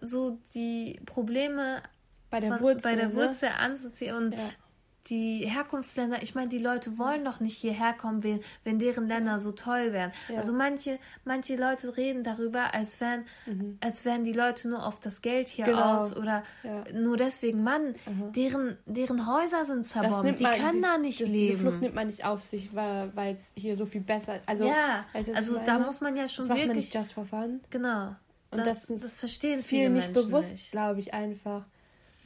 so 0.02 0.40
die 0.54 1.02
Probleme 1.06 1.82
bei 2.30 2.40
der 2.40 2.54
von, 2.54 2.62
Wurzel, 2.62 2.82
bei 2.82 2.96
der 2.96 3.10
ne? 3.10 3.16
Wurzel 3.16 3.50
anzuziehen 3.50 4.16
und 4.16 4.36
die 5.10 5.46
Herkunftsländer, 5.48 6.22
ich 6.22 6.36
meine, 6.36 6.50
die 6.50 6.58
Leute 6.58 6.98
wollen 6.98 7.26
doch 7.26 7.40
nicht 7.40 7.58
hierher 7.58 7.94
kommen, 7.94 8.24
wenn, 8.24 8.40
wenn 8.64 8.80
deren 8.80 9.08
Länder 9.08 9.40
so 9.40 9.52
toll 9.52 9.94
wären. 9.94 10.12
Ja. 10.30 10.40
Also 10.40 10.54
manche, 10.54 11.00
manche 11.26 11.56
Leute 11.56 11.98
reden 11.98 12.24
darüber, 12.24 12.74
als 12.74 13.00
wären, 13.00 13.26
mhm. 13.46 13.78
als 13.82 14.06
wären 14.06 14.24
die 14.24 14.34
Leute 14.34 14.70
nur 14.70 14.86
auf 14.86 15.00
das 15.00 15.22
Geld 15.22 15.48
hier 15.50 15.66
genau. 15.66 15.98
aus 15.98 16.16
oder 16.16 16.44
ja. 16.64 16.84
nur 16.94 17.18
deswegen, 17.18 17.64
Mann, 17.64 17.96
mhm. 18.06 18.32
deren, 18.34 18.78
deren 18.86 19.28
Häuser 19.28 19.66
sind 19.66 19.88
zerbombt, 19.88 20.40
die 20.40 20.44
man, 20.44 20.54
können 20.54 20.78
die, 20.78 20.82
da 20.82 20.98
nicht 20.98 21.22
das, 21.22 21.30
leben. 21.30 21.48
Diese 21.48 21.60
Flucht 21.60 21.82
nimmt 21.82 21.96
man 21.96 22.08
nicht 22.08 22.26
auf 22.26 22.44
sich, 22.44 22.74
weil 22.74 23.36
es 23.36 23.52
hier 23.56 23.76
so 23.76 23.86
viel 23.86 24.02
besser 24.02 24.40
Also, 24.46 24.66
ja, 24.66 25.06
also 25.14 25.60
da 25.66 25.80
muss 25.80 26.02
man 26.02 26.16
ja 26.16 26.28
schon 26.28 26.48
das 26.48 26.58
wirklich. 26.58 26.68
Man 26.68 26.78
nicht 26.78 26.94
just 26.94 27.14
for 27.14 27.26
fun. 27.26 27.62
Genau. 27.70 28.16
Und 28.52 28.66
das, 28.66 28.88
das, 28.88 29.02
das 29.02 29.18
verstehen 29.18 29.62
viele 29.62 29.84
viel 29.84 29.90
nicht 29.90 30.14
Menschen 30.14 30.32
bewusst, 30.32 30.72
glaube 30.72 31.00
ich, 31.00 31.14
einfach. 31.14 31.66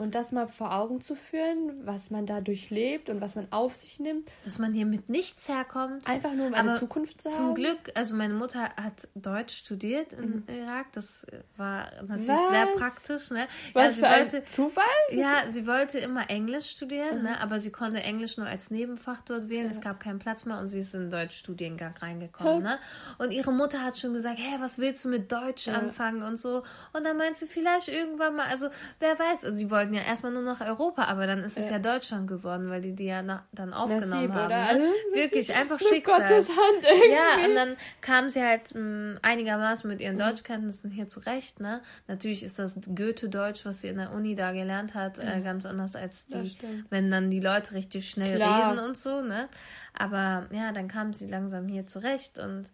Und 0.04 0.16
das 0.16 0.34
mal 0.34 0.48
vor 0.48 0.76
Augen 0.76 1.00
zu 1.00 1.16
führen, 1.16 1.86
was 1.86 2.12
man 2.12 2.26
da 2.26 2.42
durchlebt 2.42 3.10
und 3.10 3.22
was 3.22 3.36
man 3.36 3.48
auf 3.52 3.76
sich 3.78 4.00
nimmt. 4.00 4.30
Dass 4.44 4.60
man 4.60 4.74
hier 4.74 4.86
mit 4.86 5.08
nichts 5.08 5.48
herkommt. 5.48 6.06
Einfach 6.06 6.34
nur 6.34 6.48
um 6.48 6.54
eine 6.54 6.78
Zukunft 6.78 7.22
zu 7.22 7.30
haben. 7.30 7.38
Zum 7.38 7.56
Glück, 7.56 7.80
also 7.96 8.16
meine 8.16 8.34
Mutter 8.34 8.64
hat 8.76 9.08
Deutsch 9.16 9.56
studiert 9.56 10.12
im 10.12 10.44
mhm. 10.46 10.54
Irak. 10.54 10.88
Das 10.92 11.26
war 11.56 11.90
natürlich 12.02 12.28
was? 12.28 12.50
sehr 12.50 12.66
praktisch. 12.76 13.32
Ne? 13.32 13.48
Was 13.72 14.00
ja, 14.00 14.10
für 14.10 14.22
wollte, 14.22 14.38
ein 14.38 14.48
Zufall? 14.48 14.84
Ja, 15.12 15.50
sie 15.50 15.66
wollte 15.66 16.00
immer 16.00 16.30
Englisch 16.30 16.72
studieren, 16.72 17.20
mhm. 17.20 17.24
ne? 17.24 17.40
aber 17.40 17.60
sie 17.60 17.72
konnte 17.72 18.02
Englisch 18.02 18.36
nur 18.36 18.48
als 18.48 18.72
Nebenfach 18.72 19.22
dort 19.22 19.48
wählen. 19.48 19.68
Ja. 19.68 19.72
Es 19.72 19.80
gab 19.80 20.02
keinen 20.02 20.20
Platz 20.20 20.44
mehr 20.44 20.60
und 20.60 20.68
sie 20.68 20.80
ist 20.80 20.94
in 20.94 21.04
den 21.04 21.12
Deutschstudiengang 21.12 21.96
reingekommen. 21.96 22.64
Ne? 22.64 22.78
Und 23.20 23.32
ihre 23.32 23.54
Mutter 23.54 23.82
hat 23.82 23.98
schon 23.98 24.14
gesagt, 24.14 24.38
hey, 24.38 24.60
was 24.60 24.80
willst 24.80 25.06
du 25.06 25.10
mit 25.10 25.32
Deutsch 25.32 25.68
ja. 25.68 25.76
anfangen 25.76 26.24
und 26.24 26.38
so. 26.38 26.64
Und 26.92 27.06
dann 27.06 27.18
meint 27.18 27.38
sie 27.38 27.46
vielleicht 27.46 27.88
irgendwann 27.88 28.36
mal, 28.36 28.48
also 28.48 28.68
wer 29.00 29.18
weiß, 29.18 29.46
also 29.46 29.56
sie 29.56 29.72
wollte 29.72 29.93
wollten 29.94 30.06
ja 30.06 30.10
erstmal 30.10 30.32
nur 30.32 30.42
nach 30.42 30.62
Europa, 30.62 31.06
aber 31.06 31.28
dann 31.28 31.40
ist 31.40 31.58
es 31.58 31.68
ja, 31.68 31.74
ja 31.74 31.80
Deutschland 31.80 32.28
geworden, 32.28 32.70
weil 32.70 32.82
die 32.82 32.94
die 32.94 33.06
ja 33.06 33.22
nach, 33.22 33.44
dann 33.52 33.74
aufgenommen 33.74 34.10
Nasib, 34.10 34.32
haben. 34.32 34.80
Ne? 34.80 34.88
Wirklich, 35.14 35.54
einfach 35.56 35.80
Schicksal. 35.80 36.22
Gottes 36.22 36.50
Hand 36.50 36.84
irgendwie. 36.84 37.12
Ja, 37.12 37.46
und 37.46 37.56
dann 37.56 37.78
kam 38.02 38.30
sie 38.30 38.42
halt 38.42 38.74
mh, 38.74 38.82
mm, 38.82 39.20
einigermaßen 39.22 39.90
mit 39.90 40.02
ihren 40.02 40.16
mhm. 40.16 40.20
Deutschkenntnissen 40.20 40.92
hier 40.92 41.08
zurecht. 41.08 41.60
Ne? 41.60 41.82
Natürlich 42.08 42.44
ist 42.44 42.60
das 42.60 42.80
Goethe-Deutsch, 42.96 43.66
was 43.66 43.82
sie 43.82 43.90
in 43.90 43.98
der 43.98 44.12
Uni 44.12 44.36
da 44.36 44.52
gelernt 44.52 44.96
hat, 44.96 45.20
äh, 45.20 45.42
ganz 45.42 45.66
anders 45.66 45.96
als 45.96 46.26
die, 46.28 46.58
wenn 46.90 47.12
dann 47.12 47.30
die 47.30 47.40
Leute 47.40 47.74
richtig 47.74 48.10
schnell 48.10 48.38
Klar. 48.38 48.72
reden 48.72 48.84
und 48.84 48.98
so. 48.98 49.22
Ne? 49.22 49.48
Aber 49.94 50.48
ja, 50.52 50.72
dann 50.72 50.88
kam 50.88 51.14
sie 51.14 51.28
langsam 51.28 51.68
hier 51.68 51.86
zurecht 51.88 52.40
und 52.40 52.72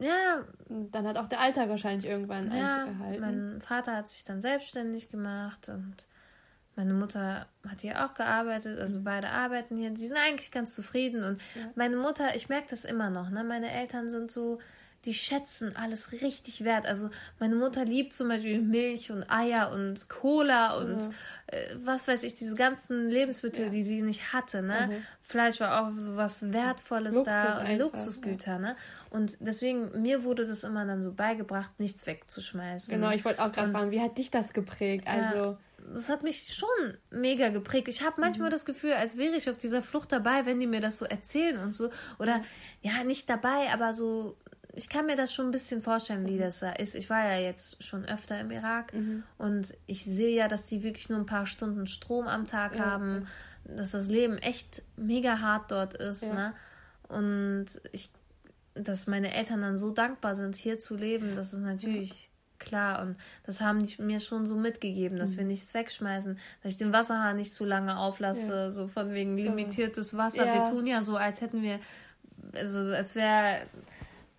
ja. 0.00 0.44
Dann 0.68 1.06
hat 1.06 1.18
auch 1.18 1.28
der 1.28 1.40
Alltag 1.40 1.68
wahrscheinlich 1.68 2.06
irgendwann 2.10 2.50
ja, 2.50 2.82
Einzug 2.82 2.98
gehalten. 2.98 3.20
Mein 3.20 3.60
Vater 3.60 3.96
hat 3.96 4.08
sich 4.08 4.24
dann 4.24 4.40
selbstständig 4.40 5.08
gemacht 5.10 5.68
und 5.68 6.06
meine 6.76 6.94
Mutter 6.94 7.46
hat 7.68 7.82
hier 7.82 8.04
auch 8.04 8.14
gearbeitet, 8.14 8.78
also 8.78 9.00
beide 9.02 9.28
arbeiten 9.28 9.76
hier. 9.76 9.94
Sie 9.96 10.06
sind 10.06 10.16
eigentlich 10.16 10.50
ganz 10.50 10.74
zufrieden 10.74 11.24
und 11.24 11.42
ja. 11.54 11.70
meine 11.74 11.96
Mutter, 11.96 12.34
ich 12.34 12.48
merke 12.48 12.68
das 12.70 12.84
immer 12.84 13.10
noch, 13.10 13.28
ne? 13.30 13.44
Meine 13.44 13.70
Eltern 13.70 14.08
sind 14.08 14.30
so, 14.30 14.58
die 15.04 15.14
schätzen 15.14 15.76
alles 15.76 16.12
richtig 16.12 16.64
wert. 16.64 16.86
Also 16.86 17.10
meine 17.38 17.54
Mutter 17.54 17.84
liebt 17.84 18.12
zum 18.12 18.28
Beispiel 18.28 18.60
Milch 18.60 19.10
und 19.10 19.24
Eier 19.30 19.70
und 19.72 20.08
Cola 20.08 20.76
und 20.76 21.08
mhm. 21.08 21.14
äh, 21.46 21.56
was 21.84 22.06
weiß 22.06 22.22
ich, 22.22 22.34
diese 22.34 22.54
ganzen 22.54 23.08
Lebensmittel, 23.08 23.66
ja. 23.66 23.70
die 23.70 23.82
sie 23.82 24.02
nicht 24.02 24.32
hatte. 24.32 24.62
Ne? 24.62 24.88
Mhm. 24.90 25.02
Fleisch 25.22 25.60
war 25.60 25.82
auch 25.82 25.92
so 25.96 26.16
was 26.16 26.52
Wertvolles 26.52 27.14
Luxus 27.14 27.32
da 27.32 27.54
und 27.54 27.66
einfach, 27.66 27.84
Luxusgüter. 27.84 28.52
Ja. 28.52 28.58
Ne? 28.58 28.76
Und 29.08 29.38
deswegen, 29.40 30.02
mir 30.02 30.22
wurde 30.24 30.46
das 30.46 30.64
immer 30.64 30.84
dann 30.84 31.02
so 31.02 31.12
beigebracht, 31.12 31.70
nichts 31.78 32.06
wegzuschmeißen. 32.06 32.92
Genau, 32.92 33.10
ich 33.10 33.24
wollte 33.24 33.42
auch 33.42 33.52
gerade 33.52 33.72
fragen, 33.72 33.90
wie 33.90 34.00
hat 34.00 34.18
dich 34.18 34.30
das 34.30 34.52
geprägt? 34.52 35.06
Also. 35.06 35.36
Ja 35.36 35.58
das 35.94 36.08
hat 36.08 36.22
mich 36.22 36.54
schon 36.54 36.98
mega 37.10 37.48
geprägt. 37.48 37.88
Ich 37.88 38.02
habe 38.02 38.20
manchmal 38.20 38.48
mhm. 38.48 38.52
das 38.52 38.64
Gefühl, 38.64 38.92
als 38.92 39.16
wäre 39.16 39.34
ich 39.34 39.48
auf 39.50 39.56
dieser 39.56 39.82
Flucht 39.82 40.12
dabei, 40.12 40.46
wenn 40.46 40.60
die 40.60 40.66
mir 40.66 40.80
das 40.80 40.98
so 40.98 41.04
erzählen 41.04 41.58
und 41.58 41.72
so. 41.72 41.90
Oder 42.18 42.42
ja, 42.82 43.02
nicht 43.04 43.28
dabei, 43.28 43.72
aber 43.72 43.94
so 43.94 44.36
ich 44.74 44.88
kann 44.88 45.06
mir 45.06 45.16
das 45.16 45.32
schon 45.34 45.46
ein 45.46 45.50
bisschen 45.50 45.82
vorstellen, 45.82 46.28
wie 46.28 46.34
mhm. 46.34 46.40
das 46.40 46.60
da 46.60 46.70
ist. 46.72 46.94
Ich 46.94 47.10
war 47.10 47.24
ja 47.24 47.38
jetzt 47.38 47.82
schon 47.82 48.04
öfter 48.04 48.38
im 48.40 48.50
Irak 48.50 48.94
mhm. 48.94 49.22
und 49.38 49.74
ich 49.86 50.04
sehe 50.04 50.34
ja, 50.34 50.48
dass 50.48 50.68
sie 50.68 50.82
wirklich 50.82 51.08
nur 51.08 51.18
ein 51.18 51.26
paar 51.26 51.46
Stunden 51.46 51.86
Strom 51.86 52.26
am 52.26 52.46
Tag 52.46 52.76
ja, 52.76 52.86
haben, 52.86 53.26
ja. 53.68 53.76
dass 53.76 53.92
das 53.92 54.08
Leben 54.08 54.38
echt 54.38 54.82
mega 54.96 55.40
hart 55.40 55.70
dort 55.70 55.94
ist. 55.94 56.24
Ja. 56.24 56.34
Ne? 56.34 56.54
Und 57.08 57.66
ich, 57.92 58.10
dass 58.74 59.06
meine 59.06 59.34
Eltern 59.34 59.62
dann 59.62 59.76
so 59.76 59.90
dankbar 59.90 60.34
sind, 60.34 60.56
hier 60.56 60.78
zu 60.78 60.94
leben, 60.94 61.34
das 61.34 61.52
ist 61.52 61.60
natürlich 61.60 62.30
klar. 62.58 63.02
Und 63.02 63.16
das 63.44 63.60
haben 63.60 63.84
die 63.84 64.00
mir 64.00 64.20
schon 64.20 64.46
so 64.46 64.54
mitgegeben, 64.54 65.18
dass 65.18 65.32
mhm. 65.32 65.38
wir 65.38 65.44
nichts 65.46 65.74
wegschmeißen, 65.74 66.38
dass 66.62 66.72
ich 66.72 66.78
den 66.78 66.92
Wasserhahn 66.92 67.36
nicht 67.36 67.52
zu 67.52 67.64
lange 67.64 67.98
auflasse, 67.98 68.70
so 68.70 68.86
von 68.86 69.12
wegen 69.12 69.36
limitiertes 69.36 70.16
Wasser. 70.16 70.44
Wir 70.44 70.70
tun 70.70 70.86
ja 70.86 71.02
so, 71.02 71.16
als 71.16 71.40
hätten 71.40 71.62
wir, 71.62 71.80
also 72.54 72.80
als 72.80 73.16
wäre 73.16 73.62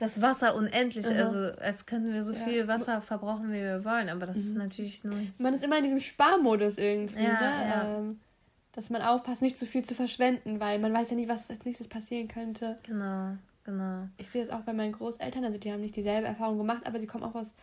das 0.02 0.20
Wasser 0.20 0.56
unendlich. 0.56 1.06
Mhm. 1.06 1.16
Also 1.16 1.38
als 1.62 1.86
könnten 1.86 2.12
wir 2.12 2.24
so 2.24 2.34
ja. 2.34 2.40
viel 2.40 2.68
Wasser 2.68 3.02
verbrauchen, 3.02 3.50
wie 3.50 3.62
wir 3.62 3.86
wollen. 3.86 4.10
Aber 4.10 4.26
das 4.26 4.36
mhm. 4.38 4.42
ist 4.42 4.56
natürlich 4.56 5.04
nur. 5.04 5.14
Man 5.38 5.54
ist 5.54 5.64
immer 5.64 5.78
in 5.78 5.84
diesem 5.84 6.00
Sparmodus 6.00 6.80
irgendwie, 6.80 7.24
ja, 7.24 7.34
ne? 7.34 7.70
Ja. 7.70 7.98
Ähm, 7.98 8.20
dass 8.72 8.90
man 8.90 9.04
aufpasst, 9.04 9.44
nicht 9.44 9.60
zu 9.60 9.68
viel 9.68 9.84
zu 9.84 9.94
verschwenden, 9.94 10.60
weil 10.60 10.80
man 10.80 10.92
weiß 10.92 11.12
ja 11.12 11.16
nie, 11.16 11.28
was 11.28 11.52
als 11.52 11.66
nächstes 11.66 11.88
passieren 11.88 12.28
könnte. 12.28 12.80
Genau, 12.84 13.36
genau. 13.64 14.08
Ich 14.18 14.30
sehe 14.30 14.42
es 14.42 14.50
auch 14.50 14.62
bei 14.62 14.74
meinen 14.74 14.94
Großeltern, 14.94 15.44
also 15.44 15.60
die 15.60 15.72
haben 15.72 15.82
nicht 15.82 15.96
dieselbe 15.96 16.28
Erfahrung 16.28 16.58
gemacht, 16.58 16.88
aber 16.88 17.00
sie 17.00 17.06
kommen 17.06 17.26
auch 17.26 17.36
aus 17.36 17.54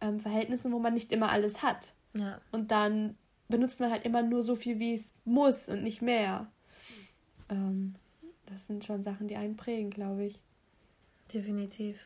ähm, 0.00 0.18
Verhältnissen, 0.18 0.72
wo 0.72 0.78
man 0.78 0.94
nicht 0.94 1.12
immer 1.12 1.30
alles 1.30 1.62
hat. 1.62 1.92
Ja. 2.14 2.40
Und 2.50 2.70
dann 2.70 3.14
benutzt 3.48 3.78
man 3.78 3.92
halt 3.92 4.04
immer 4.04 4.22
nur 4.22 4.42
so 4.42 4.56
viel, 4.56 4.78
wie 4.78 4.94
es 4.94 5.12
muss 5.26 5.68
und 5.68 5.82
nicht 5.82 6.02
mehr. 6.02 6.46
Ähm, 7.50 7.94
das 8.46 8.66
sind 8.66 8.84
schon 8.84 9.04
Sachen, 9.04 9.28
die 9.28 9.36
einen 9.36 9.56
prägen, 9.56 9.90
glaube 9.90 10.24
ich. 10.24 10.40
Definitiv. 11.34 11.98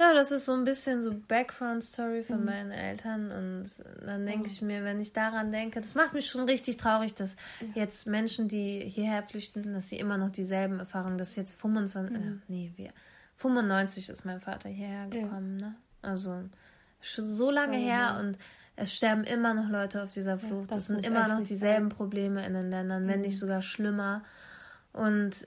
Ja, 0.00 0.14
das 0.14 0.32
ist 0.32 0.46
so 0.46 0.52
ein 0.52 0.64
bisschen 0.64 1.00
so 1.00 1.14
Background-Story 1.14 2.24
von 2.24 2.40
mhm. 2.40 2.44
meinen 2.46 2.70
Eltern. 2.72 3.30
Und 3.30 3.66
dann 4.04 4.26
denke 4.26 4.44
oh. 4.48 4.50
ich 4.50 4.60
mir, 4.60 4.82
wenn 4.82 5.00
ich 5.00 5.12
daran 5.12 5.52
denke, 5.52 5.80
das 5.80 5.94
macht 5.94 6.12
mich 6.12 6.26
schon 6.26 6.44
richtig 6.44 6.76
traurig, 6.76 7.14
dass 7.14 7.36
ja. 7.60 7.82
jetzt 7.82 8.06
Menschen, 8.08 8.48
die 8.48 8.80
hierher 8.80 9.22
flüchten, 9.22 9.72
dass 9.72 9.88
sie 9.88 9.98
immer 9.98 10.18
noch 10.18 10.30
dieselben 10.30 10.80
Erfahrungen, 10.80 11.18
dass 11.18 11.36
jetzt 11.36 11.60
25, 11.60 12.16
mhm. 12.16 12.22
äh, 12.22 12.36
nee, 12.48 12.72
wir, 12.76 12.90
95 13.36 14.08
ist 14.08 14.24
mein 14.24 14.40
Vater 14.40 14.68
hierher 14.68 15.06
gekommen, 15.06 15.60
ja. 15.60 15.66
ne? 15.68 15.74
Also 16.02 16.42
schon 17.00 17.24
so 17.24 17.50
lange 17.52 17.76
oh, 17.76 17.80
her 17.80 18.14
ja. 18.14 18.18
und 18.18 18.38
es 18.74 18.94
sterben 18.94 19.22
immer 19.22 19.54
noch 19.54 19.68
Leute 19.68 20.02
auf 20.02 20.10
dieser 20.10 20.38
Flucht. 20.38 20.70
das, 20.70 20.78
das 20.78 20.86
sind 20.88 21.06
immer 21.06 21.28
noch 21.28 21.42
dieselben 21.44 21.90
sein. 21.90 21.96
Probleme 21.96 22.44
in 22.44 22.54
den 22.54 22.70
Ländern, 22.70 23.06
wenn 23.06 23.20
nicht 23.20 23.34
mhm. 23.34 23.38
sogar 23.38 23.62
schlimmer. 23.62 24.24
Und 24.92 25.46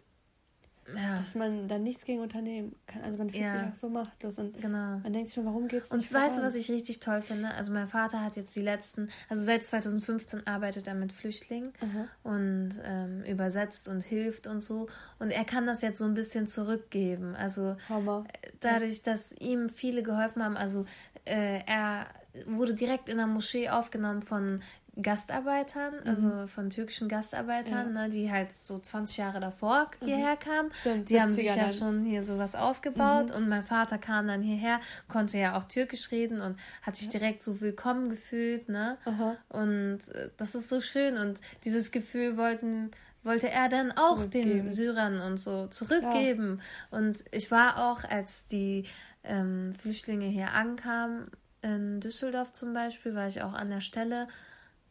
ja. 0.94 1.20
dass 1.20 1.36
man 1.36 1.68
dann 1.68 1.84
nichts 1.84 2.06
gegen 2.06 2.22
unternehmen 2.22 2.76
kann. 2.86 3.02
Also 3.02 3.18
man 3.18 3.30
fühlt 3.30 3.44
ja. 3.44 3.50
sich 3.50 3.62
auch 3.62 3.76
so 3.76 3.90
machtlos 3.90 4.38
und 4.38 4.62
genau. 4.62 5.00
man 5.00 5.14
denkt 5.14 5.30
sich 5.30 5.36
schon, 5.36 5.46
warum 5.46 5.68
geht's 5.68 5.92
nicht 5.92 6.12
Und 6.12 6.14
weißt 6.14 6.38
du, 6.38 6.44
was 6.44 6.56
ich 6.56 6.70
richtig 6.70 7.00
toll 7.00 7.22
finde? 7.22 7.54
Also 7.54 7.72
mein 7.72 7.88
Vater 7.88 8.22
hat 8.22 8.36
jetzt 8.36 8.56
die 8.56 8.62
letzten, 8.62 9.10
also 9.30 9.44
seit 9.44 9.66
2015 9.66 10.46
arbeitet 10.48 10.88
er 10.88 10.94
mit 10.94 11.12
Flüchtlingen 11.12 11.74
mhm. 11.82 12.08
und 12.24 12.70
ähm, 12.84 13.24
übersetzt 13.24 13.88
und 13.88 14.02
hilft 14.02 14.48
und 14.48 14.62
so. 14.62 14.88
Und 15.20 15.32
er 15.32 15.46
kann 15.46 15.66
das 15.66 15.82
jetzt 15.82 15.98
so 15.98 16.06
ein 16.06 16.14
bisschen 16.14 16.48
zurückgeben. 16.48 17.36
Also 17.36 17.78
Hammer. 17.90 18.26
dadurch, 18.60 19.02
dass 19.02 19.32
ihm 19.34 19.70
viele 19.70 20.04
geholfen 20.04 20.44
haben, 20.44 20.58
also 20.58 20.86
äh, 21.26 21.62
er 21.66 22.08
wurde 22.46 22.74
direkt 22.74 23.10
in 23.10 23.18
der 23.18 23.28
Moschee 23.28 23.70
aufgenommen 23.70 24.22
von 24.22 24.60
Gastarbeitern, 25.02 25.94
mhm. 26.04 26.10
also 26.10 26.48
von 26.48 26.70
türkischen 26.70 27.08
Gastarbeitern, 27.08 27.94
ja. 27.94 28.04
ne, 28.04 28.10
die 28.10 28.32
halt 28.32 28.54
so 28.54 28.80
20 28.80 29.18
Jahre 29.18 29.40
davor 29.40 29.92
mhm. 30.02 30.06
hierher 30.06 30.38
kamen. 30.38 30.72
Stimmt, 30.80 31.10
die 31.10 31.22
haben 31.22 31.34
sich 31.34 31.46
ja 31.46 31.70
schon 31.70 32.06
hier 32.06 32.24
sowas 32.24 32.56
aufgebaut 32.56 33.30
mhm. 33.30 33.36
und 33.36 33.50
mein 33.50 33.64
Vater 33.64 33.98
kam 33.98 34.28
dann 34.28 34.42
hierher, 34.42 34.80
konnte 35.08 35.38
ja 35.38 35.58
auch 35.58 35.66
türkisch 35.66 36.12
reden 36.12 36.42
und 36.42 36.58
hat 36.82 36.96
sich 36.96 37.10
direkt 37.10 37.44
so 37.44 37.62
willkommen 37.62 38.10
gefühlt, 38.10 38.70
ne? 38.70 38.98
Aha. 39.06 39.36
Und 39.50 40.00
äh, 40.14 40.30
das 40.38 40.56
ist 40.56 40.70
so 40.70 40.82
schön 40.82 41.18
und 41.18 41.42
dieses 41.64 41.92
Gefühl 41.92 42.38
wollten 42.38 42.92
wollte 43.26 43.50
er 43.50 43.70
dann 43.70 43.92
auch 43.92 44.24
den 44.26 44.70
Syrern 44.70 45.20
und 45.20 45.38
so 45.38 45.66
zurückgeben. 45.68 46.62
Ja. 46.92 47.00
Und 47.00 47.26
ich 47.32 47.50
war 47.50 47.90
auch, 47.90 48.04
als 48.04 48.46
die 48.46 48.84
ähm, 49.24 49.74
Flüchtlinge 49.74 50.28
hier 50.28 50.52
ankamen, 50.52 51.32
in 51.64 52.00
Düsseldorf 52.00 52.54
zum 52.54 52.74
Beispiel, 52.74 53.16
war 53.16 53.28
ich 53.28 53.42
auch 53.42 53.54
an 53.54 53.72
der 53.72 53.82
Stelle 53.82 54.28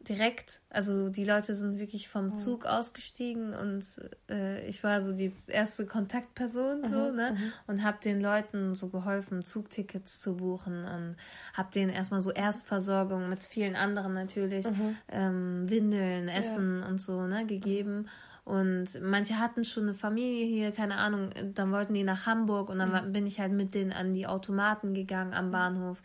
direkt, 0.09 0.61
also 0.69 1.09
die 1.09 1.25
Leute 1.25 1.53
sind 1.55 1.79
wirklich 1.79 2.07
vom 2.07 2.35
Zug 2.35 2.65
ausgestiegen 2.65 3.53
und 3.53 3.83
äh, 4.29 4.65
ich 4.67 4.83
war 4.83 5.01
so 5.01 5.13
die 5.13 5.33
erste 5.47 5.85
Kontaktperson 5.85 6.87
so, 6.89 6.95
aha, 6.95 7.11
ne? 7.11 7.27
Aha. 7.31 7.51
Und 7.67 7.83
habe 7.83 7.97
den 8.03 8.21
Leuten 8.21 8.75
so 8.75 8.89
geholfen, 8.89 9.43
Zugtickets 9.43 10.19
zu 10.19 10.37
buchen 10.37 10.85
und 10.85 11.15
habe 11.53 11.71
denen 11.73 11.91
erstmal 11.91 12.21
so 12.21 12.31
Erstversorgung 12.31 13.29
mit 13.29 13.43
vielen 13.43 13.75
anderen 13.75 14.13
natürlich, 14.13 14.65
ähm, 15.09 15.69
Windeln, 15.69 16.27
Essen 16.27 16.81
ja. 16.81 16.87
und 16.87 16.99
so, 16.99 17.21
ne, 17.27 17.45
gegeben. 17.45 18.07
Und 18.45 19.01
manche 19.01 19.39
hatten 19.39 19.63
schon 19.63 19.83
eine 19.83 19.95
Familie 19.95 20.45
hier, 20.45 20.71
keine 20.71 20.97
Ahnung, 20.97 21.31
dann 21.55 21.71
wollten 21.71 21.95
die 21.95 22.03
nach 22.03 22.27
Hamburg 22.27 22.69
und 22.69 22.77
dann 22.77 23.07
mhm. 23.07 23.11
bin 23.11 23.25
ich 23.25 23.39
halt 23.39 23.51
mit 23.51 23.73
denen 23.73 23.91
an 23.91 24.13
die 24.13 24.27
Automaten 24.27 24.93
gegangen 24.93 25.33
am 25.33 25.49
Bahnhof 25.49 26.01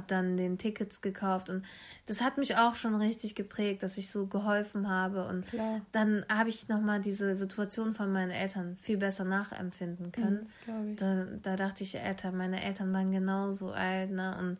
habe 0.00 0.06
dann 0.08 0.36
den 0.36 0.56
Tickets 0.56 1.02
gekauft 1.02 1.50
und 1.50 1.64
das 2.06 2.22
hat 2.22 2.38
mich 2.38 2.56
auch 2.56 2.74
schon 2.74 2.94
richtig 2.94 3.34
geprägt, 3.34 3.82
dass 3.82 3.98
ich 3.98 4.10
so 4.10 4.26
geholfen 4.26 4.88
habe 4.88 5.26
und 5.26 5.46
Klar. 5.46 5.82
dann 5.92 6.24
habe 6.32 6.48
ich 6.48 6.68
nochmal 6.68 7.00
diese 7.00 7.36
Situation 7.36 7.94
von 7.94 8.10
meinen 8.10 8.30
Eltern 8.30 8.76
viel 8.80 8.96
besser 8.96 9.24
nachempfinden 9.24 10.06
mhm, 10.06 10.12
können. 10.12 10.48
Mhm, 10.66 10.96
da, 10.96 11.26
da 11.42 11.56
dachte 11.56 11.84
ich, 11.84 12.00
Alter, 12.00 12.32
meine 12.32 12.62
Eltern 12.62 12.92
waren 12.92 13.12
genauso 13.12 13.72
alt, 13.72 14.10
ne? 14.10 14.36
Und 14.38 14.58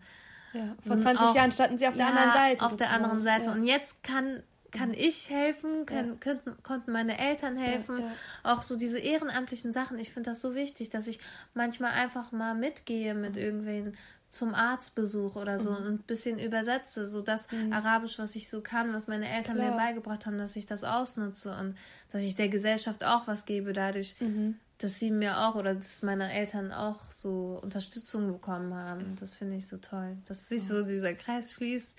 ja, 0.53 0.75
vor 0.85 0.99
20 0.99 1.19
auch, 1.19 1.35
Jahren 1.35 1.53
standen 1.53 1.79
sie 1.79 1.87
auf 1.87 1.95
der 1.95 2.07
ja, 2.07 2.11
anderen 2.11 2.33
Seite. 2.33 2.65
Auf 2.65 2.71
sozusagen. 2.73 2.79
der 2.79 2.91
anderen 2.91 3.23
Seite. 3.23 3.45
Ja. 3.47 3.53
Und 3.53 3.65
jetzt 3.65 4.03
kann 4.03 4.43
kann 4.71 4.95
ich 4.95 5.31
helfen, 5.31 5.87
kann, 5.87 6.09
ja. 6.09 6.15
könnten, 6.21 6.63
konnten 6.63 6.93
meine 6.93 7.19
Eltern 7.19 7.57
helfen. 7.57 7.99
Ja, 7.99 8.05
ja. 8.05 8.13
Auch 8.45 8.63
so 8.63 8.77
diese 8.77 8.99
ehrenamtlichen 8.99 9.73
Sachen. 9.73 9.99
Ich 9.99 10.13
finde 10.13 10.31
das 10.31 10.41
so 10.41 10.55
wichtig, 10.55 10.91
dass 10.91 11.07
ich 11.07 11.19
manchmal 11.55 11.93
einfach 11.93 12.33
mal 12.33 12.55
mitgehe 12.55 13.15
mit 13.15 13.37
irgendwen 13.37 13.97
zum 14.31 14.55
Arztbesuch 14.55 15.35
oder 15.35 15.59
so 15.59 15.73
mhm. 15.73 15.77
und 15.77 15.87
ein 15.87 15.99
bisschen 15.99 16.39
übersetze, 16.39 17.07
so 17.09 17.21
das 17.21 17.51
mhm. 17.51 17.73
Arabisch, 17.73 18.19
was 18.19 18.37
ich 18.37 18.49
so 18.49 18.61
kann, 18.61 18.95
was 18.95 19.09
meine 19.09 19.29
Eltern 19.29 19.57
Klar. 19.57 19.73
mir 19.73 19.77
beigebracht 19.77 20.25
haben, 20.25 20.39
dass 20.39 20.55
ich 20.55 20.67
das 20.67 20.85
ausnutze 20.85 21.57
und 21.61 21.77
dass 22.13 22.23
ich 22.23 22.37
der 22.37 22.49
Gesellschaft 22.49 23.03
auch 23.03 23.27
was 23.27 23.45
gebe 23.45 23.73
dadurch, 23.73 24.15
mhm. 24.21 24.57
dass 24.79 25.01
sie 25.01 25.11
mir 25.11 25.39
auch 25.41 25.57
oder 25.57 25.75
dass 25.75 26.03
meine 26.03 26.33
Eltern 26.33 26.73
auch 26.73 27.11
so 27.11 27.59
Unterstützung 27.61 28.31
bekommen 28.31 28.73
haben. 28.73 29.17
Das 29.19 29.35
finde 29.35 29.57
ich 29.57 29.67
so 29.67 29.79
toll, 29.79 30.17
dass 30.27 30.49
sich 30.49 30.65
so 30.65 30.85
dieser 30.85 31.15
Kreis 31.15 31.53
schließt. 31.53 31.97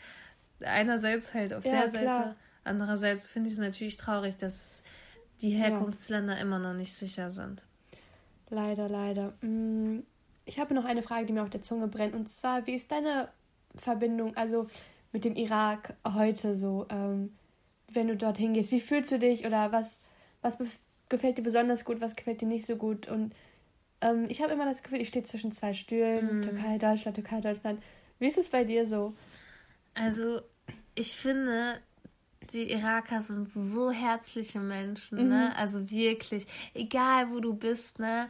Einerseits 0.62 1.34
halt 1.34 1.54
auf 1.54 1.66
ja, 1.66 1.72
der 1.72 1.90
Seite, 1.90 2.04
klar. 2.06 2.36
andererseits 2.64 3.28
finde 3.28 3.50
ich 3.50 3.54
es 3.54 3.60
natürlich 3.60 3.98
traurig, 3.98 4.38
dass 4.38 4.84
die 5.42 5.50
Herkunftsländer 5.50 6.36
ja. 6.36 6.42
immer 6.42 6.60
noch 6.60 6.74
nicht 6.74 6.94
sicher 6.94 7.30
sind. 7.30 7.66
Leider, 8.50 8.88
leider. 8.88 9.34
Mm, 9.42 10.04
ich 10.46 10.60
habe 10.60 10.74
noch 10.74 10.86
eine 10.86 11.02
Frage, 11.02 11.26
die 11.26 11.34
mir 11.34 11.44
auf 11.44 11.50
der 11.50 11.62
Zunge 11.62 11.88
brennt. 11.88 12.16
Und 12.16 12.30
zwar, 12.30 12.68
wie 12.68 12.74
ist 12.74 12.92
deine 12.92 13.30
Verbindung, 13.76 14.36
also 14.36 14.68
mit 15.12 15.26
dem 15.26 15.36
Irak 15.36 15.96
heute 16.16 16.56
so, 16.56 16.86
ähm, 16.90 17.36
wenn 17.90 18.08
du 18.08 18.16
dorthin 18.16 18.54
gehst? 18.54 18.72
Wie 18.72 18.82
fühlst 18.82 19.12
du 19.12 19.20
dich 19.20 19.46
oder 19.46 19.72
was, 19.72 20.00
was 20.42 20.58
gefällt 21.10 21.38
dir 21.38 21.44
besonders 21.44 21.86
gut, 21.86 22.02
was 22.02 22.16
gefällt 22.16 22.42
dir 22.42 22.48
nicht 22.48 22.66
so 22.66 22.76
gut? 22.76 23.08
Und 23.08 23.34
ähm, 24.02 24.26
ich 24.30 24.42
habe 24.42 24.54
immer 24.54 24.66
das 24.66 24.84
Gefühl, 24.84 25.02
ich 25.02 25.10
stehe 25.10 25.26
zwischen 25.26 25.52
zwei 25.52 25.74
Stühlen, 25.74 26.40
mm. 26.40 26.42
Türkei, 26.44 26.78
Deutschland, 26.78 27.16
Türkei, 27.16 27.42
Deutschland. 27.42 27.82
Wie 28.20 28.28
ist 28.28 28.38
es 28.38 28.50
bei 28.50 28.64
dir 28.64 28.88
so? 28.88 29.14
Also, 29.94 30.42
ich 30.96 31.16
finde, 31.16 31.80
die 32.54 32.72
Iraker 32.72 33.22
sind 33.22 33.52
so 33.52 33.92
herzliche 33.92 34.60
Menschen, 34.60 35.18
ne? 35.18 35.24
mhm. 35.24 35.30
ne? 35.30 35.56
Also 35.56 35.90
wirklich, 35.90 36.46
egal 36.74 37.32
wo 37.32 37.40
du 37.40 37.54
bist, 37.54 38.00
ne? 38.00 38.28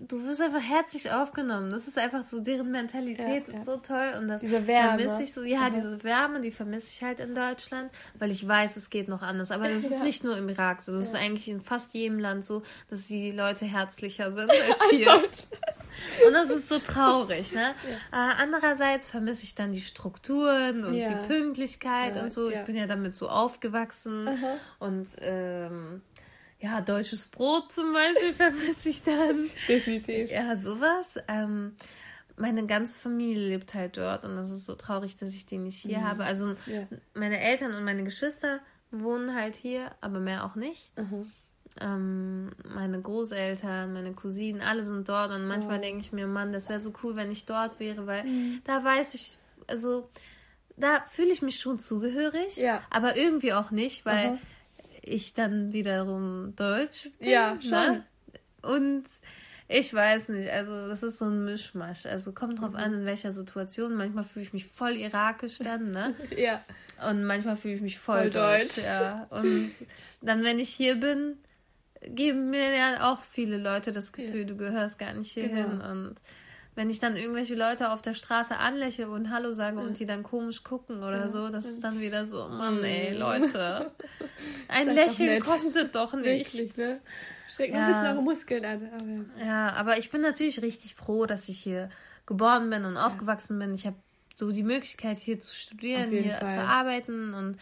Du 0.00 0.24
wirst 0.24 0.40
einfach 0.40 0.60
herzlich 0.60 1.10
aufgenommen. 1.10 1.70
Das 1.70 1.88
ist 1.88 1.98
einfach 1.98 2.22
so, 2.22 2.40
deren 2.40 2.70
Mentalität 2.70 3.48
ja, 3.48 3.54
ist 3.54 3.54
ja. 3.54 3.64
so 3.64 3.76
toll 3.76 4.14
und 4.18 4.28
das 4.28 4.40
diese 4.40 4.66
Wärme. 4.66 4.98
vermisse 4.98 5.22
ich 5.22 5.32
so. 5.32 5.42
Ja, 5.42 5.68
mhm. 5.68 5.74
diese 5.74 6.04
Wärme, 6.04 6.40
die 6.40 6.50
vermisse 6.50 6.86
ich 6.90 7.02
halt 7.02 7.20
in 7.20 7.34
Deutschland, 7.34 7.90
weil 8.18 8.30
ich 8.30 8.46
weiß, 8.46 8.76
es 8.76 8.90
geht 8.90 9.08
noch 9.08 9.22
anders. 9.22 9.50
Aber 9.50 9.68
das 9.68 9.78
ist 9.84 9.92
ja. 9.92 10.02
nicht 10.02 10.24
nur 10.24 10.36
im 10.36 10.48
Irak 10.48 10.82
so. 10.82 10.92
Das 10.92 11.06
ist 11.06 11.14
eigentlich 11.14 11.48
in 11.48 11.60
fast 11.60 11.94
jedem 11.94 12.18
Land 12.18 12.44
so, 12.44 12.62
dass 12.88 13.06
die 13.06 13.30
Leute 13.32 13.64
herzlicher 13.64 14.32
sind 14.32 14.50
als 14.68 14.90
hier. 14.90 15.14
und 16.26 16.32
das 16.32 16.50
ist 16.50 16.68
so 16.68 16.78
traurig. 16.78 17.52
Ne? 17.52 17.74
Äh, 18.12 18.16
andererseits 18.16 19.08
vermisse 19.08 19.44
ich 19.44 19.54
dann 19.54 19.72
die 19.72 19.80
Strukturen 19.80 20.84
und 20.84 20.94
die 20.94 21.26
Pünktlichkeit 21.26 22.16
und 22.20 22.32
so. 22.32 22.50
Ich 22.50 22.60
bin 22.64 22.76
ja 22.76 22.86
damit 22.86 23.14
so 23.14 23.28
aufgewachsen 23.28 24.28
Aha. 24.28 24.56
und 24.78 25.08
ähm, 25.20 26.02
ja, 26.62 26.80
deutsches 26.80 27.28
Brot 27.28 27.72
zum 27.72 27.92
Beispiel 27.92 28.34
vermisse 28.34 28.88
ich 28.88 29.02
dann. 29.02 29.50
Definitiv. 29.68 30.30
Ja, 30.30 30.56
sowas. 30.56 31.18
Ähm, 31.28 31.74
meine 32.36 32.66
ganze 32.66 32.96
Familie 32.98 33.48
lebt 33.48 33.74
halt 33.74 33.96
dort 33.96 34.24
und 34.24 34.36
das 34.36 34.50
ist 34.50 34.66
so 34.66 34.74
traurig, 34.74 35.16
dass 35.16 35.34
ich 35.34 35.44
die 35.44 35.58
nicht 35.58 35.78
hier 35.82 35.98
mhm. 35.98 36.04
habe. 36.04 36.24
Also 36.24 36.54
ja. 36.66 36.86
meine 37.14 37.40
Eltern 37.40 37.74
und 37.74 37.84
meine 37.84 38.04
Geschwister 38.04 38.60
wohnen 38.90 39.34
halt 39.34 39.56
hier, 39.56 39.90
aber 40.00 40.20
mehr 40.20 40.44
auch 40.44 40.54
nicht. 40.54 40.96
Mhm. 40.96 41.32
Ähm, 41.80 42.50
meine 42.64 43.00
Großeltern, 43.00 43.92
meine 43.92 44.12
Cousinen, 44.12 44.60
alle 44.60 44.84
sind 44.84 45.08
dort 45.08 45.32
und 45.32 45.46
manchmal 45.46 45.78
oh. 45.78 45.82
denke 45.82 46.00
ich 46.00 46.12
mir, 46.12 46.26
Mann, 46.26 46.52
das 46.52 46.68
wäre 46.68 46.80
so 46.80 46.92
cool, 47.02 47.16
wenn 47.16 47.32
ich 47.32 47.46
dort 47.46 47.80
wäre, 47.80 48.06
weil 48.06 48.24
mhm. 48.24 48.60
da 48.64 48.84
weiß 48.84 49.14
ich, 49.14 49.38
also 49.66 50.08
da 50.76 51.04
fühle 51.10 51.30
ich 51.30 51.42
mich 51.42 51.60
schon 51.60 51.78
zugehörig, 51.78 52.56
ja. 52.56 52.82
aber 52.90 53.16
irgendwie 53.16 53.52
auch 53.52 53.70
nicht, 53.70 54.04
weil 54.04 54.38
ich 55.02 55.34
dann 55.34 55.72
wiederum 55.72 56.54
Deutsch 56.56 57.10
bin. 57.18 57.28
Ja, 57.28 57.54
ne? 57.54 57.62
schon. 57.62 57.70
Ne? 57.70 58.04
Und 58.62 59.04
ich 59.68 59.92
weiß 59.92 60.28
nicht, 60.28 60.50
also 60.50 60.88
das 60.88 61.02
ist 61.02 61.18
so 61.18 61.24
ein 61.26 61.44
Mischmasch. 61.44 62.06
Also 62.06 62.32
kommt 62.32 62.60
drauf 62.60 62.70
mhm. 62.70 62.76
an, 62.76 62.94
in 62.94 63.04
welcher 63.06 63.32
Situation. 63.32 63.94
Manchmal 63.94 64.24
fühle 64.24 64.44
ich 64.44 64.52
mich 64.52 64.66
voll 64.66 64.96
irakisch 64.96 65.58
dann, 65.58 65.90
ne? 65.92 66.14
ja. 66.36 66.62
Und 67.08 67.24
manchmal 67.24 67.56
fühle 67.56 67.74
ich 67.74 67.80
mich 67.80 67.98
voll, 67.98 68.22
voll 68.22 68.30
deutsch, 68.30 68.76
deutsch. 68.76 68.86
Ja. 68.86 69.26
Und 69.30 69.70
dann, 70.20 70.44
wenn 70.44 70.58
ich 70.58 70.68
hier 70.68 70.96
bin, 70.96 71.36
geben 72.02 72.50
mir 72.50 72.74
ja 72.74 73.12
auch 73.12 73.22
viele 73.22 73.56
Leute 73.56 73.92
das 73.92 74.12
Gefühl, 74.12 74.40
ja. 74.40 74.46
du 74.46 74.56
gehörst 74.56 74.98
gar 74.98 75.14
nicht 75.14 75.32
hierhin. 75.32 75.78
Genau. 75.78 75.90
Und 75.90 76.14
wenn 76.74 76.88
ich 76.88 77.00
dann 77.00 77.16
irgendwelche 77.16 77.54
Leute 77.54 77.90
auf 77.90 78.00
der 78.00 78.14
Straße 78.14 78.56
anlächle 78.56 79.10
und 79.10 79.30
Hallo 79.30 79.52
sage 79.52 79.78
ja. 79.78 79.86
und 79.86 79.98
die 79.98 80.06
dann 80.06 80.22
komisch 80.22 80.64
gucken 80.64 80.98
oder 81.02 81.20
ja. 81.20 81.28
so, 81.28 81.50
das 81.50 81.66
ist 81.66 81.84
dann 81.84 82.00
wieder 82.00 82.24
so, 82.24 82.48
Mann, 82.48 82.82
ey, 82.82 83.14
Leute. 83.16 83.92
Ein 84.68 84.88
Lächeln 84.88 85.40
doch 85.40 85.46
kostet 85.46 85.94
doch 85.94 86.14
nichts. 86.14 86.56
Wirklich, 86.56 86.76
ne? 86.76 87.00
Schreckt 87.54 87.74
ja. 87.74 87.86
ein 87.86 87.92
bisschen 87.92 88.06
eure 88.06 88.22
Muskeln 88.22 88.64
an. 88.64 88.90
Aber... 88.94 89.44
Ja, 89.46 89.72
aber 89.74 89.98
ich 89.98 90.10
bin 90.10 90.22
natürlich 90.22 90.62
richtig 90.62 90.94
froh, 90.94 91.26
dass 91.26 91.48
ich 91.50 91.58
hier 91.58 91.90
geboren 92.24 92.70
bin 92.70 92.86
und 92.86 92.96
aufgewachsen 92.96 93.58
bin. 93.58 93.74
Ich 93.74 93.86
habe 93.86 93.96
so 94.34 94.50
die 94.50 94.62
Möglichkeit, 94.62 95.18
hier 95.18 95.38
zu 95.40 95.54
studieren, 95.54 96.10
hier 96.10 96.32
Fall. 96.32 96.50
zu 96.50 96.58
arbeiten 96.58 97.34
und 97.34 97.58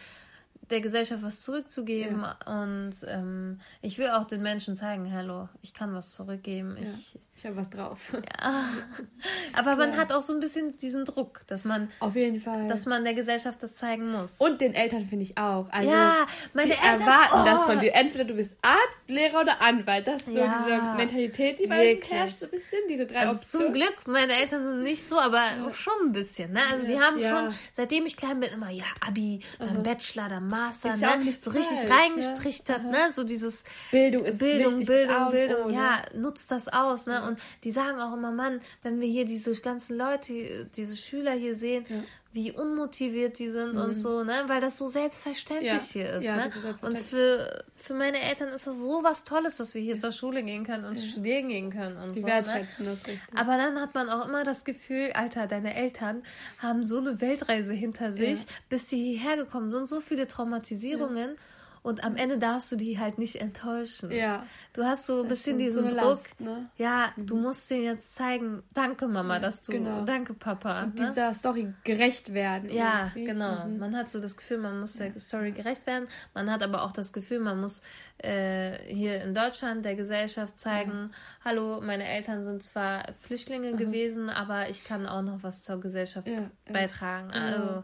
der 0.69 0.79
Gesellschaft 0.79 1.21
was 1.21 1.41
zurückzugeben. 1.41 2.25
Und 2.45 2.93
ähm, 3.07 3.59
ich 3.81 3.97
will 3.97 4.09
auch 4.09 4.25
den 4.25 4.41
Menschen 4.41 4.77
zeigen, 4.77 5.11
hallo, 5.11 5.49
ich 5.61 5.73
kann 5.73 5.93
was 5.93 6.13
zurückgeben. 6.13 6.77
Ich, 6.81 7.19
ich 7.41 7.47
habe 7.47 7.55
was 7.57 7.71
drauf. 7.71 8.13
Ja. 8.13 8.65
Aber 9.53 9.75
man 9.75 9.97
hat 9.97 10.13
auch 10.13 10.21
so 10.21 10.31
ein 10.31 10.39
bisschen 10.39 10.77
diesen 10.77 11.05
Druck, 11.05 11.41
dass 11.47 11.65
man 11.65 11.89
auf 11.99 12.15
jeden 12.15 12.39
Fall, 12.39 12.67
dass 12.67 12.85
man 12.85 13.03
der 13.03 13.15
Gesellschaft 13.15 13.63
das 13.63 13.73
zeigen 13.73 14.11
muss. 14.11 14.37
Und 14.37 14.61
den 14.61 14.75
Eltern 14.75 15.07
finde 15.07 15.25
ich 15.25 15.39
auch. 15.39 15.67
Also 15.71 15.89
ja, 15.89 16.27
meine 16.53 16.67
die 16.67 16.77
Eltern 16.77 17.01
erwarten 17.01 17.41
oh. 17.41 17.45
das 17.45 17.63
von 17.63 17.79
dir. 17.79 17.95
Entweder 17.95 18.25
du 18.25 18.35
bist 18.35 18.55
Arzt, 18.61 18.79
Lehrer 19.07 19.41
oder 19.41 19.59
Anwalt. 19.59 20.05
Das 20.05 20.21
ist 20.21 20.33
so 20.33 20.37
ja. 20.37 20.65
diese 20.67 20.81
Mentalität, 20.97 21.57
die 21.57 21.65
bei 21.65 21.95
uns 21.95 22.11
herrscht, 22.11 22.35
so 22.35 22.45
ein 22.45 22.51
bisschen. 22.51 22.79
Diese 22.87 23.07
drei 23.07 23.21
also 23.21 23.37
Optionen. 23.37 23.67
Zum 23.67 23.73
Glück, 23.73 23.95
meine 24.05 24.33
Eltern 24.33 24.63
sind 24.63 24.83
nicht 24.83 25.03
so, 25.03 25.17
aber 25.17 25.43
schon 25.73 25.93
ein 26.05 26.11
bisschen. 26.11 26.53
Ne? 26.53 26.61
Also 26.71 26.85
die 26.85 26.99
haben 26.99 27.19
schon, 27.19 27.57
seitdem 27.73 28.05
ich 28.05 28.17
klein 28.17 28.39
bin, 28.39 28.51
immer 28.53 28.69
ja 28.69 28.85
Abi, 29.07 29.39
dann 29.57 29.79
mhm. 29.79 29.83
Bachelor, 29.83 30.29
dann 30.29 30.47
Master, 30.47 30.95
ne? 30.95 31.33
so 31.39 31.49
richtig 31.49 31.79
falsch, 31.79 31.91
reingestrichtert, 31.91 32.83
ne? 32.83 33.11
So 33.11 33.23
dieses 33.23 33.63
Bildung 33.89 34.25
ist 34.25 34.37
Bildung, 34.37 34.73
wichtig, 34.73 34.87
Bildung, 34.87 35.31
Bildung, 35.31 35.73
ja, 35.73 36.03
nutzt 36.13 36.51
das 36.51 36.67
aus, 36.67 37.07
ne? 37.07 37.27
Und 37.27 37.30
die 37.63 37.71
sagen 37.71 37.99
auch 37.99 38.13
immer, 38.13 38.31
Mann, 38.31 38.61
wenn 38.83 38.99
wir 38.99 39.07
hier 39.07 39.25
diese 39.25 39.53
ganzen 39.61 39.97
Leute, 39.97 40.67
diese 40.75 40.97
Schüler 40.97 41.33
hier 41.33 41.55
sehen, 41.55 41.85
ja. 41.89 41.95
wie 42.33 42.51
unmotiviert 42.51 43.39
die 43.39 43.49
sind 43.49 43.75
mhm. 43.75 43.81
und 43.81 43.93
so, 43.93 44.23
ne? 44.23 44.43
Weil 44.47 44.61
das 44.61 44.77
so 44.77 44.87
selbstverständlich 44.87 45.71
ja. 45.71 45.79
hier 45.79 46.13
ist, 46.13 46.23
ja, 46.23 46.35
ne? 46.35 46.47
Ist 46.47 46.83
und 46.83 46.97
für, 46.97 47.63
für 47.75 47.93
meine 47.93 48.19
Eltern 48.21 48.49
ist 48.49 48.67
das 48.67 48.77
so 48.77 49.03
was 49.03 49.23
Tolles, 49.23 49.57
dass 49.57 49.73
wir 49.73 49.81
hier 49.81 49.97
zur 49.99 50.11
Schule 50.11 50.43
gehen 50.43 50.65
können 50.65 50.85
und 50.85 50.97
studieren 50.97 51.49
gehen 51.49 51.71
können 51.71 51.97
und 51.97 52.15
die 52.15 52.21
so. 52.21 52.27
Wertschätzen 52.27 52.85
ne? 52.85 52.91
das 52.91 53.07
richtig. 53.07 53.19
Aber 53.35 53.57
dann 53.57 53.79
hat 53.79 53.93
man 53.95 54.09
auch 54.09 54.27
immer 54.27 54.43
das 54.43 54.63
Gefühl, 54.63 55.11
Alter, 55.13 55.47
deine 55.47 55.75
Eltern 55.75 56.23
haben 56.59 56.83
so 56.83 56.99
eine 56.99 57.21
Weltreise 57.21 57.73
hinter 57.73 58.13
sich, 58.13 58.45
bis 58.69 58.89
sie 58.89 59.03
hierher 59.03 59.37
gekommen 59.37 59.69
sind, 59.69 59.87
so 59.87 59.99
viele 59.99 60.27
Traumatisierungen. 60.27 61.35
Und 61.83 62.03
am 62.03 62.15
Ende 62.15 62.37
darfst 62.37 62.71
du 62.71 62.75
die 62.75 62.99
halt 62.99 63.17
nicht 63.17 63.37
enttäuschen. 63.37 64.11
Ja. 64.11 64.45
Du 64.73 64.83
hast 64.83 65.07
so 65.07 65.23
ein 65.23 65.27
bisschen 65.27 65.57
diesen 65.57 65.89
so 65.89 65.95
Druck. 65.95 66.03
Last, 66.03 66.39
ne? 66.39 66.69
Ja, 66.77 67.11
mhm. 67.15 67.25
du 67.25 67.35
musst 67.37 67.69
denen 67.71 67.85
jetzt 67.85 68.13
zeigen, 68.13 68.61
danke 68.75 69.07
Mama, 69.07 69.35
ja, 69.35 69.39
dass 69.39 69.63
du, 69.63 69.71
genau. 69.71 70.05
danke 70.05 70.35
Papa. 70.35 70.83
Und 70.83 70.99
ne? 70.99 71.07
dieser 71.07 71.33
Story 71.33 71.73
gerecht 71.83 72.35
werden. 72.35 72.69
Ja, 72.71 73.05
irgendwie. 73.05 73.25
genau. 73.25 73.65
Mhm. 73.65 73.79
Man 73.79 73.95
hat 73.95 74.11
so 74.11 74.19
das 74.19 74.37
Gefühl, 74.37 74.59
man 74.59 74.79
muss 74.79 74.93
der 74.93 75.17
Story 75.17 75.53
gerecht 75.53 75.87
werden. 75.87 76.07
Man 76.35 76.51
hat 76.51 76.61
aber 76.61 76.83
auch 76.83 76.91
das 76.91 77.13
Gefühl, 77.13 77.39
man 77.39 77.59
muss 77.59 77.81
äh, 78.19 78.73
hier 78.85 79.23
in 79.23 79.33
Deutschland 79.33 79.83
der 79.83 79.95
Gesellschaft 79.95 80.59
zeigen, 80.59 81.09
ja. 81.11 81.45
hallo, 81.45 81.81
meine 81.81 82.07
Eltern 82.07 82.43
sind 82.43 82.63
zwar 82.63 83.05
Flüchtlinge 83.19 83.71
mhm. 83.71 83.77
gewesen, 83.77 84.29
aber 84.29 84.69
ich 84.69 84.83
kann 84.83 85.07
auch 85.07 85.23
noch 85.23 85.41
was 85.41 85.63
zur 85.63 85.79
Gesellschaft 85.79 86.27
beitragen. 86.71 87.29
Genau. 87.31 87.43
Also 87.43 87.83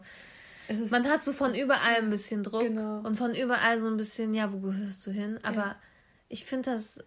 man 0.90 1.08
hat 1.08 1.24
so 1.24 1.32
von 1.32 1.54
überall 1.54 1.96
ein 1.96 2.10
bisschen 2.10 2.42
Druck 2.42 2.62
genau. 2.62 3.00
und 3.00 3.16
von 3.16 3.34
überall 3.34 3.78
so 3.78 3.86
ein 3.86 3.96
bisschen, 3.96 4.34
ja, 4.34 4.52
wo 4.52 4.58
gehörst 4.58 5.06
du 5.06 5.10
hin? 5.10 5.38
Aber 5.42 5.56
ja. 5.56 5.76
ich 6.28 6.44
finde 6.44 6.72
das, 6.72 6.98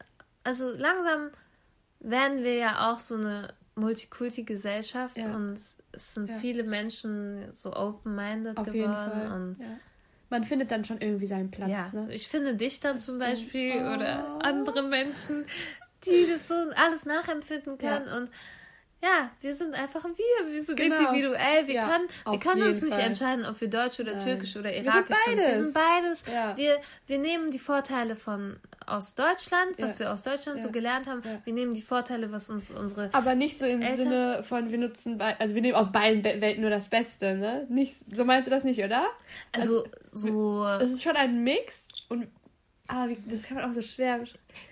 also 0.43 0.69
langsam 0.71 1.29
werden 1.99 2.43
wir 2.43 2.55
ja 2.55 2.91
auch 2.91 2.99
so 2.99 3.15
eine 3.15 3.53
Multikulti-Gesellschaft 3.75 5.17
ja. 5.17 5.35
und 5.35 5.53
es 5.91 6.13
sind 6.13 6.29
ja. 6.29 6.35
viele 6.35 6.63
Menschen 6.63 7.53
so 7.53 7.73
open-minded 7.73 8.55
geworden. 8.55 9.31
Und 9.31 9.57
man 10.29 10.43
findet 10.43 10.71
dann 10.71 10.85
schon 10.85 10.99
irgendwie 10.99 11.27
seinen 11.27 11.51
Platz. 11.51 11.69
Ja. 11.69 11.91
Ne? 11.93 12.13
Ich 12.13 12.27
finde 12.27 12.55
dich 12.55 12.79
dann 12.79 12.99
zum 12.99 13.19
Beispiel 13.19 13.73
oh. 13.77 13.93
oder 13.95 14.39
andere 14.43 14.83
Menschen, 14.83 15.45
die 16.05 16.27
das 16.27 16.47
so 16.47 16.55
alles 16.75 17.05
nachempfinden 17.05 17.77
können 17.77 18.07
und 18.07 18.29
ja, 19.01 19.31
wir 19.41 19.53
sind 19.53 19.73
einfach 19.73 20.03
wir. 20.03 20.53
Wir 20.53 20.63
sind 20.63 20.77
genau. 20.77 20.97
individuell. 20.97 21.67
Wir, 21.67 21.75
ja, 21.75 21.87
können, 21.87 22.07
wir 22.29 22.39
können 22.39 22.63
uns 22.63 22.81
nicht 22.81 22.93
Fall. 22.93 23.03
entscheiden, 23.03 23.45
ob 23.45 23.59
wir 23.59 23.69
Deutsch 23.69 23.99
oder 23.99 24.13
Nein. 24.13 24.23
Türkisch 24.23 24.55
oder 24.55 24.75
Irakisch 24.75 25.17
sind. 25.25 25.37
Wir 25.37 25.55
sind 25.55 25.73
beides. 25.73 26.23
Ja. 26.31 26.55
Wir, 26.55 26.79
wir 27.07 27.17
nehmen 27.17 27.49
die 27.49 27.59
Vorteile 27.59 28.15
von 28.15 28.57
aus 28.85 29.15
Deutschland, 29.15 29.79
was 29.79 29.93
ja. 29.93 29.99
wir 29.99 30.13
aus 30.13 30.23
Deutschland 30.23 30.61
so 30.61 30.71
gelernt 30.71 31.07
haben. 31.07 31.21
Wir 31.45 31.53
nehmen 31.53 31.73
die 31.73 31.81
Vorteile, 31.81 32.31
was 32.31 32.49
uns 32.49 32.71
unsere. 32.71 33.09
Aber 33.13 33.35
nicht 33.35 33.57
so 33.57 33.65
im 33.65 33.81
Eltern 33.81 33.97
Sinne 33.97 34.43
von, 34.43 34.69
wir 34.69 34.77
nutzen, 34.77 35.19
also 35.21 35.55
wir 35.55 35.61
nehmen 35.61 35.75
aus 35.75 35.91
beiden 35.91 36.23
Welten 36.23 36.61
nur 36.61 36.69
das 36.69 36.89
Beste, 36.89 37.35
ne? 37.35 37.65
Nicht, 37.69 37.95
so 38.11 38.25
meinst 38.25 38.47
du 38.47 38.51
das 38.51 38.63
nicht, 38.63 38.83
oder? 38.83 39.07
Also, 39.51 39.85
also 39.85 39.87
so. 40.07 40.65
Es 40.81 40.91
ist 40.91 41.03
schon 41.03 41.15
ein 41.15 41.43
Mix 41.43 41.73
und 42.09 42.27
Ah, 42.93 43.07
wie, 43.07 43.17
das 43.25 43.43
kann 43.43 43.55
man 43.55 43.69
auch 43.69 43.73
so 43.73 43.81
schwer. 43.81 44.19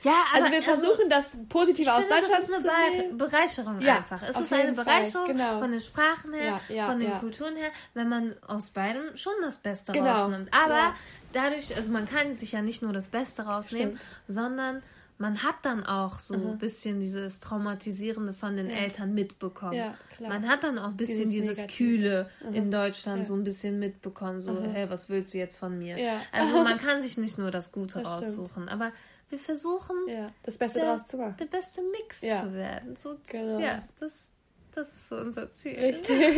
Ja, 0.02 0.12
aber 0.34 0.44
also 0.44 0.52
wir 0.52 0.58
also 0.58 0.72
versuchen 0.72 1.12
also, 1.12 1.38
das 1.38 1.48
Positive 1.48 1.94
aus 1.94 2.02
Deutschland 2.02 2.26
Das 2.30 2.50
ist 2.50 2.68
eine 2.68 3.14
Bereicherung 3.14 3.80
ja, 3.80 3.98
einfach. 3.98 4.22
Es 4.24 4.38
ist 4.38 4.52
eine 4.52 4.74
Bereicherung 4.74 5.28
genau. 5.28 5.60
von 5.60 5.72
den 5.72 5.80
Sprachen 5.80 6.34
her, 6.34 6.60
ja, 6.68 6.76
ja, 6.76 6.86
von 6.88 7.00
den 7.00 7.14
Kulturen 7.20 7.56
her, 7.56 7.70
wenn 7.94 8.10
man 8.10 8.36
aus 8.46 8.72
beidem 8.72 9.16
schon 9.16 9.32
das 9.42 9.60
Beste 9.60 9.94
genau. 9.94 10.12
rausnimmt. 10.12 10.54
Aber 10.54 10.96
dadurch, 11.32 11.74
also 11.74 11.92
man 11.94 12.06
kann 12.06 12.36
sich 12.36 12.52
ja 12.52 12.62
nicht 12.62 12.82
nur 12.82 12.92
das 12.92 13.08
Beste 13.08 13.44
rausnehmen, 13.44 13.96
Stimmt. 13.96 14.24
sondern 14.28 14.84
man 15.20 15.44
hat 15.44 15.58
dann 15.64 15.86
auch 15.86 16.18
so 16.18 16.34
ein 16.34 16.58
bisschen 16.58 17.02
dieses 17.02 17.42
Traumatisierende 17.42 18.32
von 18.32 18.56
den 18.56 18.70
ja. 18.70 18.78
Eltern 18.78 19.14
mitbekommen. 19.14 19.74
Ja, 19.74 19.94
man 20.22 20.48
hat 20.48 20.64
dann 20.64 20.80
auch 20.80 20.88
ein 20.88 20.98
bisschen 20.98 21.30
dieses, 21.30 21.58
dieses 21.58 21.76
Kühle 21.76 22.30
Aha. 22.42 22.52
in 22.54 22.72
Deutschland 22.72 23.20
ja. 23.20 23.26
so 23.26 23.34
ein 23.34 23.44
bisschen 23.44 23.80
mitbekommen, 23.80 24.42
so, 24.42 24.52
Aha. 24.52 24.70
hey, 24.72 24.90
was 24.90 25.10
willst 25.10 25.34
du 25.34 25.38
jetzt 25.38 25.58
von 25.58 25.78
mir? 25.78 25.98
Also 26.32 26.64
man 26.64 26.78
kann 26.78 27.02
sich 27.02 27.18
nicht 27.18 27.38
nur 27.38 27.52
das 27.52 27.74
Gute 27.74 28.00
das 28.00 28.08
raussuchen, 28.08 28.64
stimmt. 28.64 28.72
aber 28.72 28.94
wir 29.28 29.40
versuchen, 29.40 29.96
das 30.42 30.58
Beste 30.58 30.80
der, 30.80 30.94
draus 30.94 31.06
zu 31.06 31.18
machen. 31.18 31.36
Der 31.38 31.46
beste 31.46 31.82
Mix 31.82 32.22
zu 32.22 32.54
werden. 32.54 32.96
So, 32.96 33.18
genau. 33.30 33.60
Ja, 33.60 33.84
das, 34.00 34.30
das 34.74 34.88
ist 34.88 35.10
so 35.10 35.18
unser 35.18 35.54
Ziel. 35.54 35.78
Richtig. 35.78 36.38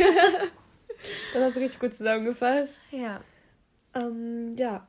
das 1.34 1.42
hast 1.42 1.56
du 1.56 1.60
richtig 1.60 1.78
gut 1.78 1.94
zusammengefasst. 1.94 2.74
Ja. 2.90 3.20
Ähm, 3.94 4.56
ja. 4.56 4.88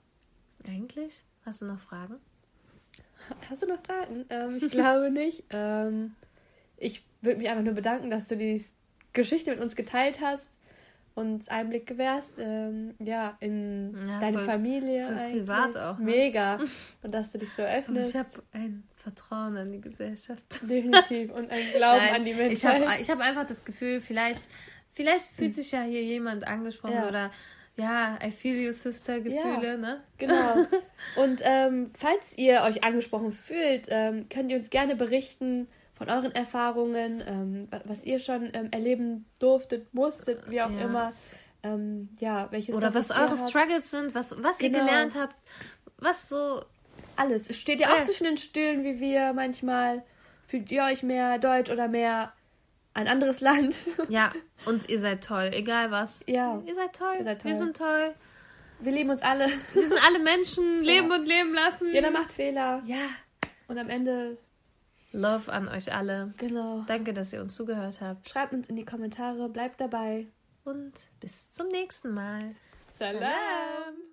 Eigentlich? 0.66 1.24
Hast 1.46 1.62
du 1.62 1.66
noch 1.66 1.80
Fragen? 1.80 2.20
Hast 3.50 3.64
du 3.64 3.68
noch 3.68 3.82
Fragen? 3.84 4.26
Ähm, 4.30 4.58
ich 4.58 4.72
glaube 4.72 5.12
nicht. 5.12 5.44
Ähm, 5.52 6.16
ich 6.78 7.04
würde 7.22 7.38
mich 7.38 7.50
einfach 7.50 7.64
nur 7.64 7.74
bedanken, 7.74 8.10
dass 8.10 8.28
du 8.28 8.36
die 8.36 8.64
Geschichte 9.14 9.52
mit 9.52 9.60
uns 9.60 9.76
geteilt 9.76 10.20
hast, 10.22 10.50
uns 11.16 11.48
Einblick 11.48 11.86
gewährst, 11.86 12.34
ähm, 12.40 12.96
ja, 13.00 13.38
in 13.40 13.96
ja, 14.08 14.20
deine 14.20 14.40
voll, 14.40 14.46
Familie. 14.46 15.06
Voll 15.06 15.40
privat 15.40 15.78
auch. 15.78 15.98
Ne? 16.00 16.06
Mega. 16.06 16.60
Und 17.04 17.14
dass 17.14 17.32
du 17.32 17.38
dich 17.38 17.52
so 17.52 17.62
öffnest. 17.62 18.16
ich 18.16 18.20
habe 18.20 18.30
ein 18.52 18.84
Vertrauen 18.96 19.56
an 19.58 19.72
die 19.72 19.82
Gesellschaft. 19.82 20.62
Definitiv. 20.64 21.32
Und 21.32 21.52
ein 21.52 21.66
Glauben 21.76 21.98
Nein, 21.98 22.16
an 22.16 22.26
die 22.26 22.34
Menschheit. 22.34 22.80
Ich 22.82 22.88
habe 22.88 23.02
ich 23.02 23.10
hab 23.10 23.20
einfach 23.20 23.46
das 23.46 23.64
Gefühl, 23.64 24.02
vielleicht, 24.02 24.50
vielleicht 24.92 25.30
fühlt 25.32 25.54
sich 25.54 25.72
ja 25.72 25.84
hier 25.84 26.04
jemand 26.04 26.48
angesprochen 26.48 26.96
ja. 26.96 27.08
oder 27.08 27.32
ja, 27.76 28.20
I 28.24 28.30
feel 28.30 28.56
you, 28.56 28.72
Sister 28.72 29.20
Gefühle, 29.20 29.68
ja, 29.68 29.78
ne? 29.78 30.02
Genau. 30.18 30.56
Und 31.16 31.42
ähm, 31.44 31.92
falls 31.98 32.38
ihr 32.38 32.62
euch 32.62 32.84
angesprochen 32.84 33.32
fühlt, 33.32 33.88
ähm, 33.90 34.28
könnt 34.30 34.52
ihr 34.52 34.58
uns 34.58 34.70
gerne 34.70 34.96
berichten 34.96 35.68
von 35.96 36.10
euren 36.10 36.32
Erfahrungen, 36.34 37.24
ähm, 37.26 37.68
was 37.86 38.04
ihr 38.04 38.20
schon 38.20 38.52
ähm, 38.54 38.70
erleben 38.72 39.26
durftet, 39.40 39.94
musstet, 39.94 40.50
wie 40.50 40.62
auch 40.62 40.72
ja. 40.72 40.82
immer. 40.82 41.14
Ähm, 41.64 42.10
ja, 42.20 42.48
welches 42.52 42.76
Oder 42.76 42.94
was 42.94 43.10
eure. 43.10 43.38
Struggles 43.38 43.90
sind, 43.90 44.14
was, 44.14 44.44
was 44.44 44.58
genau. 44.58 44.80
ihr 44.80 44.86
gelernt 44.86 45.16
habt, 45.16 45.36
was 45.98 46.30
so. 46.30 46.64
Alles. 47.16 47.56
Steht 47.58 47.80
ihr 47.80 47.92
auch 47.92 48.00
äh. 48.00 48.04
zwischen 48.04 48.26
den 48.26 48.38
Stühlen 48.38 48.84
wie 48.84 49.00
wir 49.00 49.34
manchmal? 49.34 50.04
Fühlt 50.48 50.72
ihr 50.72 50.84
euch 50.84 51.04
mehr 51.04 51.40
deutsch 51.40 51.72
oder 51.72 51.88
mehr 51.88 52.34
ein 52.94 53.08
anderes 53.08 53.42
Land. 53.42 53.76
ja, 54.10 54.32
und 54.66 54.90
ihr 54.90 55.00
seid 55.00 55.24
toll, 55.24 55.52
egal 55.54 55.92
was. 55.92 56.24
Ja. 56.28 56.62
Ihr 56.66 56.76
seid 56.76 56.96
toll. 56.96 57.16
Ihr 57.20 57.24
seid 57.24 57.42
toll. 57.42 57.52
Wir 57.52 57.58
sind 57.58 57.78
toll. 57.78 58.14
Wir 58.80 58.92
lieben 58.92 59.10
uns 59.10 59.22
alle. 59.22 59.48
Wir 59.74 59.88
sind 59.88 60.06
alle 60.06 60.20
Menschen, 60.20 60.82
leben 60.84 61.10
ja. 61.10 61.16
und 61.16 61.26
leben 61.26 61.54
lassen. 61.54 61.94
Jeder 61.94 62.12
macht 62.12 62.34
Fehler. 62.34 62.82
Ja. 62.86 63.10
Und 63.68 63.78
am 63.78 63.90
Ende. 63.90 64.38
Love 65.12 65.52
an 65.52 65.68
euch 65.68 65.94
alle. 65.94 66.34
Genau. 66.38 66.84
Danke, 66.88 67.14
dass 67.14 67.32
ihr 67.34 67.42
uns 67.42 67.56
zugehört 67.56 68.02
habt. 68.02 68.28
Schreibt 68.28 68.54
uns 68.54 68.68
in 68.70 68.76
die 68.76 68.86
Kommentare, 68.86 69.48
bleibt 69.48 69.80
dabei. 69.80 70.28
Und 70.64 70.94
bis 71.20 71.52
zum 71.52 71.68
nächsten 71.68 72.14
Mal. 72.14 72.56
Salam. 72.94 73.22
Salam. 73.22 74.13